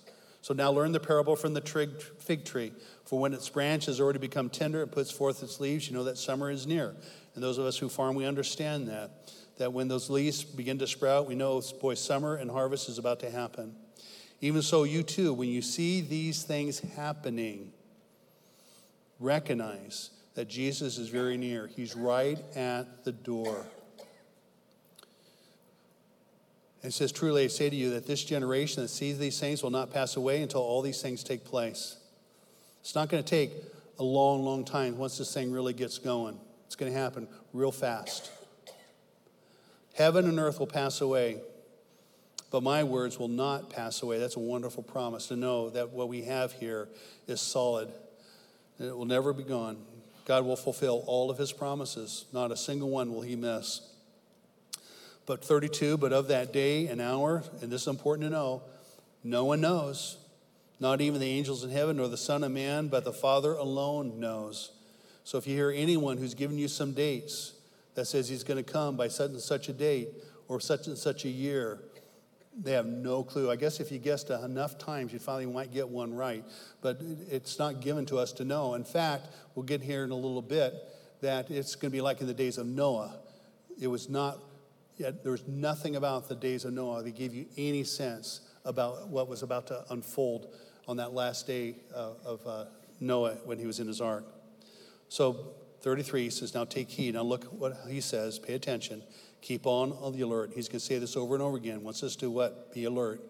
So 0.41 0.53
now 0.53 0.71
learn 0.71 0.93
the 0.93 1.01
parable 1.01 1.35
from 1.35 1.53
the 1.53 1.59
trig, 1.59 2.01
fig 2.01 2.45
tree. 2.45 2.71
For 3.03 3.19
when 3.19 3.33
its 3.33 3.49
branch 3.49 3.87
has 3.87 3.99
already 3.99 4.19
become 4.19 4.49
tender 4.49 4.81
and 4.81 4.89
puts 4.89 5.11
forth 5.11 5.43
its 5.43 5.59
leaves, 5.59 5.89
you 5.89 5.97
know 5.97 6.05
that 6.05 6.17
summer 6.17 6.49
is 6.49 6.65
near. 6.65 6.95
And 7.35 7.43
those 7.43 7.57
of 7.57 7.65
us 7.65 7.77
who 7.77 7.89
farm, 7.89 8.15
we 8.15 8.25
understand 8.25 8.87
that 8.87 9.11
that 9.59 9.73
when 9.73 9.89
those 9.89 10.09
leaves 10.09 10.43
begin 10.43 10.79
to 10.79 10.87
sprout, 10.87 11.27
we 11.27 11.35
know, 11.35 11.61
boy, 11.81 11.93
summer 11.93 12.35
and 12.35 12.49
harvest 12.49 12.87
is 12.87 12.97
about 12.97 13.19
to 13.19 13.29
happen. 13.29 13.75
Even 14.41 14.61
so, 14.61 14.85
you 14.85 15.03
too, 15.03 15.33
when 15.33 15.49
you 15.49 15.61
see 15.61 15.99
these 15.99 16.43
things 16.43 16.79
happening, 16.79 17.73
recognize 19.19 20.11
that 20.35 20.47
Jesus 20.47 20.97
is 20.97 21.09
very 21.09 21.35
near. 21.35 21.67
He's 21.67 21.93
right 21.93 22.39
at 22.55 23.03
the 23.03 23.11
door. 23.11 23.65
It 26.81 26.93
says, 26.93 27.11
Truly 27.11 27.43
I 27.43 27.47
say 27.47 27.69
to 27.69 27.75
you 27.75 27.89
that 27.91 28.07
this 28.07 28.23
generation 28.23 28.83
that 28.83 28.87
sees 28.87 29.19
these 29.19 29.41
things 29.41 29.61
will 29.61 29.71
not 29.71 29.91
pass 29.91 30.15
away 30.15 30.41
until 30.41 30.61
all 30.61 30.81
these 30.81 31.01
things 31.01 31.21
take 31.21 31.43
place. 31.43 31.97
It's 32.79 32.95
not 32.95 33.09
going 33.09 33.21
to 33.21 33.29
take 33.29 33.51
a 33.99 34.03
long, 34.03 34.45
long 34.45 34.63
time 34.63 34.97
once 34.97 35.17
this 35.17 35.33
thing 35.33 35.51
really 35.51 35.73
gets 35.73 35.97
going. 35.97 36.39
It's 36.69 36.75
going 36.75 36.93
to 36.93 36.99
happen 36.99 37.27
real 37.51 37.71
fast. 37.71 38.29
Heaven 39.95 40.29
and 40.29 40.37
earth 40.37 40.59
will 40.59 40.67
pass 40.67 41.01
away, 41.01 41.41
but 42.51 42.61
my 42.61 42.83
words 42.83 43.17
will 43.17 43.27
not 43.27 43.71
pass 43.71 44.03
away. 44.03 44.19
That's 44.19 44.35
a 44.35 44.39
wonderful 44.39 44.83
promise 44.83 45.25
to 45.29 45.35
know 45.35 45.71
that 45.71 45.89
what 45.89 46.09
we 46.09 46.25
have 46.25 46.51
here 46.53 46.87
is 47.25 47.41
solid 47.41 47.89
and 48.77 48.87
it 48.87 48.95
will 48.95 49.07
never 49.07 49.33
be 49.33 49.41
gone. 49.41 49.77
God 50.25 50.45
will 50.45 50.55
fulfill 50.55 51.03
all 51.07 51.31
of 51.31 51.39
his 51.39 51.51
promises, 51.51 52.25
not 52.33 52.51
a 52.51 52.55
single 52.55 52.91
one 52.91 53.15
will 53.15 53.21
he 53.23 53.35
miss. 53.35 53.81
But 55.25 55.43
32, 55.43 55.97
but 55.97 56.13
of 56.13 56.27
that 56.27 56.53
day 56.53 56.85
and 56.85 57.01
hour, 57.01 57.41
and 57.63 57.71
this 57.71 57.81
is 57.81 57.87
important 57.87 58.27
to 58.27 58.29
know, 58.29 58.61
no 59.23 59.43
one 59.43 59.59
knows, 59.59 60.19
not 60.79 61.01
even 61.01 61.19
the 61.19 61.31
angels 61.31 61.63
in 61.63 61.71
heaven 61.71 61.97
nor 61.97 62.09
the 62.09 62.15
Son 62.15 62.43
of 62.43 62.51
Man, 62.51 62.89
but 62.89 63.05
the 63.05 63.11
Father 63.11 63.53
alone 63.53 64.19
knows. 64.19 64.69
So 65.29 65.37
if 65.37 65.45
you 65.45 65.55
hear 65.55 65.69
anyone 65.69 66.17
who's 66.17 66.33
given 66.33 66.57
you 66.57 66.67
some 66.67 66.93
dates, 66.93 67.53
that 67.93 68.05
says 68.05 68.27
he's 68.27 68.43
going 68.43 68.57
to 68.57 68.63
come 68.63 68.97
by 68.97 69.09
such 69.09 69.29
and 69.29 69.39
such 69.39 69.69
a 69.69 69.73
date 69.73 70.09
or 70.47 70.59
such 70.59 70.87
and 70.87 70.97
such 70.97 71.23
a 71.23 71.29
year. 71.29 71.83
They 72.59 72.71
have 72.71 72.87
no 72.87 73.23
clue. 73.23 73.51
I 73.51 73.55
guess 73.55 73.79
if 73.79 73.91
you 73.91 73.99
guessed 73.99 74.31
enough 74.31 74.79
times, 74.79 75.13
you 75.13 75.19
finally 75.19 75.45
might 75.45 75.71
get 75.71 75.87
one 75.87 76.15
right. 76.15 76.43
But 76.81 76.97
it's 77.29 77.59
not 77.59 77.79
given 77.79 78.07
to 78.07 78.17
us 78.17 78.31
to 78.33 78.43
know. 78.43 78.73
In 78.73 78.83
fact, 78.83 79.27
we'll 79.53 79.67
get 79.67 79.83
here 79.83 80.03
in 80.03 80.09
a 80.09 80.15
little 80.15 80.41
bit 80.41 80.73
that 81.21 81.51
it's 81.51 81.75
going 81.75 81.91
to 81.91 81.95
be 81.95 82.01
like 82.01 82.21
in 82.21 82.25
the 82.25 82.33
days 82.33 82.57
of 82.57 82.65
Noah. 82.65 83.19
It 83.79 83.85
was 83.85 84.09
not, 84.09 84.39
yet 84.97 85.21
there 85.21 85.31
was 85.31 85.47
nothing 85.47 85.95
about 85.95 86.27
the 86.27 86.35
days 86.35 86.65
of 86.65 86.73
Noah 86.73 87.03
that 87.03 87.15
gave 87.15 87.35
you 87.35 87.45
any 87.55 87.83
sense 87.83 88.41
about 88.65 89.09
what 89.09 89.27
was 89.27 89.43
about 89.43 89.67
to 89.67 89.85
unfold 89.91 90.55
on 90.87 90.97
that 90.97 91.13
last 91.13 91.45
day 91.45 91.75
uh, 91.93 92.13
of 92.25 92.47
uh, 92.47 92.65
Noah 92.99 93.35
when 93.45 93.59
he 93.59 93.67
was 93.67 93.79
in 93.79 93.85
his 93.85 94.01
ark. 94.01 94.25
So 95.09 95.53
33 95.81 96.29
says, 96.29 96.53
Now 96.53 96.65
take 96.65 96.89
heed. 96.89 97.15
Now 97.15 97.23
look 97.23 97.45
what 97.45 97.77
he 97.89 97.99
says. 97.99 98.39
Pay 98.39 98.53
attention. 98.53 99.01
Keep 99.41 99.65
on 99.65 99.91
on 99.93 100.13
the 100.13 100.21
alert. 100.21 100.51
He's 100.53 100.67
going 100.67 100.79
to 100.79 100.85
say 100.85 100.99
this 100.99 101.17
over 101.17 101.35
and 101.35 101.43
over 101.43 101.57
again. 101.57 101.83
Wants 101.83 102.03
us 102.03 102.15
to 102.17 102.29
what? 102.29 102.73
Be 102.73 102.85
alert. 102.85 103.21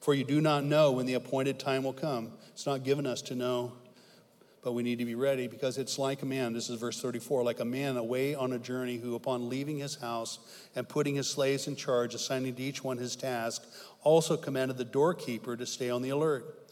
For 0.00 0.12
you 0.14 0.24
do 0.24 0.40
not 0.40 0.64
know 0.64 0.92
when 0.92 1.06
the 1.06 1.14
appointed 1.14 1.58
time 1.58 1.82
will 1.82 1.94
come. 1.94 2.32
It's 2.52 2.66
not 2.66 2.84
given 2.84 3.06
us 3.06 3.22
to 3.22 3.34
know, 3.34 3.72
but 4.62 4.72
we 4.72 4.82
need 4.82 4.98
to 4.98 5.06
be 5.06 5.14
ready 5.14 5.46
because 5.46 5.78
it's 5.78 5.98
like 5.98 6.20
a 6.20 6.26
man. 6.26 6.52
This 6.52 6.68
is 6.68 6.78
verse 6.78 7.00
34 7.00 7.42
like 7.42 7.60
a 7.60 7.64
man 7.64 7.96
away 7.96 8.34
on 8.34 8.52
a 8.52 8.58
journey 8.58 8.98
who, 8.98 9.14
upon 9.14 9.48
leaving 9.48 9.78
his 9.78 9.94
house 9.94 10.40
and 10.76 10.86
putting 10.86 11.14
his 11.14 11.28
slaves 11.28 11.66
in 11.68 11.74
charge, 11.74 12.14
assigning 12.14 12.54
to 12.54 12.62
each 12.62 12.84
one 12.84 12.98
his 12.98 13.16
task, 13.16 13.64
also 14.02 14.36
commanded 14.36 14.76
the 14.76 14.84
doorkeeper 14.84 15.56
to 15.56 15.64
stay 15.64 15.88
on 15.88 16.02
the 16.02 16.10
alert. 16.10 16.63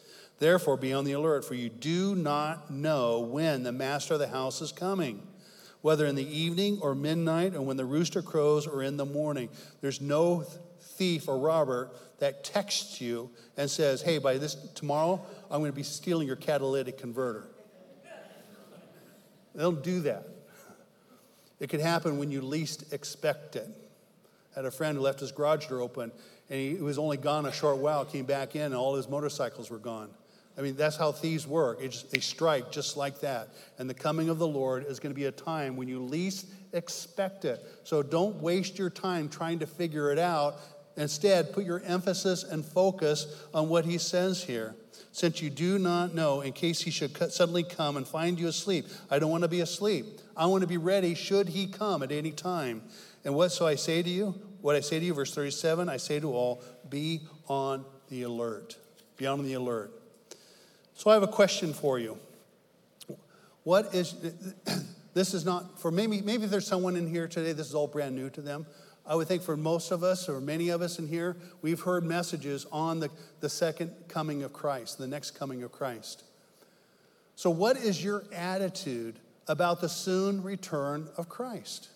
Therefore, 0.42 0.76
be 0.76 0.92
on 0.92 1.04
the 1.04 1.12
alert, 1.12 1.44
for 1.44 1.54
you 1.54 1.68
do 1.68 2.16
not 2.16 2.68
know 2.68 3.20
when 3.20 3.62
the 3.62 3.70
master 3.70 4.14
of 4.14 4.18
the 4.18 4.26
house 4.26 4.60
is 4.60 4.72
coming, 4.72 5.24
whether 5.82 6.04
in 6.04 6.16
the 6.16 6.36
evening 6.36 6.80
or 6.82 6.96
midnight, 6.96 7.54
or 7.54 7.62
when 7.62 7.76
the 7.76 7.84
rooster 7.84 8.22
crows 8.22 8.66
or 8.66 8.82
in 8.82 8.96
the 8.96 9.04
morning. 9.04 9.50
There's 9.80 10.00
no 10.00 10.44
thief 10.80 11.28
or 11.28 11.38
robber 11.38 11.92
that 12.18 12.42
texts 12.42 13.00
you 13.00 13.30
and 13.56 13.70
says, 13.70 14.02
Hey, 14.02 14.18
by 14.18 14.36
this 14.36 14.56
tomorrow, 14.74 15.24
I'm 15.48 15.60
going 15.60 15.70
to 15.70 15.76
be 15.76 15.84
stealing 15.84 16.26
your 16.26 16.34
catalytic 16.34 16.98
converter. 16.98 17.46
They 19.54 19.62
don't 19.62 19.84
do 19.84 20.00
that. 20.00 20.26
It 21.60 21.70
could 21.70 21.78
happen 21.78 22.18
when 22.18 22.32
you 22.32 22.40
least 22.40 22.92
expect 22.92 23.54
it. 23.54 23.68
I 24.56 24.58
had 24.58 24.64
a 24.64 24.72
friend 24.72 24.96
who 24.96 25.04
left 25.04 25.20
his 25.20 25.30
garage 25.30 25.68
door 25.68 25.82
open 25.82 26.10
and 26.50 26.58
he 26.58 26.74
was 26.82 26.98
only 26.98 27.16
gone 27.16 27.46
a 27.46 27.52
short 27.52 27.78
while, 27.78 28.04
came 28.04 28.24
back 28.24 28.56
in, 28.56 28.62
and 28.62 28.74
all 28.74 28.96
his 28.96 29.08
motorcycles 29.08 29.70
were 29.70 29.78
gone. 29.78 30.10
I 30.56 30.60
mean, 30.60 30.76
that's 30.76 30.96
how 30.96 31.12
thieves 31.12 31.46
work. 31.46 31.80
Just, 31.80 32.10
they 32.10 32.20
strike 32.20 32.70
just 32.70 32.96
like 32.96 33.20
that. 33.20 33.48
And 33.78 33.88
the 33.88 33.94
coming 33.94 34.28
of 34.28 34.38
the 34.38 34.46
Lord 34.46 34.84
is 34.86 35.00
going 35.00 35.12
to 35.12 35.18
be 35.18 35.26
a 35.26 35.32
time 35.32 35.76
when 35.76 35.88
you 35.88 36.00
least 36.00 36.46
expect 36.72 37.44
it. 37.44 37.60
So 37.84 38.02
don't 38.02 38.36
waste 38.36 38.78
your 38.78 38.90
time 38.90 39.28
trying 39.28 39.60
to 39.60 39.66
figure 39.66 40.12
it 40.12 40.18
out. 40.18 40.56
Instead, 40.96 41.52
put 41.52 41.64
your 41.64 41.80
emphasis 41.86 42.44
and 42.44 42.64
focus 42.64 43.26
on 43.54 43.68
what 43.68 43.84
he 43.84 43.96
says 43.96 44.44
here. 44.44 44.74
Since 45.10 45.42
you 45.42 45.50
do 45.50 45.78
not 45.78 46.14
know, 46.14 46.40
in 46.40 46.52
case 46.52 46.80
he 46.80 46.90
should 46.90 47.16
suddenly 47.32 47.62
come 47.62 47.96
and 47.96 48.06
find 48.06 48.38
you 48.38 48.48
asleep, 48.48 48.86
I 49.10 49.18
don't 49.18 49.30
want 49.30 49.42
to 49.42 49.48
be 49.48 49.60
asleep. 49.60 50.06
I 50.36 50.46
want 50.46 50.62
to 50.62 50.66
be 50.66 50.78
ready 50.78 51.14
should 51.14 51.48
he 51.48 51.66
come 51.66 52.02
at 52.02 52.12
any 52.12 52.30
time. 52.30 52.82
And 53.24 53.34
what 53.34 53.50
so 53.50 53.66
I 53.66 53.74
say 53.74 54.02
to 54.02 54.08
you? 54.08 54.34
what 54.62 54.76
I 54.76 54.80
say 54.80 55.00
to 55.00 55.04
you, 55.04 55.12
verse 55.12 55.34
37, 55.34 55.88
I 55.88 55.96
say 55.98 56.20
to 56.20 56.32
all, 56.32 56.62
be 56.88 57.22
on 57.48 57.84
the 58.08 58.22
alert. 58.22 58.78
Be 59.16 59.26
on 59.26 59.42
the 59.42 59.54
alert. 59.54 59.90
So 61.02 61.10
I 61.10 61.14
have 61.14 61.24
a 61.24 61.26
question 61.26 61.72
for 61.72 61.98
you. 61.98 62.16
What 63.64 63.92
is, 63.92 64.14
this 65.14 65.34
is 65.34 65.44
not, 65.44 65.80
for 65.80 65.90
maybe, 65.90 66.20
maybe 66.20 66.46
there's 66.46 66.68
someone 66.68 66.94
in 66.94 67.08
here 67.08 67.26
today, 67.26 67.50
this 67.50 67.66
is 67.66 67.74
all 67.74 67.88
brand 67.88 68.14
new 68.14 68.30
to 68.30 68.40
them. 68.40 68.66
I 69.04 69.16
would 69.16 69.26
think 69.26 69.42
for 69.42 69.56
most 69.56 69.90
of 69.90 70.04
us, 70.04 70.28
or 70.28 70.40
many 70.40 70.68
of 70.68 70.80
us 70.80 71.00
in 71.00 71.08
here, 71.08 71.36
we've 71.60 71.80
heard 71.80 72.04
messages 72.04 72.66
on 72.70 73.00
the, 73.00 73.10
the 73.40 73.48
second 73.48 73.90
coming 74.06 74.44
of 74.44 74.52
Christ, 74.52 74.98
the 74.98 75.08
next 75.08 75.32
coming 75.32 75.64
of 75.64 75.72
Christ. 75.72 76.22
So, 77.34 77.50
what 77.50 77.76
is 77.78 78.04
your 78.04 78.22
attitude 78.32 79.16
about 79.48 79.80
the 79.80 79.88
soon 79.88 80.40
return 80.40 81.08
of 81.16 81.28
Christ? 81.28 81.88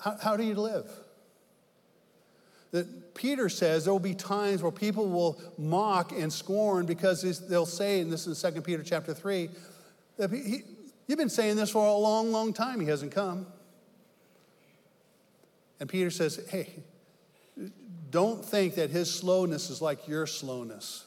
How, 0.00 0.16
how 0.16 0.36
do 0.38 0.44
you 0.44 0.54
live? 0.54 0.90
That 2.70 3.14
Peter 3.14 3.48
says 3.48 3.84
there 3.84 3.92
will 3.92 4.00
be 4.00 4.14
times 4.14 4.62
where 4.62 4.72
people 4.72 5.08
will 5.08 5.40
mock 5.56 6.12
and 6.12 6.32
scorn 6.32 6.86
because 6.86 7.22
they'll 7.48 7.66
say, 7.66 8.00
and 8.00 8.12
this 8.12 8.26
is 8.26 8.40
2 8.40 8.60
Peter 8.60 8.82
chapter 8.82 9.14
3, 9.14 9.48
that 10.18 10.30
he, 10.30 10.62
you've 11.06 11.18
been 11.18 11.30
saying 11.30 11.56
this 11.56 11.70
for 11.70 11.86
a 11.86 11.94
long, 11.94 12.30
long 12.30 12.52
time. 12.52 12.80
He 12.80 12.86
hasn't 12.86 13.12
come. 13.12 13.46
And 15.80 15.88
Peter 15.88 16.10
says, 16.10 16.46
hey, 16.50 16.74
don't 18.10 18.44
think 18.44 18.74
that 18.74 18.90
his 18.90 19.12
slowness 19.12 19.70
is 19.70 19.80
like 19.80 20.08
your 20.08 20.26
slowness. 20.26 21.04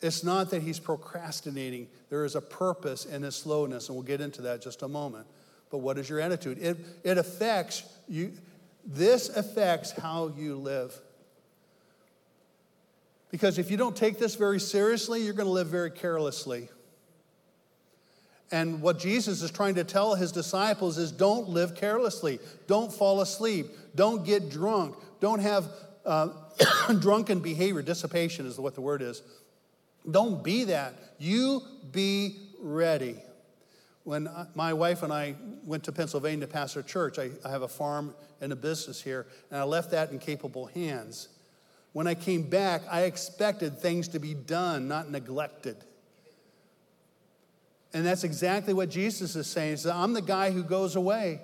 It's 0.00 0.22
not 0.22 0.50
that 0.50 0.62
he's 0.62 0.78
procrastinating. 0.78 1.88
There 2.10 2.24
is 2.24 2.36
a 2.36 2.40
purpose 2.40 3.04
in 3.04 3.22
his 3.22 3.34
slowness, 3.34 3.88
and 3.88 3.96
we'll 3.96 4.04
get 4.04 4.20
into 4.20 4.42
that 4.42 4.62
just 4.62 4.82
a 4.82 4.88
moment. 4.88 5.26
But 5.70 5.78
what 5.78 5.98
is 5.98 6.08
your 6.08 6.20
attitude? 6.20 6.58
It, 6.58 6.76
it 7.02 7.18
affects 7.18 7.82
you. 8.08 8.32
This 8.86 9.28
affects 9.28 9.90
how 9.90 10.32
you 10.36 10.56
live. 10.56 10.96
Because 13.30 13.58
if 13.58 13.70
you 13.70 13.76
don't 13.76 13.96
take 13.96 14.18
this 14.18 14.36
very 14.36 14.60
seriously, 14.60 15.22
you're 15.22 15.34
going 15.34 15.48
to 15.48 15.52
live 15.52 15.66
very 15.66 15.90
carelessly. 15.90 16.68
And 18.52 18.80
what 18.80 19.00
Jesus 19.00 19.42
is 19.42 19.50
trying 19.50 19.74
to 19.74 19.84
tell 19.84 20.14
his 20.14 20.30
disciples 20.30 20.98
is 20.98 21.10
don't 21.10 21.48
live 21.48 21.74
carelessly. 21.74 22.38
Don't 22.68 22.92
fall 22.92 23.20
asleep. 23.20 23.66
Don't 23.96 24.24
get 24.24 24.50
drunk. 24.50 24.94
Don't 25.20 25.40
have 25.40 25.68
uh, 26.04 26.28
drunken 27.00 27.40
behavior. 27.40 27.82
Dissipation 27.82 28.46
is 28.46 28.58
what 28.58 28.76
the 28.76 28.80
word 28.80 29.02
is. 29.02 29.22
Don't 30.08 30.44
be 30.44 30.64
that. 30.64 30.94
You 31.18 31.60
be 31.90 32.36
ready. 32.60 33.16
When 34.06 34.28
my 34.54 34.72
wife 34.72 35.02
and 35.02 35.12
I 35.12 35.34
went 35.64 35.82
to 35.82 35.92
Pennsylvania 35.92 36.46
to 36.46 36.52
pastor 36.52 36.80
church, 36.80 37.18
I, 37.18 37.30
I 37.44 37.50
have 37.50 37.62
a 37.62 37.68
farm 37.68 38.14
and 38.40 38.52
a 38.52 38.56
business 38.56 39.02
here, 39.02 39.26
and 39.50 39.58
I 39.58 39.64
left 39.64 39.90
that 39.90 40.12
in 40.12 40.20
capable 40.20 40.66
hands. 40.66 41.26
When 41.92 42.06
I 42.06 42.14
came 42.14 42.44
back, 42.44 42.82
I 42.88 43.02
expected 43.02 43.80
things 43.80 44.06
to 44.08 44.20
be 44.20 44.32
done, 44.32 44.86
not 44.86 45.10
neglected. 45.10 45.78
And 47.92 48.06
that's 48.06 48.22
exactly 48.22 48.74
what 48.74 48.90
Jesus 48.90 49.34
is 49.34 49.48
saying. 49.48 49.70
He 49.72 49.76
says, 49.78 49.90
I'm 49.90 50.12
the 50.12 50.22
guy 50.22 50.52
who 50.52 50.62
goes 50.62 50.94
away 50.94 51.40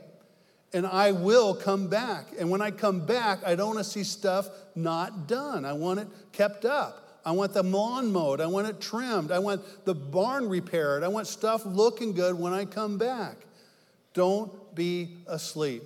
and 0.73 0.87
I 0.87 1.11
will 1.11 1.57
come 1.57 1.89
back. 1.89 2.27
And 2.39 2.49
when 2.49 2.63
I 2.63 2.71
come 2.71 3.05
back, 3.05 3.41
I 3.45 3.57
don't 3.57 3.75
want 3.75 3.79
to 3.79 3.85
see 3.85 4.05
stuff 4.05 4.49
not 4.77 5.27
done. 5.27 5.65
I 5.65 5.73
want 5.73 5.99
it 5.99 6.07
kept 6.31 6.65
up. 6.65 7.12
I 7.25 7.33
want 7.33 7.53
the 7.53 7.63
lawn 7.63 8.13
mowed. 8.13 8.41
I 8.41 8.47
want 8.47 8.67
it 8.67 8.81
trimmed. 8.81 9.31
I 9.31 9.39
want 9.39 9.63
the 9.85 9.95
barn 9.95 10.49
repaired. 10.49 11.03
I 11.03 11.09
want 11.09 11.27
stuff 11.27 11.65
looking 11.65 12.13
good 12.15 12.39
when 12.39 12.53
I 12.53 12.65
come 12.65 12.99
back. 12.99 13.37
Don't 14.13 14.75
be 14.75 15.17
asleep. 15.27 15.83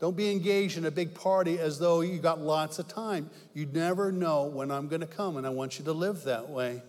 Don't 0.00 0.16
be 0.16 0.30
engaged 0.30 0.78
in 0.78 0.84
a 0.84 0.90
big 0.90 1.14
party 1.14 1.58
as 1.58 1.78
though 1.78 2.02
you 2.02 2.18
got 2.18 2.40
lots 2.40 2.78
of 2.78 2.86
time. 2.88 3.30
You 3.52 3.66
never 3.66 4.12
know 4.12 4.44
when 4.44 4.70
I'm 4.70 4.88
going 4.88 5.00
to 5.00 5.06
come, 5.06 5.36
and 5.36 5.46
I 5.46 5.50
want 5.50 5.78
you 5.78 5.84
to 5.86 5.92
live 5.92 6.24
that 6.24 6.48
way. 6.48 6.82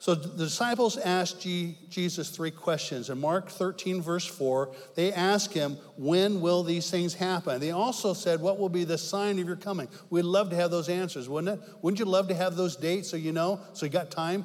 So 0.00 0.14
the 0.14 0.44
disciples 0.44 0.96
asked 0.96 1.40
Jesus 1.40 2.30
three 2.30 2.52
questions. 2.52 3.10
In 3.10 3.20
Mark 3.20 3.48
13, 3.48 4.00
verse 4.00 4.24
4, 4.24 4.72
they 4.94 5.12
ask 5.12 5.52
him, 5.52 5.76
When 5.96 6.40
will 6.40 6.62
these 6.62 6.88
things 6.88 7.14
happen? 7.14 7.58
They 7.60 7.72
also 7.72 8.12
said, 8.12 8.40
What 8.40 8.58
will 8.58 8.68
be 8.68 8.84
the 8.84 8.96
sign 8.96 9.40
of 9.40 9.46
your 9.46 9.56
coming? 9.56 9.88
We'd 10.08 10.22
love 10.22 10.50
to 10.50 10.56
have 10.56 10.70
those 10.70 10.88
answers, 10.88 11.28
wouldn't 11.28 11.60
it? 11.60 11.68
Wouldn't 11.82 11.98
you 11.98 12.04
love 12.04 12.28
to 12.28 12.34
have 12.34 12.54
those 12.54 12.76
dates 12.76 13.10
so 13.10 13.16
you 13.16 13.32
know, 13.32 13.60
so 13.72 13.86
you 13.86 13.90
got 13.90 14.12
time 14.12 14.44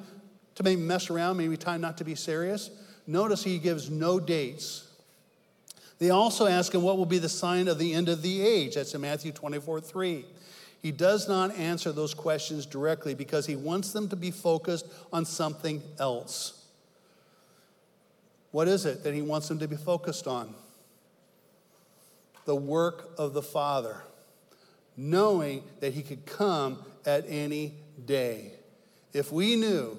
to 0.56 0.64
maybe 0.64 0.82
mess 0.82 1.12
around, 1.12 1.38
maybe 1.38 1.56
time 1.56 1.82
not 1.82 2.00
to 2.00 2.04
be 2.04 2.16
serious? 2.16 2.72
Notice 3.06 3.44
he 3.44 3.60
gives 3.60 3.92
no 3.92 4.20
dates. 4.20 4.90
They 6.00 6.10
also 6.10 6.48
ask 6.48 6.74
him, 6.74 6.82
What 6.82 6.98
will 6.98 7.06
be 7.06 7.20
the 7.20 7.30
sign 7.30 7.68
of 7.68 7.78
the 7.78 7.94
end 7.94 8.10
of 8.10 8.24
the 8.24 8.42
age? 8.42 8.74
That's 8.74 8.96
in 8.96 9.02
Matthew 9.02 9.32
24, 9.32 9.82
3. 9.82 10.26
He 10.84 10.92
does 10.92 11.30
not 11.30 11.56
answer 11.56 11.94
those 11.94 12.14
questions 12.14 12.66
directly 12.66 13.16
because 13.16 13.46
he 13.46 13.56
wants 13.56 13.94
them 13.94 14.10
to 14.10 14.18
be 14.18 14.32
focused 14.32 14.86
on 15.14 15.24
something 15.24 15.82
else. 15.98 16.62
What 18.52 18.68
is 18.68 18.86
it 18.86 19.02
that 19.06 19.14
he 19.14 19.22
wants 19.22 19.48
them 19.48 19.60
to 19.60 19.68
be 19.70 19.78
focused 19.78 20.28
on? 20.28 20.54
The 22.44 22.56
work 22.56 23.12
of 23.18 23.34
the 23.34 23.42
Father, 23.42 24.04
knowing 24.98 25.64
that 25.80 25.94
he 25.94 26.02
could 26.02 26.26
come 26.26 26.84
at 27.06 27.24
any 27.30 27.76
day. 28.06 28.52
If 29.14 29.32
we 29.32 29.56
knew 29.56 29.98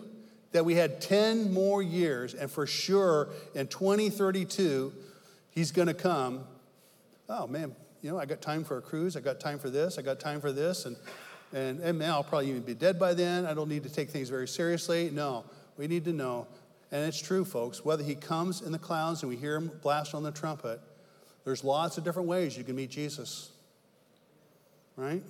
that 0.53 0.66
we 0.66 0.74
had 0.74 1.01
10 1.01 1.55
more 1.55 1.82
years, 1.82 2.35
and 2.35 2.51
for 2.51 2.66
sure 2.66 3.30
in 3.55 3.68
2032, 3.68 4.93
he's 5.51 5.72
going 5.72 5.89
to 5.89 5.95
come, 5.95 6.45
oh 7.30 7.47
man, 7.47 7.74
you 8.05 8.11
know, 8.11 8.18
I 8.18 8.26
got 8.26 8.42
time 8.42 8.64
for 8.64 8.76
a 8.76 8.82
cruise, 8.82 9.16
I 9.16 9.20
got 9.20 9.40
time 9.40 9.59
for 9.59 9.70
this, 9.70 9.96
I 9.96 10.02
got 10.02 10.20
time 10.20 10.38
for 10.38 10.52
this, 10.52 10.84
and, 10.84 10.94
and, 11.55 11.80
and 11.80 11.98
man, 11.98 12.11
I'll 12.11 12.22
probably 12.22 12.50
even 12.50 12.61
be 12.61 12.74
dead 12.74 12.98
by 12.98 13.14
then. 13.14 13.46
I 13.46 13.55
don't 13.55 13.70
need 13.70 13.82
to 13.84 13.88
take 13.88 14.11
things 14.11 14.28
very 14.28 14.46
seriously. 14.46 15.09
No, 15.11 15.42
we 15.78 15.86
need 15.86 16.05
to 16.05 16.12
know, 16.12 16.46
and 16.92 17.02
it's 17.02 17.18
true, 17.18 17.46
folks, 17.46 17.82
whether 17.82 18.05
he 18.05 18.14
comes 18.14 18.61
in 18.61 18.72
the 18.72 18.78
clouds 18.78 19.22
and 19.22 19.30
we 19.30 19.36
hear 19.36 19.57
him 19.57 19.70
blast 19.82 20.14
on 20.14 20.22
the 20.22 20.30
trumpet, 20.30 20.80
there's 21.46 21.64
lots 21.64 21.96
of 21.96 22.05
different 22.05 22.28
ways 22.28 22.59
you 22.59 22.62
can 22.62 22.76
meet 22.76 22.90
Jesus, 22.90 23.52
right? 24.96 25.22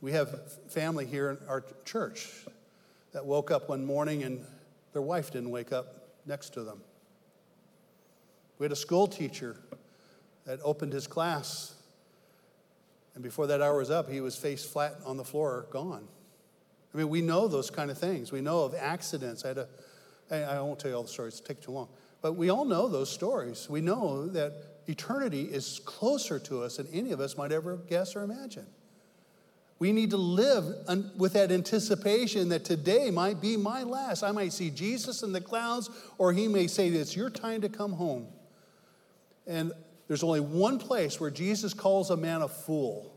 We 0.00 0.12
have 0.12 0.52
family 0.68 1.04
here 1.04 1.30
in 1.30 1.38
our 1.48 1.64
church 1.84 2.30
that 3.12 3.26
woke 3.26 3.50
up 3.50 3.70
one 3.70 3.84
morning 3.84 4.22
and 4.22 4.44
their 4.92 5.02
wife 5.02 5.32
didn't 5.32 5.50
wake 5.50 5.72
up 5.72 6.10
next 6.26 6.50
to 6.50 6.62
them. 6.62 6.80
We 8.58 8.64
had 8.64 8.72
a 8.72 8.76
school 8.76 9.06
teacher 9.06 9.56
that 10.46 10.60
opened 10.62 10.92
his 10.92 11.06
class, 11.06 11.74
and 13.14 13.22
before 13.22 13.46
that 13.48 13.60
hour 13.60 13.78
was 13.78 13.90
up, 13.90 14.10
he 14.10 14.20
was 14.20 14.36
face 14.36 14.64
flat 14.64 14.94
on 15.04 15.16
the 15.16 15.24
floor, 15.24 15.66
gone. 15.70 16.06
I 16.92 16.98
mean, 16.98 17.08
we 17.08 17.20
know 17.20 17.48
those 17.48 17.70
kind 17.70 17.90
of 17.90 17.98
things. 17.98 18.30
We 18.30 18.40
know 18.40 18.64
of 18.64 18.74
accidents. 18.74 19.44
I 19.44 19.48
had 19.48 19.58
a, 19.58 19.68
I 20.30 20.60
won't 20.60 20.78
tell 20.78 20.90
you 20.90 20.96
all 20.96 21.02
the 21.02 21.08
stories, 21.08 21.34
it'll 21.34 21.46
take 21.46 21.60
too 21.60 21.72
long. 21.72 21.88
But 22.22 22.34
we 22.34 22.48
all 22.48 22.64
know 22.64 22.88
those 22.88 23.10
stories. 23.10 23.68
We 23.68 23.80
know 23.80 24.28
that 24.28 24.52
eternity 24.86 25.42
is 25.42 25.80
closer 25.84 26.38
to 26.38 26.62
us 26.62 26.76
than 26.76 26.86
any 26.92 27.12
of 27.12 27.20
us 27.20 27.36
might 27.36 27.52
ever 27.52 27.76
guess 27.76 28.16
or 28.16 28.22
imagine. 28.22 28.66
We 29.78 29.92
need 29.92 30.10
to 30.10 30.16
live 30.16 30.64
with 31.18 31.32
that 31.34 31.50
anticipation 31.50 32.48
that 32.50 32.64
today 32.64 33.10
might 33.10 33.40
be 33.40 33.56
my 33.56 33.82
last. 33.82 34.22
I 34.22 34.30
might 34.30 34.52
see 34.52 34.70
Jesus 34.70 35.22
in 35.22 35.32
the 35.32 35.40
clouds, 35.40 35.90
or 36.16 36.32
he 36.32 36.48
may 36.48 36.68
say, 36.68 36.88
It's 36.88 37.16
your 37.16 37.28
time 37.28 37.60
to 37.60 37.68
come 37.68 37.92
home. 37.92 38.28
And 39.46 39.72
there's 40.08 40.22
only 40.22 40.40
one 40.40 40.78
place 40.78 41.20
where 41.20 41.30
Jesus 41.30 41.74
calls 41.74 42.10
a 42.10 42.16
man 42.16 42.42
a 42.42 42.48
fool. 42.48 43.14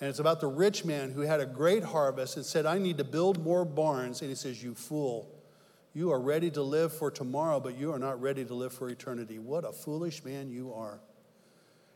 And 0.00 0.08
it's 0.08 0.18
about 0.18 0.40
the 0.40 0.48
rich 0.48 0.84
man 0.84 1.10
who 1.10 1.20
had 1.20 1.40
a 1.40 1.46
great 1.46 1.84
harvest 1.84 2.36
and 2.36 2.44
said, 2.44 2.66
I 2.66 2.78
need 2.78 2.98
to 2.98 3.04
build 3.04 3.42
more 3.42 3.64
barns. 3.64 4.20
And 4.20 4.28
he 4.28 4.36
says, 4.36 4.62
You 4.62 4.74
fool. 4.74 5.30
You 5.94 6.10
are 6.10 6.20
ready 6.20 6.50
to 6.50 6.62
live 6.62 6.92
for 6.92 7.10
tomorrow, 7.10 7.60
but 7.60 7.78
you 7.78 7.92
are 7.92 8.00
not 8.00 8.20
ready 8.20 8.44
to 8.44 8.54
live 8.54 8.72
for 8.72 8.90
eternity. 8.90 9.38
What 9.38 9.64
a 9.64 9.72
foolish 9.72 10.24
man 10.24 10.50
you 10.50 10.74
are. 10.74 10.98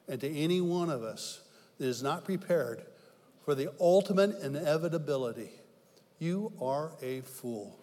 And 0.09 0.21
to 0.21 0.33
any 0.33 0.61
one 0.61 0.89
of 0.89 1.03
us 1.03 1.41
that 1.79 1.87
is 1.87 2.03
not 2.03 2.25
prepared 2.25 2.85
for 3.45 3.57
the 3.57 3.73
ultimate 3.81 4.41
inevitability, 4.41 5.51
you 6.21 6.53
are 6.63 6.93
a 7.03 7.23
fool. 7.23 7.77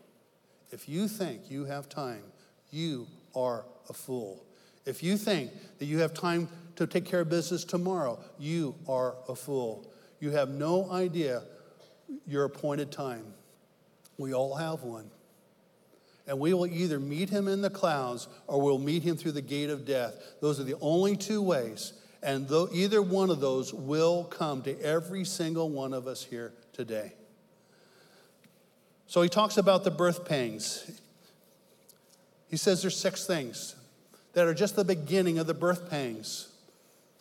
If 0.71 0.87
you 0.87 1.09
think 1.09 1.51
you 1.51 1.65
have 1.65 1.89
time, 1.89 2.23
you 2.71 3.07
are 3.35 3.65
a 3.89 3.93
fool. 3.93 4.45
If 4.85 5.01
you 5.01 5.17
think 5.17 5.51
that 5.79 5.85
you 5.85 5.99
have 5.99 6.13
time 6.13 6.47
to 6.75 6.85
take 6.85 7.05
care 7.05 7.21
of 7.21 7.29
business 7.29 7.63
tomorrow, 7.63 8.19
you 8.37 8.75
are 8.87 9.15
a 9.27 9.35
fool. 9.35 9.91
You 10.19 10.31
have 10.31 10.49
no 10.49 10.89
idea 10.91 11.43
your 12.27 12.45
appointed 12.45 12.91
time. 12.91 13.33
We 14.17 14.33
all 14.33 14.55
have 14.55 14.83
one. 14.83 15.09
And 16.27 16.39
we 16.39 16.53
will 16.53 16.67
either 16.67 16.99
meet 16.99 17.29
him 17.29 17.47
in 17.47 17.61
the 17.61 17.69
clouds 17.69 18.27
or 18.47 18.61
we'll 18.61 18.79
meet 18.79 19.03
him 19.03 19.15
through 19.15 19.33
the 19.33 19.41
gate 19.41 19.69
of 19.69 19.85
death. 19.85 20.15
Those 20.41 20.59
are 20.59 20.63
the 20.63 20.77
only 20.81 21.15
two 21.15 21.41
ways. 21.41 21.93
And 22.23 22.47
though 22.47 22.67
either 22.71 23.01
one 23.01 23.29
of 23.29 23.39
those 23.39 23.73
will 23.73 24.23
come 24.23 24.63
to 24.63 24.79
every 24.81 25.25
single 25.25 25.69
one 25.69 25.93
of 25.93 26.07
us 26.07 26.23
here 26.23 26.53
today. 26.73 27.13
So 29.07 29.21
he 29.21 29.29
talks 29.29 29.57
about 29.57 29.83
the 29.83 29.91
birth 29.91 30.25
pangs. 30.25 30.99
He 32.49 32.57
says 32.57 32.81
there's 32.81 32.97
six 32.97 33.27
things 33.27 33.75
that 34.35 34.45
are 34.45 34.53
just 34.53 34.75
the 34.75 34.85
beginning 34.85 35.39
of 35.39 35.47
the 35.47 35.53
birth 35.53 35.89
pangs. 35.89 36.49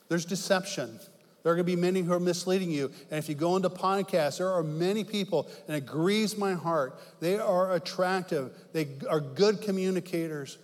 There's 0.08 0.26
deception. 0.26 1.00
There 1.42 1.52
are 1.52 1.56
going 1.56 1.66
to 1.66 1.76
be 1.76 1.80
many 1.80 2.02
who 2.02 2.12
are 2.12 2.20
misleading 2.20 2.70
you. 2.70 2.90
And 3.10 3.18
if 3.18 3.28
you 3.28 3.34
go 3.34 3.56
into 3.56 3.70
podcasts, 3.70 4.38
there 4.38 4.50
are 4.50 4.62
many 4.62 5.04
people, 5.04 5.48
and 5.66 5.76
it 5.76 5.86
grieves 5.86 6.36
my 6.36 6.54
heart. 6.54 6.98
They 7.20 7.38
are 7.38 7.74
attractive, 7.74 8.52
they 8.72 8.88
are 9.08 9.20
good 9.20 9.62
communicators. 9.62 10.58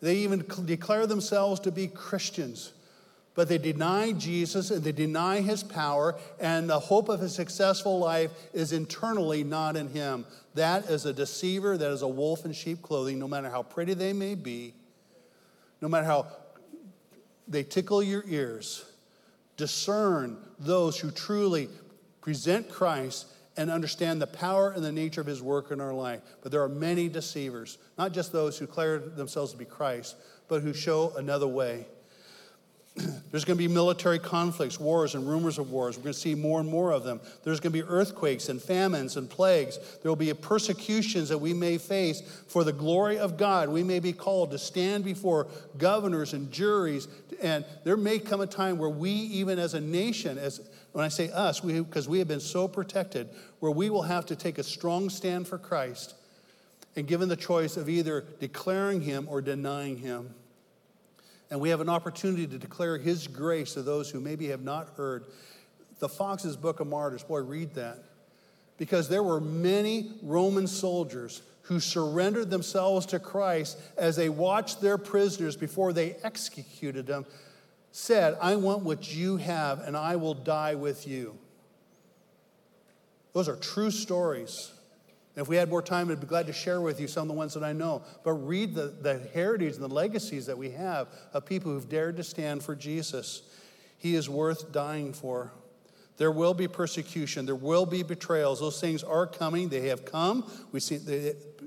They 0.00 0.18
even 0.18 0.44
declare 0.64 1.08
themselves 1.08 1.58
to 1.60 1.72
be 1.72 1.88
Christians. 1.88 2.72
But 3.34 3.48
they 3.48 3.58
deny 3.58 4.12
Jesus 4.12 4.70
and 4.70 4.84
they 4.84 4.92
deny 4.92 5.40
his 5.40 5.64
power, 5.64 6.16
and 6.38 6.70
the 6.70 6.78
hope 6.78 7.08
of 7.08 7.20
a 7.20 7.28
successful 7.28 7.98
life 7.98 8.30
is 8.52 8.72
internally 8.72 9.42
not 9.42 9.76
in 9.76 9.88
him. 9.88 10.24
That 10.54 10.88
is 10.88 11.04
a 11.04 11.12
deceiver, 11.12 11.76
that 11.76 11.90
is 11.90 12.02
a 12.02 12.08
wolf 12.08 12.44
in 12.44 12.52
sheep 12.52 12.82
clothing, 12.82 13.18
no 13.18 13.26
matter 13.26 13.50
how 13.50 13.64
pretty 13.64 13.94
they 13.94 14.12
may 14.12 14.36
be, 14.36 14.74
no 15.80 15.88
matter 15.88 16.06
how 16.06 16.26
they 17.46 17.62
tickle 17.62 18.02
your 18.02 18.24
ears. 18.26 18.84
Discern 19.56 20.38
those 20.58 20.98
who 20.98 21.10
truly 21.10 21.68
present 22.20 22.68
Christ 22.68 23.26
and 23.56 23.70
understand 23.70 24.22
the 24.22 24.26
power 24.26 24.70
and 24.70 24.84
the 24.84 24.92
nature 24.92 25.20
of 25.20 25.26
his 25.26 25.42
work 25.42 25.72
in 25.72 25.80
our 25.80 25.92
life. 25.92 26.20
But 26.42 26.52
there 26.52 26.62
are 26.62 26.68
many 26.68 27.08
deceivers, 27.08 27.78
not 27.96 28.12
just 28.12 28.30
those 28.30 28.56
who 28.56 28.66
declare 28.66 28.98
themselves 28.98 29.52
to 29.52 29.58
be 29.58 29.64
Christ, 29.64 30.16
but 30.46 30.62
who 30.62 30.72
show 30.72 31.12
another 31.16 31.48
way. 31.48 31.86
There's 33.30 33.44
going 33.44 33.56
to 33.56 33.68
be 33.68 33.68
military 33.68 34.18
conflicts, 34.18 34.80
wars, 34.80 35.14
and 35.14 35.28
rumors 35.28 35.58
of 35.58 35.70
wars. 35.70 35.96
We're 35.96 36.04
going 36.04 36.14
to 36.14 36.18
see 36.18 36.34
more 36.34 36.60
and 36.60 36.68
more 36.68 36.92
of 36.92 37.04
them. 37.04 37.20
There's 37.44 37.60
going 37.60 37.72
to 37.72 37.82
be 37.82 37.88
earthquakes 37.88 38.48
and 38.48 38.60
famines 38.60 39.16
and 39.16 39.28
plagues. 39.28 39.78
There 40.02 40.10
will 40.10 40.16
be 40.16 40.32
persecutions 40.34 41.28
that 41.28 41.38
we 41.38 41.52
may 41.52 41.78
face 41.78 42.22
for 42.48 42.64
the 42.64 42.72
glory 42.72 43.18
of 43.18 43.36
God. 43.36 43.68
We 43.68 43.82
may 43.82 44.00
be 44.00 44.12
called 44.12 44.50
to 44.52 44.58
stand 44.58 45.04
before 45.04 45.46
governors 45.76 46.32
and 46.32 46.50
juries. 46.50 47.08
And 47.42 47.64
there 47.84 47.96
may 47.96 48.18
come 48.18 48.40
a 48.40 48.46
time 48.46 48.78
where 48.78 48.88
we, 48.88 49.10
even 49.10 49.58
as 49.58 49.74
a 49.74 49.80
nation, 49.80 50.38
as 50.38 50.60
when 50.92 51.04
I 51.04 51.08
say 51.08 51.30
us, 51.30 51.60
because 51.60 52.08
we, 52.08 52.14
we 52.14 52.18
have 52.18 52.28
been 52.28 52.40
so 52.40 52.66
protected, 52.66 53.28
where 53.60 53.72
we 53.72 53.90
will 53.90 54.02
have 54.02 54.26
to 54.26 54.36
take 54.36 54.58
a 54.58 54.62
strong 54.62 55.10
stand 55.10 55.46
for 55.46 55.58
Christ 55.58 56.14
and 56.96 57.06
given 57.06 57.28
the 57.28 57.36
choice 57.36 57.76
of 57.76 57.88
either 57.88 58.24
declaring 58.40 59.02
him 59.02 59.26
or 59.28 59.40
denying 59.40 59.98
him. 59.98 60.34
And 61.50 61.60
we 61.60 61.70
have 61.70 61.80
an 61.80 61.88
opportunity 61.88 62.46
to 62.46 62.58
declare 62.58 62.98
His 62.98 63.26
grace 63.26 63.74
to 63.74 63.82
those 63.82 64.10
who 64.10 64.20
maybe 64.20 64.48
have 64.48 64.62
not 64.62 64.90
heard. 64.96 65.24
The 65.98 66.08
Foxe's 66.08 66.56
Book 66.56 66.80
of 66.80 66.86
Martyrs, 66.86 67.22
boy, 67.22 67.40
read 67.40 67.74
that. 67.74 68.04
Because 68.76 69.08
there 69.08 69.22
were 69.22 69.40
many 69.40 70.12
Roman 70.22 70.66
soldiers 70.66 71.42
who 71.62 71.80
surrendered 71.80 72.48
themselves 72.48 73.06
to 73.06 73.18
Christ 73.18 73.78
as 73.96 74.16
they 74.16 74.28
watched 74.28 74.80
their 74.80 74.96
prisoners 74.96 75.56
before 75.56 75.92
they 75.92 76.14
executed 76.22 77.06
them, 77.06 77.26
said, 77.92 78.38
I 78.40 78.56
want 78.56 78.84
what 78.84 79.14
you 79.14 79.36
have 79.38 79.80
and 79.80 79.96
I 79.96 80.16
will 80.16 80.34
die 80.34 80.76
with 80.76 81.06
you. 81.06 81.36
Those 83.32 83.48
are 83.48 83.56
true 83.56 83.90
stories. 83.90 84.72
And 85.38 85.44
if 85.44 85.48
we 85.48 85.54
had 85.54 85.70
more 85.70 85.82
time, 85.82 86.10
I'd 86.10 86.18
be 86.18 86.26
glad 86.26 86.48
to 86.48 86.52
share 86.52 86.80
with 86.80 87.00
you 87.00 87.06
some 87.06 87.22
of 87.22 87.28
the 87.28 87.34
ones 87.34 87.54
that 87.54 87.62
I 87.62 87.72
know. 87.72 88.02
But 88.24 88.32
read 88.32 88.74
the, 88.74 88.88
the 88.88 89.20
heritage 89.32 89.74
and 89.74 89.84
the 89.84 89.88
legacies 89.88 90.46
that 90.46 90.58
we 90.58 90.70
have 90.70 91.06
of 91.32 91.46
people 91.46 91.70
who've 91.70 91.88
dared 91.88 92.16
to 92.16 92.24
stand 92.24 92.64
for 92.64 92.74
Jesus. 92.74 93.42
He 93.98 94.16
is 94.16 94.28
worth 94.28 94.72
dying 94.72 95.12
for. 95.12 95.52
There 96.16 96.32
will 96.32 96.54
be 96.54 96.66
persecution. 96.66 97.46
There 97.46 97.54
will 97.54 97.86
be 97.86 98.02
betrayals. 98.02 98.58
Those 98.58 98.80
things 98.80 99.04
are 99.04 99.28
coming. 99.28 99.68
They 99.68 99.86
have 99.90 100.04
come. 100.04 100.42
We 100.72 100.80
see 100.80 100.98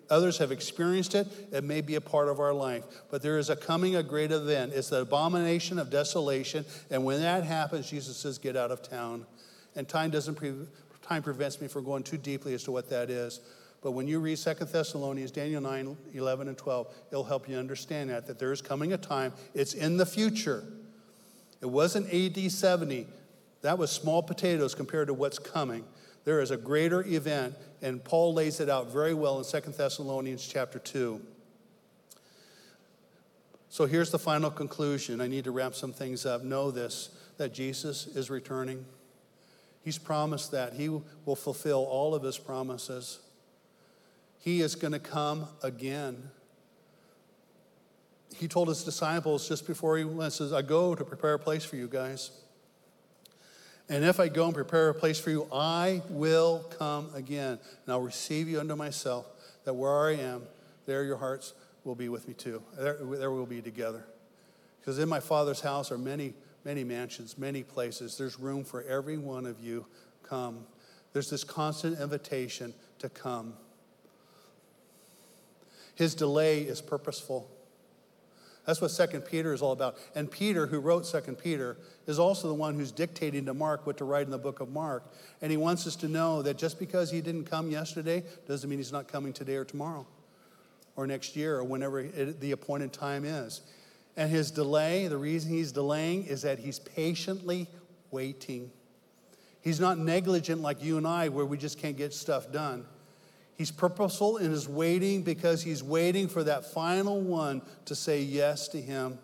others 0.09 0.37
have 0.39 0.51
experienced 0.51 1.15
it. 1.15 1.29
It 1.53 1.63
may 1.63 1.79
be 1.79 1.95
a 1.95 2.01
part 2.01 2.27
of 2.27 2.41
our 2.41 2.53
life. 2.53 2.83
But 3.09 3.21
there 3.21 3.37
is 3.37 3.49
a 3.49 3.55
coming, 3.55 3.95
a 3.95 4.03
great 4.03 4.33
event. 4.33 4.73
It's 4.73 4.89
the 4.89 4.99
abomination 4.99 5.79
of 5.79 5.89
desolation. 5.89 6.65
And 6.89 7.05
when 7.05 7.21
that 7.21 7.45
happens, 7.45 7.89
Jesus 7.89 8.17
says, 8.17 8.37
"Get 8.37 8.57
out 8.57 8.71
of 8.71 8.81
town." 8.81 9.25
And 9.77 9.87
time 9.87 10.09
doesn't 10.09 10.35
pre- 10.35 10.67
time 11.01 11.23
prevents 11.23 11.61
me 11.61 11.69
from 11.69 11.85
going 11.85 12.03
too 12.03 12.17
deeply 12.17 12.53
as 12.53 12.63
to 12.63 12.71
what 12.73 12.89
that 12.89 13.09
is. 13.09 13.39
But 13.81 13.91
when 13.91 14.07
you 14.07 14.19
read 14.19 14.37
Second 14.37 14.69
Thessalonians, 14.71 15.31
Daniel 15.31 15.61
9, 15.61 15.97
11, 16.13 16.47
and 16.47 16.57
12, 16.57 16.87
it'll 17.11 17.23
help 17.23 17.49
you 17.49 17.57
understand 17.57 18.11
that, 18.11 18.27
that 18.27 18.37
there 18.37 18.51
is 18.51 18.61
coming 18.61 18.93
a 18.93 18.97
time, 18.97 19.33
it's 19.55 19.73
in 19.73 19.97
the 19.97 20.05
future. 20.05 20.63
It 21.61 21.65
wasn't 21.65 22.13
AD 22.13 22.51
70. 22.51 23.07
That 23.61 23.77
was 23.77 23.91
small 23.91 24.21
potatoes 24.21 24.75
compared 24.75 25.07
to 25.07 25.13
what's 25.13 25.39
coming. 25.39 25.83
There 26.25 26.41
is 26.41 26.51
a 26.51 26.57
greater 26.57 27.03
event, 27.03 27.55
and 27.81 28.03
Paul 28.03 28.35
lays 28.35 28.59
it 28.59 28.69
out 28.69 28.91
very 28.91 29.15
well 29.15 29.39
in 29.39 29.43
Second 29.43 29.73
Thessalonians 29.75 30.47
chapter 30.47 30.77
2. 30.77 31.19
So 33.69 33.85
here's 33.85 34.11
the 34.11 34.19
final 34.19 34.51
conclusion. 34.51 35.21
I 35.21 35.27
need 35.27 35.45
to 35.45 35.51
wrap 35.51 35.73
some 35.73 35.93
things 35.93 36.25
up. 36.25 36.43
Know 36.43 36.69
this 36.69 37.09
that 37.37 37.53
Jesus 37.53 38.05
is 38.05 38.29
returning. 38.29 38.85
He's 39.83 39.97
promised 39.97 40.51
that. 40.51 40.73
He 40.73 40.89
will 40.89 41.35
fulfill 41.35 41.85
all 41.85 42.13
of 42.13 42.21
his 42.21 42.37
promises. 42.37 43.19
He 44.41 44.61
is 44.61 44.75
going 44.75 44.93
to 44.93 44.99
come 44.99 45.47
again. 45.63 46.29
He 48.35 48.47
told 48.47 48.67
his 48.69 48.83
disciples 48.83 49.47
just 49.47 49.67
before 49.67 49.97
he 49.97 50.03
went, 50.03 50.33
says, 50.33 50.51
I 50.51 50.63
go 50.63 50.95
to 50.95 51.05
prepare 51.05 51.35
a 51.35 51.39
place 51.39 51.63
for 51.63 51.75
you 51.75 51.87
guys. 51.87 52.31
And 53.87 54.03
if 54.03 54.19
I 54.19 54.29
go 54.29 54.45
and 54.45 54.53
prepare 54.53 54.89
a 54.89 54.95
place 54.95 55.19
for 55.19 55.29
you, 55.29 55.47
I 55.53 56.01
will 56.09 56.65
come 56.77 57.09
again. 57.13 57.59
And 57.85 57.93
I'll 57.93 58.01
receive 58.01 58.47
you 58.47 58.59
unto 58.59 58.75
myself, 58.75 59.27
that 59.65 59.73
where 59.73 60.07
I 60.07 60.15
am, 60.15 60.43
there 60.87 61.03
your 61.03 61.17
hearts 61.17 61.53
will 61.83 61.95
be 61.95 62.09
with 62.09 62.27
me 62.27 62.33
too. 62.33 62.63
There, 62.79 62.97
there 63.01 63.31
we'll 63.31 63.45
be 63.45 63.61
together. 63.61 64.05
Because 64.79 64.97
in 64.97 65.07
my 65.07 65.19
Father's 65.19 65.61
house 65.61 65.91
are 65.91 65.97
many, 65.97 66.33
many 66.65 66.83
mansions, 66.83 67.37
many 67.37 67.61
places. 67.61 68.17
There's 68.17 68.39
room 68.39 68.63
for 68.63 68.81
every 68.83 69.19
one 69.19 69.45
of 69.45 69.59
you. 69.59 69.85
Come. 70.23 70.65
There's 71.13 71.29
this 71.29 71.43
constant 71.43 71.99
invitation 71.99 72.73
to 72.99 73.09
come. 73.09 73.53
His 76.01 76.15
delay 76.15 76.61
is 76.61 76.81
purposeful. 76.81 77.47
That's 78.65 78.81
what 78.81 78.89
Second 78.89 79.21
Peter 79.21 79.53
is 79.53 79.61
all 79.61 79.71
about. 79.71 79.99
And 80.15 80.31
Peter, 80.31 80.65
who 80.65 80.79
wrote 80.79 81.05
Second 81.05 81.35
Peter, 81.35 81.77
is 82.07 82.17
also 82.17 82.47
the 82.47 82.55
one 82.55 82.73
who's 82.73 82.91
dictating 82.91 83.45
to 83.45 83.53
Mark 83.53 83.85
what 83.85 83.97
to 83.97 84.05
write 84.05 84.25
in 84.25 84.31
the 84.31 84.39
book 84.39 84.61
of 84.61 84.69
Mark. 84.69 85.03
And 85.43 85.51
he 85.51 85.57
wants 85.57 85.85
us 85.85 85.95
to 85.97 86.07
know 86.07 86.41
that 86.41 86.57
just 86.57 86.79
because 86.79 87.11
he 87.11 87.21
didn't 87.21 87.43
come 87.43 87.69
yesterday 87.69 88.23
doesn't 88.47 88.67
mean 88.67 88.79
he's 88.79 88.91
not 88.91 89.09
coming 89.09 89.31
today 89.31 89.53
or 89.53 89.63
tomorrow 89.63 90.07
or 90.95 91.05
next 91.05 91.35
year 91.35 91.59
or 91.59 91.63
whenever 91.63 91.99
it, 91.99 92.41
the 92.41 92.51
appointed 92.51 92.93
time 92.93 93.23
is. 93.23 93.61
And 94.17 94.31
his 94.31 94.49
delay, 94.49 95.05
the 95.07 95.19
reason 95.19 95.51
he's 95.51 95.71
delaying 95.71 96.23
is 96.23 96.41
that 96.41 96.57
he's 96.57 96.79
patiently 96.79 97.67
waiting. 98.09 98.71
He's 99.61 99.79
not 99.79 99.99
negligent 99.99 100.63
like 100.63 100.83
you 100.83 100.97
and 100.97 101.05
I, 101.05 101.29
where 101.29 101.45
we 101.45 101.59
just 101.59 101.77
can't 101.77 101.95
get 101.95 102.11
stuff 102.11 102.51
done. 102.51 102.87
He's 103.57 103.71
purposeful 103.71 104.37
in 104.37 104.51
his 104.51 104.67
waiting 104.67 105.23
because 105.23 105.61
he's 105.61 105.83
waiting 105.83 106.27
for 106.27 106.43
that 106.43 106.71
final 106.73 107.21
one 107.21 107.61
to 107.85 107.95
say 107.95 108.21
yes 108.21 108.67
to 108.69 108.81
him. 108.81 109.19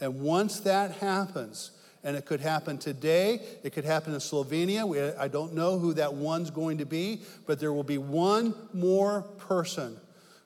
And 0.00 0.20
once 0.20 0.60
that 0.60 0.92
happens, 0.92 1.70
and 2.04 2.16
it 2.16 2.26
could 2.26 2.40
happen 2.40 2.76
today, 2.76 3.40
it 3.62 3.72
could 3.72 3.86
happen 3.86 4.12
in 4.12 4.20
Slovenia. 4.20 4.86
We, 4.86 5.00
I 5.00 5.28
don't 5.28 5.54
know 5.54 5.78
who 5.78 5.94
that 5.94 6.12
one's 6.12 6.50
going 6.50 6.78
to 6.78 6.84
be, 6.84 7.22
but 7.46 7.58
there 7.58 7.72
will 7.72 7.82
be 7.82 7.96
one 7.96 8.54
more 8.74 9.22
person 9.22 9.96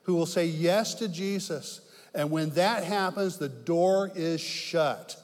who 0.03 0.15
will 0.15 0.25
say 0.25 0.45
yes 0.45 0.93
to 0.95 1.09
Jesus. 1.09 1.81
And 2.15 2.31
when 2.31 2.51
that 2.51 2.85
happens, 2.85 3.37
the 3.37 3.49
door 3.49 4.09
is 4.15 4.39
shut. 4.39 5.17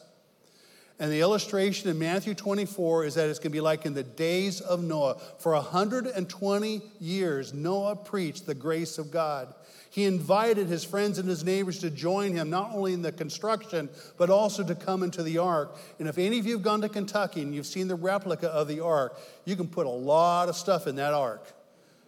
And 0.97 1.11
the 1.11 1.19
illustration 1.19 1.89
in 1.89 1.99
Matthew 1.99 2.33
24 2.33 3.03
is 3.03 3.15
that 3.15 3.29
it's 3.29 3.39
going 3.39 3.51
to 3.51 3.55
be 3.55 3.61
like 3.61 3.85
in 3.85 3.93
the 3.93 4.03
days 4.03 4.61
of 4.61 4.81
Noah. 4.81 5.17
For 5.39 5.51
120 5.53 6.81
years, 7.01 7.53
Noah 7.53 7.97
preached 7.97 8.45
the 8.45 8.55
grace 8.55 8.97
of 8.97 9.11
God. 9.11 9.53
He 9.89 10.05
invited 10.05 10.67
his 10.67 10.83
friends 10.83 11.19
and 11.19 11.27
his 11.27 11.43
neighbors 11.43 11.79
to 11.79 11.89
join 11.89 12.33
him, 12.33 12.49
not 12.49 12.71
only 12.73 12.93
in 12.93 13.01
the 13.01 13.11
construction, 13.11 13.89
but 14.17 14.29
also 14.29 14.63
to 14.63 14.75
come 14.75 15.03
into 15.03 15.23
the 15.23 15.37
ark. 15.37 15.77
And 15.99 16.07
if 16.07 16.17
any 16.17 16.39
of 16.39 16.45
you 16.45 16.53
have 16.53 16.63
gone 16.63 16.81
to 16.81 16.89
Kentucky 16.89 17.41
and 17.41 17.53
you've 17.53 17.65
seen 17.65 17.87
the 17.87 17.95
replica 17.95 18.49
of 18.49 18.67
the 18.67 18.81
ark, 18.81 19.19
you 19.45 19.55
can 19.55 19.67
put 19.67 19.85
a 19.85 19.89
lot 19.89 20.49
of 20.49 20.55
stuff 20.55 20.87
in 20.87 20.95
that 20.95 21.13
ark. 21.13 21.45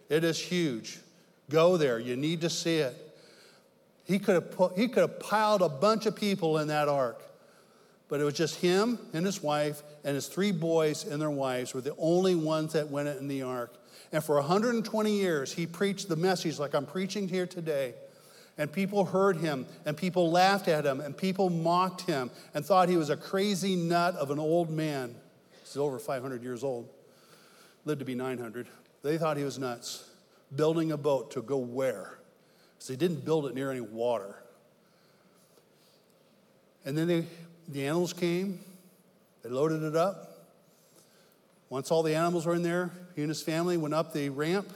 It 0.10 0.24
is 0.24 0.40
huge. 0.40 1.00
Go 1.50 1.78
there, 1.78 2.00
you 2.00 2.16
need 2.16 2.42
to 2.42 2.50
see 2.50 2.78
it. 2.78 2.96
He 4.06 4.20
could 4.20 4.36
have, 4.36 4.52
put, 4.52 4.78
he 4.78 4.88
could 4.88 5.02
have 5.02 5.20
piled 5.20 5.62
a 5.62 5.70
bunch 5.70 6.06
of 6.06 6.16
people 6.16 6.58
in 6.60 6.70
that 6.70 6.88
ark. 6.88 7.22
But 8.10 8.22
it 8.22 8.24
was 8.24 8.36
just 8.36 8.56
him 8.56 9.00
and 9.14 9.26
his 9.26 9.44
wife 9.44 9.84
and 10.04 10.16
his 10.16 10.28
three 10.28 10.52
boys 10.52 11.06
and 11.06 11.22
their 11.22 11.30
wives 11.30 11.74
were 11.74 11.82
the 11.82 11.96
only 11.98 12.36
ones 12.36 12.74
that 12.74 12.90
went 12.90 13.10
in 13.10 13.28
the 13.28 13.42
ark. 13.42 13.74
And 14.12 14.24
for 14.24 14.36
120 14.36 15.12
years, 15.12 15.52
he 15.52 15.68
preached 15.68 16.08
the 16.08 16.16
message 16.16 16.60
like 16.60 16.74
I'm 16.74 16.86
preaching 16.86 17.28
here 17.28 17.46
today. 17.46 17.94
And 18.58 18.72
people 18.72 19.06
heard 19.06 19.38
him, 19.38 19.68
and 19.86 19.96
people 19.96 20.32
laughed 20.32 20.68
at 20.68 20.84
him, 20.84 21.00
and 21.00 21.16
people 21.16 21.50
mocked 21.50 22.02
him 22.02 22.32
and 22.56 22.66
thought 22.66 22.90
he 22.90 22.98
was 22.98 23.12
a 23.12 23.18
crazy 23.18 23.76
nut 23.76 24.16
of 24.16 24.32
an 24.32 24.40
old 24.40 24.72
man. 24.72 25.14
He's 25.64 25.78
over 25.78 26.00
500 26.00 26.42
years 26.42 26.64
old, 26.64 26.90
lived 27.86 28.00
to 28.00 28.06
be 28.06 28.16
900. 28.16 28.68
They 29.04 29.18
thought 29.20 29.38
he 29.38 29.44
was 29.44 29.60
nuts, 29.60 30.10
building 30.56 30.92
a 30.92 30.98
boat 30.98 31.32
to 31.32 31.42
go 31.44 31.58
where? 31.58 32.18
Because 32.76 32.88
he 32.88 32.96
didn't 32.96 33.24
build 33.26 33.46
it 33.46 33.54
near 33.54 33.70
any 33.70 33.82
water. 33.82 34.36
And 36.84 36.98
then 36.98 37.08
they, 37.08 37.26
the 37.68 37.86
animals 37.86 38.14
came, 38.14 38.60
they 39.44 39.50
loaded 39.50 39.84
it 39.84 39.96
up. 39.96 40.34
Once 41.70 41.92
all 41.92 42.02
the 42.02 42.16
animals 42.16 42.46
were 42.46 42.56
in 42.56 42.64
there, 42.64 42.92
he 43.16 43.22
and 43.22 43.30
his 43.30 43.42
family 43.42 43.78
went 43.78 43.94
up 43.94 44.14
the 44.14 44.30
ramp, 44.30 44.68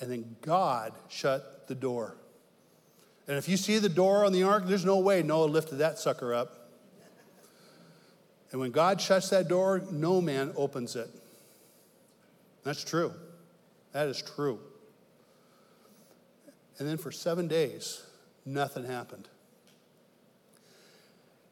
and 0.00 0.10
then 0.10 0.36
God 0.42 0.92
shut 1.08 1.68
the 1.68 1.74
door. 1.74 2.16
And 3.28 3.36
if 3.36 3.48
you 3.48 3.56
see 3.56 3.78
the 3.78 3.88
door 3.88 4.24
on 4.24 4.32
the 4.32 4.42
ark, 4.42 4.64
there's 4.66 4.84
no 4.84 4.98
way 4.98 5.22
Noah 5.22 5.44
lifted 5.44 5.76
that 5.76 5.98
sucker 5.98 6.34
up. 6.34 6.70
And 8.50 8.60
when 8.60 8.70
God 8.70 9.00
shuts 9.00 9.28
that 9.30 9.48
door, 9.48 9.82
no 9.90 10.20
man 10.20 10.52
opens 10.56 10.96
it. 10.96 11.10
That's 12.64 12.82
true. 12.82 13.12
That 13.92 14.08
is 14.08 14.22
true. 14.22 14.58
And 16.78 16.88
then 16.88 16.96
for 16.96 17.12
seven 17.12 17.48
days, 17.48 18.02
nothing 18.46 18.84
happened. 18.84 19.28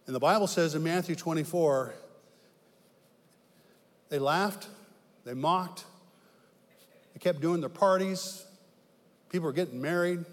And 0.07 0.15
the 0.15 0.21
Bible 0.21 0.47
says 0.47 0.75
in 0.75 0.83
Matthew 0.85 1.17
24, 1.17 1.93
they 4.09 4.19
laughed, 4.19 4.69
they 5.25 5.35
mocked, 5.35 5.85
they 7.13 7.19
kept 7.19 7.41
doing 7.41 7.61
their 7.61 7.69
parties, 7.69 8.45
people 9.31 9.47
were 9.47 9.53
getting 9.53 9.81
married, 9.81 10.25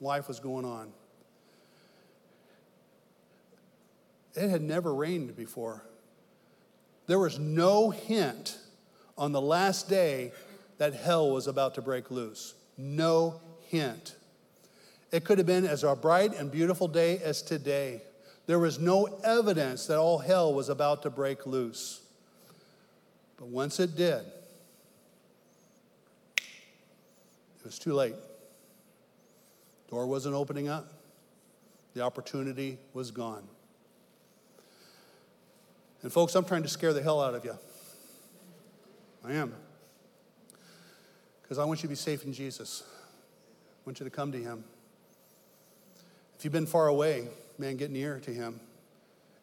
life 0.00 0.28
was 0.28 0.38
going 0.38 0.66
on. 0.66 0.92
It 4.34 4.50
had 4.50 4.62
never 4.62 4.94
rained 4.94 5.34
before. 5.34 5.82
There 7.06 7.18
was 7.18 7.38
no 7.38 7.90
hint 7.90 8.58
on 9.16 9.32
the 9.32 9.40
last 9.40 9.88
day 9.88 10.32
that 10.76 10.94
hell 10.94 11.30
was 11.30 11.46
about 11.46 11.74
to 11.74 11.82
break 11.82 12.10
loose. 12.10 12.54
No 12.76 13.40
hint. 13.68 14.14
It 15.10 15.24
could 15.24 15.38
have 15.38 15.46
been 15.46 15.66
as 15.66 15.84
bright 16.02 16.34
and 16.38 16.52
beautiful 16.52 16.86
day 16.86 17.18
as 17.18 17.40
today. 17.40 18.02
There 18.48 18.58
was 18.58 18.78
no 18.78 19.04
evidence 19.22 19.86
that 19.88 19.98
all 19.98 20.16
hell 20.16 20.54
was 20.54 20.70
about 20.70 21.02
to 21.02 21.10
break 21.10 21.44
loose. 21.44 22.00
But 23.36 23.48
once 23.48 23.78
it 23.78 23.94
did, 23.94 24.24
it 26.38 27.62
was 27.62 27.78
too 27.78 27.92
late. 27.92 28.14
Door 29.90 30.06
wasn't 30.06 30.34
opening 30.34 30.66
up. 30.66 30.90
The 31.92 32.00
opportunity 32.00 32.78
was 32.94 33.10
gone. 33.10 33.46
And 36.00 36.10
folks, 36.10 36.34
I'm 36.34 36.46
trying 36.46 36.62
to 36.62 36.70
scare 36.70 36.94
the 36.94 37.02
hell 37.02 37.20
out 37.20 37.34
of 37.34 37.44
you. 37.44 37.58
I 39.26 39.34
am. 39.34 39.52
Because 41.42 41.58
I 41.58 41.66
want 41.66 41.80
you 41.80 41.82
to 41.82 41.88
be 41.88 41.96
safe 41.96 42.24
in 42.24 42.32
Jesus. 42.32 42.82
I 42.86 43.82
want 43.84 44.00
you 44.00 44.04
to 44.04 44.10
come 44.10 44.32
to 44.32 44.38
Him. 44.38 44.64
If 46.38 46.44
you've 46.44 46.52
been 46.54 46.64
far 46.64 46.86
away, 46.86 47.28
man, 47.58 47.76
get 47.76 47.90
near 47.90 48.20
to 48.20 48.30
Him. 48.30 48.60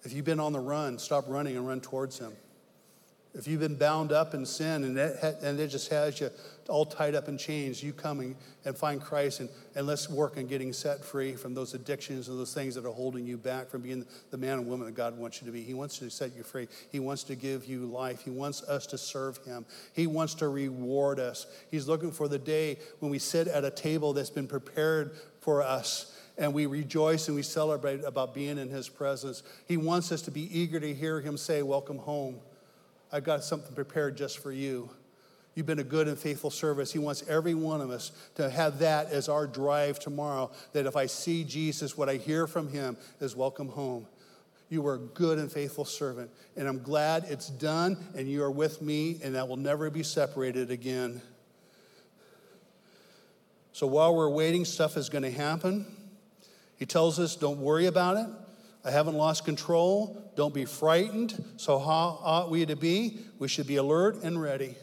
If 0.03 0.13
you've 0.13 0.25
been 0.25 0.39
on 0.39 0.53
the 0.53 0.59
run, 0.59 0.99
stop 0.99 1.25
running 1.27 1.57
and 1.57 1.67
run 1.67 1.81
towards 1.81 2.19
Him. 2.19 2.33
If 3.37 3.47
you've 3.47 3.59
been 3.59 3.75
bound 3.75 4.13
up 4.13 4.33
in 4.33 4.45
sin 4.45 4.85
and 4.85 4.97
it, 4.97 5.17
and 5.41 5.59
it 5.59 5.67
just 5.67 5.89
has 5.89 6.21
you 6.21 6.29
all 6.69 6.85
tied 6.85 7.15
up 7.15 7.27
in 7.27 7.37
chains, 7.37 7.83
you 7.83 7.91
come 7.91 8.21
and, 8.21 8.35
and 8.63 8.77
find 8.77 9.01
Christ 9.01 9.41
and, 9.41 9.49
and 9.75 9.85
let's 9.85 10.09
work 10.09 10.37
on 10.37 10.47
getting 10.47 10.71
set 10.71 11.03
free 11.03 11.35
from 11.35 11.53
those 11.53 11.73
addictions 11.73 12.29
and 12.29 12.39
those 12.39 12.53
things 12.53 12.75
that 12.75 12.85
are 12.85 12.93
holding 12.93 13.25
you 13.25 13.37
back 13.37 13.69
from 13.69 13.81
being 13.81 14.05
the 14.31 14.37
man 14.37 14.59
and 14.59 14.67
woman 14.67 14.85
that 14.85 14.95
God 14.95 15.17
wants 15.17 15.41
you 15.41 15.47
to 15.47 15.51
be. 15.51 15.63
He 15.63 15.73
wants 15.73 15.99
to 15.99 16.09
set 16.09 16.33
you 16.33 16.43
free. 16.43 16.69
He 16.93 17.01
wants 17.01 17.23
to 17.23 17.35
give 17.35 17.65
you 17.65 17.85
life. 17.85 18.21
He 18.21 18.29
wants 18.29 18.63
us 18.63 18.87
to 18.87 18.97
serve 18.97 19.37
Him. 19.43 19.65
He 19.91 20.07
wants 20.07 20.35
to 20.35 20.47
reward 20.47 21.19
us. 21.19 21.45
He's 21.69 21.89
looking 21.89 22.11
for 22.11 22.29
the 22.29 22.39
day 22.39 22.77
when 22.99 23.11
we 23.11 23.19
sit 23.19 23.49
at 23.49 23.65
a 23.65 23.71
table 23.71 24.13
that's 24.13 24.29
been 24.29 24.47
prepared 24.47 25.11
for 25.41 25.61
us 25.61 26.17
and 26.37 26.53
we 26.53 26.65
rejoice 26.65 27.27
and 27.27 27.35
we 27.35 27.43
celebrate 27.43 28.03
about 28.03 28.33
being 28.33 28.57
in 28.57 28.69
his 28.69 28.89
presence. 28.89 29.43
He 29.67 29.77
wants 29.77 30.11
us 30.11 30.21
to 30.23 30.31
be 30.31 30.57
eager 30.57 30.79
to 30.79 30.93
hear 30.93 31.21
him 31.21 31.37
say, 31.37 31.61
Welcome 31.61 31.97
home. 31.97 32.39
I've 33.11 33.23
got 33.23 33.43
something 33.43 33.73
prepared 33.73 34.17
just 34.17 34.39
for 34.39 34.51
you. 34.51 34.89
You've 35.53 35.65
been 35.65 35.79
a 35.79 35.83
good 35.83 36.09
and 36.09 36.17
faithful 36.17 36.49
service. 36.49 36.91
He 36.91 36.99
wants 36.99 37.23
every 37.29 37.53
one 37.53 37.79
of 37.79 37.89
us 37.89 38.11
to 38.35 38.49
have 38.49 38.79
that 38.79 39.11
as 39.11 39.29
our 39.29 39.47
drive 39.47 39.99
tomorrow. 39.99 40.51
That 40.73 40.85
if 40.85 40.97
I 40.97 41.05
see 41.05 41.45
Jesus, 41.45 41.97
what 41.97 42.09
I 42.09 42.15
hear 42.15 42.45
from 42.45 42.67
him 42.67 42.97
is 43.21 43.37
welcome 43.37 43.69
home. 43.69 44.05
You 44.67 44.81
were 44.81 44.95
a 44.95 44.99
good 44.99 45.39
and 45.39 45.49
faithful 45.49 45.85
servant. 45.85 46.29
And 46.57 46.67
I'm 46.67 46.81
glad 46.81 47.25
it's 47.29 47.49
done 47.49 47.97
and 48.17 48.29
you 48.29 48.43
are 48.43 48.51
with 48.51 48.81
me 48.81 49.19
and 49.23 49.35
that 49.35 49.47
will 49.47 49.57
never 49.57 49.89
be 49.89 50.03
separated 50.03 50.71
again. 50.71 51.21
So 53.71 53.87
while 53.87 54.13
we're 54.13 54.29
waiting, 54.29 54.65
stuff 54.65 54.97
is 54.97 55.07
going 55.09 55.23
to 55.23 55.31
happen. 55.31 55.85
He 56.77 56.85
tells 56.85 57.19
us, 57.19 57.35
don't 57.35 57.59
worry 57.59 57.85
about 57.85 58.17
it. 58.17 58.27
I 58.83 58.91
haven't 58.91 59.15
lost 59.15 59.45
control. 59.45 60.31
Don't 60.35 60.53
be 60.53 60.65
frightened. 60.65 61.43
So, 61.57 61.79
how 61.79 62.19
ought 62.21 62.51
we 62.51 62.65
to 62.65 62.75
be? 62.75 63.19
We 63.39 63.47
should 63.47 63.65
be 63.65 63.77
alert 63.77 64.21
and 64.23 64.39
ready. 64.39 64.75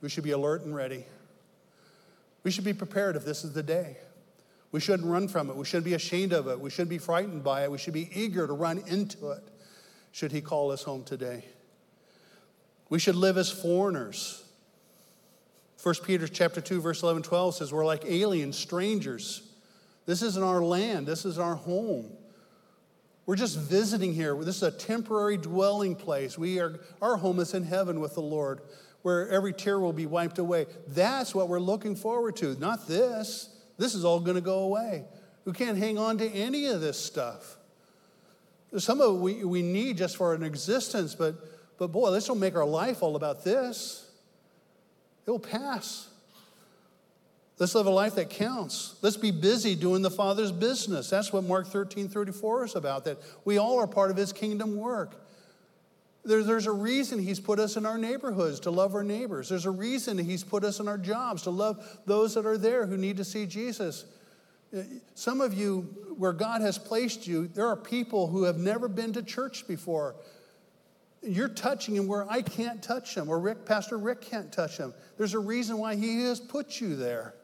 We 0.00 0.08
should 0.08 0.24
be 0.24 0.30
alert 0.30 0.62
and 0.62 0.74
ready. 0.74 1.04
We 2.42 2.50
should 2.50 2.64
be 2.64 2.72
prepared 2.72 3.16
if 3.16 3.24
this 3.24 3.44
is 3.44 3.52
the 3.52 3.62
day. 3.62 3.96
We 4.72 4.80
shouldn't 4.80 5.08
run 5.08 5.26
from 5.26 5.50
it. 5.50 5.56
We 5.56 5.64
shouldn't 5.64 5.84
be 5.84 5.94
ashamed 5.94 6.32
of 6.32 6.46
it. 6.46 6.60
We 6.60 6.70
shouldn't 6.70 6.90
be 6.90 6.98
frightened 6.98 7.42
by 7.42 7.64
it. 7.64 7.70
We 7.70 7.78
should 7.78 7.94
be 7.94 8.08
eager 8.14 8.46
to 8.46 8.52
run 8.52 8.78
into 8.86 9.30
it 9.32 9.42
should 10.12 10.32
he 10.32 10.40
call 10.40 10.72
us 10.72 10.82
home 10.82 11.04
today. 11.04 11.44
We 12.88 12.98
should 12.98 13.14
live 13.14 13.36
as 13.36 13.50
foreigners. 13.50 14.42
1 15.82 15.94
Peter 16.04 16.28
chapter 16.28 16.60
2 16.60 16.80
verse 16.80 17.02
11 17.02 17.22
12 17.22 17.54
says 17.54 17.72
we're 17.72 17.86
like 17.86 18.04
aliens, 18.04 18.58
strangers. 18.58 19.42
This 20.10 20.22
isn't 20.22 20.42
our 20.42 20.60
land. 20.60 21.06
This 21.06 21.24
is 21.24 21.38
our 21.38 21.54
home. 21.54 22.10
We're 23.26 23.36
just 23.36 23.56
visiting 23.56 24.12
here. 24.12 24.34
This 24.34 24.56
is 24.56 24.64
a 24.64 24.72
temporary 24.72 25.36
dwelling 25.36 25.94
place. 25.94 26.36
We 26.36 26.58
are, 26.58 26.80
our 27.00 27.16
home 27.16 27.38
is 27.38 27.54
in 27.54 27.62
heaven 27.62 28.00
with 28.00 28.14
the 28.14 28.20
Lord, 28.20 28.60
where 29.02 29.28
every 29.28 29.52
tear 29.52 29.78
will 29.78 29.92
be 29.92 30.06
wiped 30.06 30.40
away. 30.40 30.66
That's 30.88 31.32
what 31.32 31.48
we're 31.48 31.60
looking 31.60 31.94
forward 31.94 32.34
to, 32.38 32.58
not 32.58 32.88
this. 32.88 33.56
This 33.78 33.94
is 33.94 34.04
all 34.04 34.18
going 34.18 34.34
to 34.34 34.40
go 34.40 34.64
away. 34.64 35.04
We 35.44 35.52
can't 35.52 35.78
hang 35.78 35.96
on 35.96 36.18
to 36.18 36.28
any 36.28 36.66
of 36.66 36.80
this 36.80 36.98
stuff. 36.98 37.56
Some 38.78 39.00
of 39.00 39.14
it 39.14 39.18
we, 39.20 39.44
we 39.44 39.62
need 39.62 39.96
just 39.96 40.16
for 40.16 40.34
an 40.34 40.42
existence, 40.42 41.14
but, 41.14 41.36
but 41.78 41.92
boy, 41.92 42.10
let's 42.10 42.26
don't 42.26 42.40
make 42.40 42.56
our 42.56 42.66
life 42.66 43.04
all 43.04 43.14
about 43.14 43.44
this. 43.44 44.10
It 45.24 45.30
will 45.30 45.38
pass. 45.38 46.09
Let's 47.60 47.74
live 47.74 47.84
a 47.84 47.90
life 47.90 48.14
that 48.14 48.30
counts. 48.30 48.94
Let's 49.02 49.18
be 49.18 49.30
busy 49.30 49.74
doing 49.74 50.00
the 50.00 50.10
Father's 50.10 50.50
business. 50.50 51.10
That's 51.10 51.30
what 51.30 51.44
Mark 51.44 51.66
13 51.66 52.08
34 52.08 52.64
is 52.64 52.74
about, 52.74 53.04
that 53.04 53.18
we 53.44 53.58
all 53.58 53.78
are 53.78 53.86
part 53.86 54.10
of 54.10 54.16
His 54.16 54.32
kingdom 54.32 54.76
work. 54.76 55.14
There, 56.24 56.42
there's 56.42 56.66
a 56.66 56.72
reason 56.72 57.18
He's 57.18 57.38
put 57.38 57.58
us 57.58 57.76
in 57.76 57.84
our 57.84 57.98
neighborhoods 57.98 58.60
to 58.60 58.70
love 58.70 58.94
our 58.94 59.04
neighbors. 59.04 59.50
There's 59.50 59.66
a 59.66 59.70
reason 59.70 60.16
He's 60.16 60.42
put 60.42 60.64
us 60.64 60.80
in 60.80 60.88
our 60.88 60.96
jobs 60.96 61.42
to 61.42 61.50
love 61.50 61.86
those 62.06 62.32
that 62.32 62.46
are 62.46 62.56
there 62.56 62.86
who 62.86 62.96
need 62.96 63.18
to 63.18 63.24
see 63.24 63.44
Jesus. 63.44 64.06
Some 65.14 65.42
of 65.42 65.52
you, 65.52 65.82
where 66.16 66.32
God 66.32 66.62
has 66.62 66.78
placed 66.78 67.26
you, 67.26 67.46
there 67.46 67.66
are 67.66 67.76
people 67.76 68.28
who 68.28 68.44
have 68.44 68.56
never 68.56 68.88
been 68.88 69.12
to 69.12 69.22
church 69.22 69.68
before. 69.68 70.16
You're 71.22 71.48
touching 71.48 71.94
him 71.94 72.06
where 72.06 72.26
I 72.30 72.40
can't 72.40 72.82
touch 72.82 73.14
him, 73.14 73.28
or 73.28 73.38
Rick, 73.38 73.66
Pastor 73.66 73.98
Rick 73.98 74.22
can't 74.22 74.50
touch 74.50 74.78
him. 74.78 74.94
There's 75.18 75.34
a 75.34 75.38
reason 75.38 75.76
why 75.76 75.96
he 75.96 76.22
has 76.22 76.40
put 76.40 76.80
you 76.80 76.96
there 76.96 77.34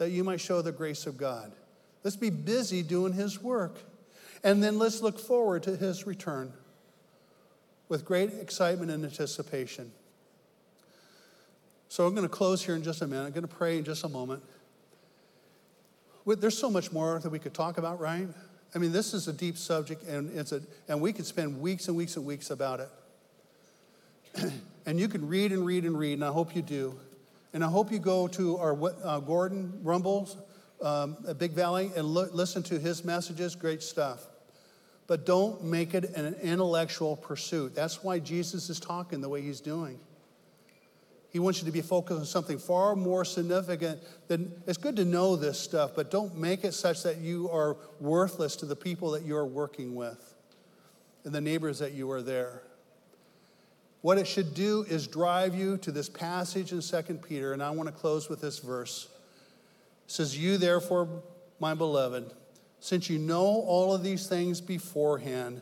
that 0.00 0.10
you 0.12 0.24
might 0.24 0.40
show 0.40 0.62
the 0.62 0.72
grace 0.72 1.06
of 1.06 1.18
God. 1.18 1.52
Let's 2.02 2.16
be 2.16 2.30
busy 2.30 2.82
doing 2.82 3.12
His 3.12 3.42
work. 3.42 3.76
And 4.42 4.62
then 4.62 4.78
let's 4.78 5.02
look 5.02 5.18
forward 5.18 5.62
to 5.64 5.76
His 5.76 6.06
return 6.06 6.54
with 7.90 8.06
great 8.06 8.32
excitement 8.32 8.90
and 8.90 9.04
anticipation. 9.04 9.92
So 11.90 12.06
I'm 12.06 12.14
going 12.14 12.26
to 12.26 12.34
close 12.34 12.64
here 12.64 12.74
in 12.74 12.82
just 12.82 13.02
a 13.02 13.06
minute. 13.06 13.26
I'm 13.26 13.32
going 13.32 13.46
to 13.46 13.54
pray 13.54 13.76
in 13.76 13.84
just 13.84 14.02
a 14.04 14.08
moment. 14.08 14.42
There's 16.24 16.56
so 16.56 16.70
much 16.70 16.90
more 16.92 17.18
that 17.18 17.28
we 17.28 17.38
could 17.38 17.52
talk 17.52 17.76
about, 17.76 18.00
right? 18.00 18.26
I 18.74 18.78
mean, 18.78 18.92
this 18.92 19.12
is 19.12 19.28
a 19.28 19.34
deep 19.34 19.58
subject, 19.58 20.04
and, 20.04 20.34
it's 20.34 20.52
a, 20.52 20.62
and 20.88 21.02
we 21.02 21.12
could 21.12 21.26
spend 21.26 21.60
weeks 21.60 21.88
and 21.88 21.96
weeks 21.96 22.16
and 22.16 22.24
weeks 22.24 22.48
about 22.48 22.80
it. 22.80 24.52
and 24.86 24.98
you 24.98 25.08
can 25.08 25.28
read 25.28 25.52
and 25.52 25.66
read 25.66 25.84
and 25.84 25.98
read, 25.98 26.14
and 26.14 26.24
I 26.24 26.32
hope 26.32 26.56
you 26.56 26.62
do. 26.62 26.98
And 27.52 27.64
I 27.64 27.68
hope 27.68 27.90
you 27.90 27.98
go 27.98 28.28
to 28.28 28.56
our 28.58 28.92
uh, 29.04 29.20
Gordon 29.20 29.80
Rumbles 29.82 30.36
um, 30.80 31.16
at 31.28 31.38
Big 31.38 31.52
Valley 31.52 31.90
and 31.96 32.06
lo- 32.06 32.28
listen 32.32 32.62
to 32.64 32.78
his 32.78 33.04
messages. 33.04 33.54
Great 33.54 33.82
stuff. 33.82 34.26
But 35.06 35.26
don't 35.26 35.64
make 35.64 35.94
it 35.94 36.16
an 36.16 36.34
intellectual 36.34 37.16
pursuit. 37.16 37.74
That's 37.74 38.04
why 38.04 38.20
Jesus 38.20 38.70
is 38.70 38.78
talking 38.78 39.20
the 39.20 39.28
way 39.28 39.42
he's 39.42 39.60
doing. 39.60 39.98
He 41.30 41.38
wants 41.38 41.60
you 41.60 41.66
to 41.66 41.72
be 41.72 41.80
focused 41.80 42.18
on 42.18 42.26
something 42.26 42.58
far 42.58 42.96
more 42.96 43.24
significant 43.24 44.00
than 44.26 44.52
it's 44.66 44.78
good 44.78 44.96
to 44.96 45.04
know 45.04 45.36
this 45.36 45.58
stuff, 45.58 45.92
but 45.94 46.10
don't 46.10 46.36
make 46.36 46.64
it 46.64 46.74
such 46.74 47.04
that 47.04 47.18
you 47.18 47.48
are 47.50 47.76
worthless 48.00 48.56
to 48.56 48.66
the 48.66 48.74
people 48.74 49.12
that 49.12 49.24
you're 49.24 49.46
working 49.46 49.94
with 49.94 50.34
and 51.24 51.32
the 51.32 51.40
neighbors 51.40 51.78
that 51.78 51.92
you 51.92 52.10
are 52.10 52.22
there. 52.22 52.62
What 54.02 54.16
it 54.16 54.26
should 54.26 54.54
do 54.54 54.84
is 54.88 55.06
drive 55.06 55.54
you 55.54 55.76
to 55.78 55.92
this 55.92 56.08
passage 56.08 56.72
in 56.72 56.80
2 56.80 57.02
Peter, 57.14 57.52
and 57.52 57.62
I 57.62 57.70
want 57.70 57.88
to 57.88 57.94
close 57.94 58.28
with 58.28 58.40
this 58.40 58.58
verse. 58.58 59.08
It 60.06 60.12
says, 60.12 60.38
You 60.38 60.56
therefore, 60.56 61.22
my 61.58 61.74
beloved, 61.74 62.32
Since 62.80 63.10
you 63.10 63.18
know 63.18 63.44
all 63.44 63.94
of 63.94 64.02
these 64.02 64.26
things 64.26 64.62
beforehand, 64.62 65.60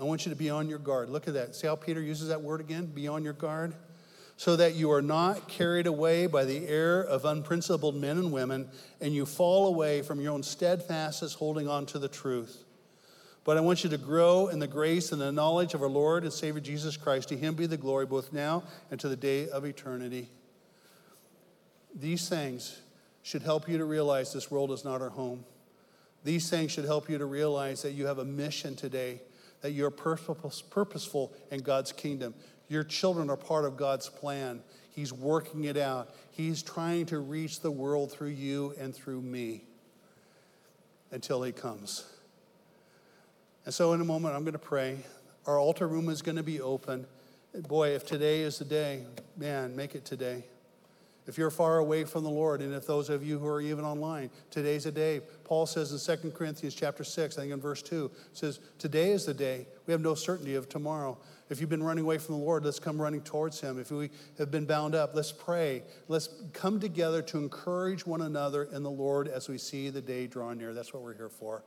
I 0.00 0.04
want 0.04 0.24
you 0.24 0.30
to 0.30 0.36
be 0.36 0.48
on 0.48 0.68
your 0.68 0.78
guard. 0.78 1.10
Look 1.10 1.28
at 1.28 1.34
that. 1.34 1.54
See 1.54 1.66
how 1.66 1.76
Peter 1.76 2.00
uses 2.00 2.28
that 2.28 2.40
word 2.40 2.60
again? 2.60 2.86
Be 2.86 3.06
on 3.08 3.22
your 3.22 3.34
guard. 3.34 3.74
So 4.36 4.56
that 4.56 4.74
you 4.74 4.90
are 4.90 5.02
not 5.02 5.46
carried 5.46 5.86
away 5.86 6.26
by 6.26 6.44
the 6.44 6.66
error 6.66 7.02
of 7.02 7.24
unprincipled 7.24 7.94
men 7.94 8.16
and 8.16 8.32
women, 8.32 8.68
and 9.00 9.14
you 9.14 9.26
fall 9.26 9.68
away 9.68 10.02
from 10.02 10.20
your 10.20 10.32
own 10.32 10.42
steadfastness, 10.42 11.34
holding 11.34 11.68
on 11.68 11.86
to 11.86 11.98
the 12.00 12.08
truth. 12.08 12.63
But 13.44 13.58
I 13.58 13.60
want 13.60 13.84
you 13.84 13.90
to 13.90 13.98
grow 13.98 14.48
in 14.48 14.58
the 14.58 14.66
grace 14.66 15.12
and 15.12 15.20
the 15.20 15.30
knowledge 15.30 15.74
of 15.74 15.82
our 15.82 15.88
Lord 15.88 16.24
and 16.24 16.32
Savior 16.32 16.60
Jesus 16.60 16.96
Christ. 16.96 17.28
To 17.28 17.36
him 17.36 17.54
be 17.54 17.66
the 17.66 17.76
glory 17.76 18.06
both 18.06 18.32
now 18.32 18.62
and 18.90 18.98
to 19.00 19.08
the 19.08 19.16
day 19.16 19.48
of 19.50 19.66
eternity. 19.66 20.30
These 21.94 22.28
things 22.28 22.80
should 23.22 23.42
help 23.42 23.68
you 23.68 23.78
to 23.78 23.84
realize 23.84 24.32
this 24.32 24.50
world 24.50 24.72
is 24.72 24.84
not 24.84 25.02
our 25.02 25.10
home. 25.10 25.44
These 26.24 26.48
things 26.48 26.72
should 26.72 26.86
help 26.86 27.10
you 27.10 27.18
to 27.18 27.26
realize 27.26 27.82
that 27.82 27.92
you 27.92 28.06
have 28.06 28.18
a 28.18 28.24
mission 28.24 28.76
today, 28.76 29.20
that 29.60 29.72
you're 29.72 29.90
purposeful 29.90 31.32
in 31.50 31.60
God's 31.60 31.92
kingdom. 31.92 32.34
Your 32.68 32.82
children 32.82 33.28
are 33.28 33.36
part 33.36 33.66
of 33.66 33.76
God's 33.76 34.08
plan. 34.08 34.62
He's 34.90 35.12
working 35.12 35.64
it 35.64 35.76
out. 35.76 36.14
He's 36.30 36.62
trying 36.62 37.06
to 37.06 37.18
reach 37.18 37.60
the 37.60 37.70
world 37.70 38.10
through 38.10 38.28
you 38.28 38.74
and 38.80 38.94
through 38.94 39.20
me 39.20 39.64
until 41.10 41.42
He 41.42 41.52
comes. 41.52 42.04
And 43.64 43.72
so, 43.72 43.92
in 43.92 44.00
a 44.00 44.04
moment, 44.04 44.34
I'm 44.34 44.42
going 44.42 44.52
to 44.52 44.58
pray. 44.58 44.98
Our 45.46 45.58
altar 45.58 45.88
room 45.88 46.08
is 46.08 46.22
going 46.22 46.36
to 46.36 46.42
be 46.42 46.60
open. 46.60 47.06
Boy, 47.68 47.90
if 47.90 48.04
today 48.04 48.40
is 48.40 48.58
the 48.58 48.64
day, 48.64 49.04
man, 49.36 49.74
make 49.76 49.94
it 49.94 50.04
today. 50.04 50.44
If 51.26 51.38
you're 51.38 51.50
far 51.50 51.78
away 51.78 52.04
from 52.04 52.22
the 52.22 52.30
Lord, 52.30 52.60
and 52.60 52.74
if 52.74 52.86
those 52.86 53.08
of 53.08 53.24
you 53.24 53.38
who 53.38 53.46
are 53.46 53.60
even 53.60 53.84
online, 53.84 54.28
today's 54.50 54.84
a 54.84 54.92
day. 54.92 55.22
Paul 55.44 55.64
says 55.64 55.90
in 55.90 56.18
2 56.18 56.32
Corinthians 56.32 56.74
chapter 56.74 57.02
6, 57.02 57.38
I 57.38 57.42
think 57.42 57.52
in 57.52 57.60
verse 57.60 57.80
2, 57.80 58.10
says, 58.34 58.60
Today 58.78 59.12
is 59.12 59.24
the 59.24 59.32
day. 59.32 59.66
We 59.86 59.92
have 59.92 60.02
no 60.02 60.14
certainty 60.14 60.54
of 60.54 60.68
tomorrow. 60.68 61.16
If 61.48 61.60
you've 61.60 61.70
been 61.70 61.82
running 61.82 62.04
away 62.04 62.18
from 62.18 62.34
the 62.34 62.44
Lord, 62.44 62.64
let's 62.64 62.78
come 62.78 63.00
running 63.00 63.22
towards 63.22 63.60
Him. 63.60 63.78
If 63.78 63.90
we 63.90 64.10
have 64.38 64.50
been 64.50 64.66
bound 64.66 64.94
up, 64.94 65.14
let's 65.14 65.32
pray. 65.32 65.82
Let's 66.08 66.28
come 66.52 66.78
together 66.78 67.22
to 67.22 67.38
encourage 67.38 68.06
one 68.06 68.20
another 68.20 68.64
in 68.64 68.82
the 68.82 68.90
Lord 68.90 69.28
as 69.28 69.48
we 69.48 69.56
see 69.56 69.88
the 69.88 70.02
day 70.02 70.26
draw 70.26 70.52
near. 70.52 70.74
That's 70.74 70.92
what 70.92 71.02
we're 71.02 71.14
here 71.14 71.30
for. 71.30 71.62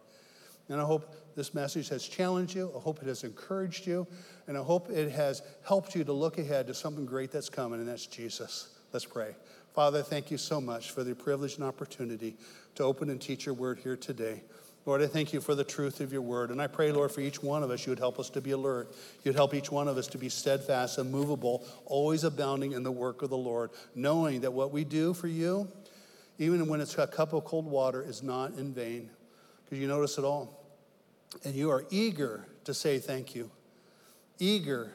And 0.69 0.81
I 0.81 0.83
hope 0.83 1.15
this 1.35 1.53
message 1.53 1.89
has 1.89 2.07
challenged 2.07 2.55
you. 2.55 2.71
I 2.75 2.79
hope 2.79 3.01
it 3.01 3.07
has 3.07 3.23
encouraged 3.23 3.87
you. 3.87 4.05
And 4.47 4.57
I 4.57 4.61
hope 4.61 4.89
it 4.89 5.11
has 5.11 5.41
helped 5.65 5.95
you 5.95 6.03
to 6.03 6.13
look 6.13 6.37
ahead 6.37 6.67
to 6.67 6.73
something 6.73 7.05
great 7.05 7.31
that's 7.31 7.49
coming, 7.49 7.79
and 7.79 7.87
that's 7.87 8.05
Jesus. 8.05 8.69
Let's 8.91 9.05
pray. 9.05 9.35
Father, 9.73 10.01
thank 10.01 10.31
you 10.31 10.37
so 10.37 10.59
much 10.59 10.91
for 10.91 11.03
the 11.03 11.13
privilege 11.13 11.55
and 11.55 11.63
opportunity 11.63 12.35
to 12.75 12.83
open 12.83 13.09
and 13.09 13.21
teach 13.21 13.45
your 13.45 13.55
word 13.55 13.79
here 13.79 13.95
today. 13.95 14.41
Lord, 14.87 15.01
I 15.01 15.07
thank 15.07 15.33
you 15.33 15.41
for 15.41 15.53
the 15.53 15.65
truth 15.65 15.99
of 15.99 16.13
your 16.13 16.21
word. 16.21 16.49
And 16.49 16.61
I 16.61 16.67
pray, 16.67 16.93
Lord, 16.93 17.11
for 17.11 17.19
each 17.19 17.43
one 17.43 17.61
of 17.61 17.69
us, 17.69 17.85
you 17.85 17.91
would 17.91 17.99
help 17.99 18.19
us 18.19 18.29
to 18.31 18.41
be 18.41 18.51
alert. 18.51 18.95
You'd 19.23 19.35
help 19.35 19.53
each 19.53 19.69
one 19.69 19.89
of 19.89 19.97
us 19.97 20.07
to 20.07 20.17
be 20.17 20.29
steadfast, 20.29 20.97
immovable, 20.97 21.67
always 21.85 22.23
abounding 22.23 22.71
in 22.71 22.83
the 22.83 22.91
work 22.91 23.21
of 23.21 23.29
the 23.29 23.37
Lord, 23.37 23.71
knowing 23.95 24.41
that 24.41 24.53
what 24.53 24.71
we 24.71 24.85
do 24.85 25.13
for 25.13 25.27
you, 25.27 25.67
even 26.39 26.67
when 26.67 26.79
it's 26.79 26.97
a 26.97 27.05
cup 27.05 27.33
of 27.33 27.43
cold 27.43 27.65
water, 27.65 28.01
is 28.01 28.23
not 28.23 28.53
in 28.53 28.73
vain. 28.73 29.09
Because 29.65 29.79
you 29.79 29.87
notice 29.89 30.17
it 30.17 30.23
all. 30.23 30.56
And 31.43 31.53
you 31.53 31.69
are 31.71 31.85
eager 31.89 32.47
to 32.63 32.73
say 32.73 32.99
thank 32.99 33.35
you, 33.35 33.51
eager 34.39 34.91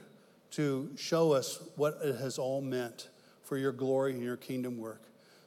to 0.53 0.91
show 0.97 1.33
us 1.33 1.63
what 1.77 1.99
it 2.03 2.17
has 2.17 2.39
all 2.39 2.61
meant 2.61 3.09
for 3.43 3.57
your 3.57 3.73
glory 3.73 4.13
and 4.13 4.23
your 4.23 4.37
kingdom 4.37 4.79
work. 4.79 5.03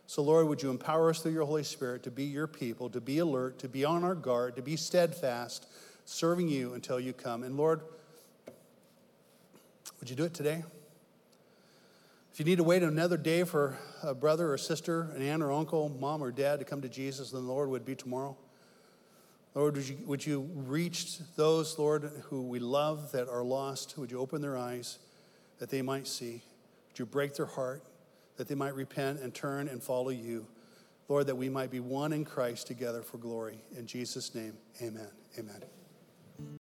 So, 0.07 0.21
Lord, 0.21 0.47
would 0.47 0.61
you 0.61 0.69
empower 0.69 1.09
us 1.09 1.19
through 1.19 1.33
your 1.33 1.45
Holy 1.45 1.63
Spirit 1.63 2.03
to 2.03 2.11
be 2.11 2.25
your 2.25 2.47
people, 2.47 2.89
to 2.91 3.01
be 3.01 3.17
alert, 3.17 3.57
to 3.59 3.67
be 3.67 3.83
on 3.83 4.03
our 4.03 4.13
guard, 4.13 4.55
to 4.55 4.61
be 4.61 4.75
steadfast, 4.75 5.67
serving 6.05 6.47
you 6.47 6.73
until 6.73 6.99
you 6.99 7.13
come. 7.13 7.43
And, 7.43 7.57
Lord, 7.57 7.81
would 9.99 10.09
you 10.09 10.15
do 10.15 10.25
it 10.25 10.33
today? 10.33 10.63
If 12.31 12.39
you 12.39 12.45
need 12.45 12.57
to 12.57 12.63
wait 12.63 12.83
another 12.83 13.17
day 13.17 13.43
for 13.43 13.77
a 14.03 14.13
brother 14.13 14.51
or 14.51 14.57
sister, 14.57 15.09
an 15.15 15.21
aunt 15.21 15.41
or 15.41 15.51
uncle, 15.51 15.89
mom 15.89 16.21
or 16.21 16.31
dad 16.31 16.59
to 16.59 16.65
come 16.65 16.81
to 16.81 16.89
Jesus, 16.89 17.31
then 17.31 17.45
the 17.45 17.51
Lord 17.51 17.69
would 17.69 17.85
be 17.85 17.95
tomorrow. 17.95 18.37
Lord, 19.55 19.77
would 19.77 19.87
you, 19.87 19.97
would 20.05 20.25
you 20.25 20.49
reach 20.53 21.19
those, 21.37 21.79
Lord, 21.79 22.11
who 22.25 22.41
we 22.41 22.59
love 22.59 23.13
that 23.13 23.29
are 23.29 23.43
lost? 23.43 23.97
Would 23.97 24.11
you 24.11 24.19
open 24.19 24.41
their 24.41 24.57
eyes 24.57 24.99
that 25.59 25.69
they 25.69 25.81
might 25.81 26.07
see? 26.07 26.43
Would 26.89 26.99
you 26.99 27.05
break 27.05 27.35
their 27.35 27.45
heart 27.45 27.81
that 28.35 28.49
they 28.49 28.55
might 28.55 28.75
repent 28.75 29.21
and 29.21 29.33
turn 29.33 29.69
and 29.69 29.81
follow 29.81 30.09
you? 30.09 30.45
Lord, 31.07 31.27
that 31.27 31.35
we 31.35 31.49
might 31.49 31.71
be 31.71 31.79
one 31.79 32.11
in 32.11 32.25
Christ 32.25 32.67
together 32.67 33.01
for 33.01 33.17
glory. 33.17 33.59
In 33.77 33.87
Jesus' 33.87 34.35
name, 34.35 34.57
amen. 34.81 35.07
Amen. 35.39 35.74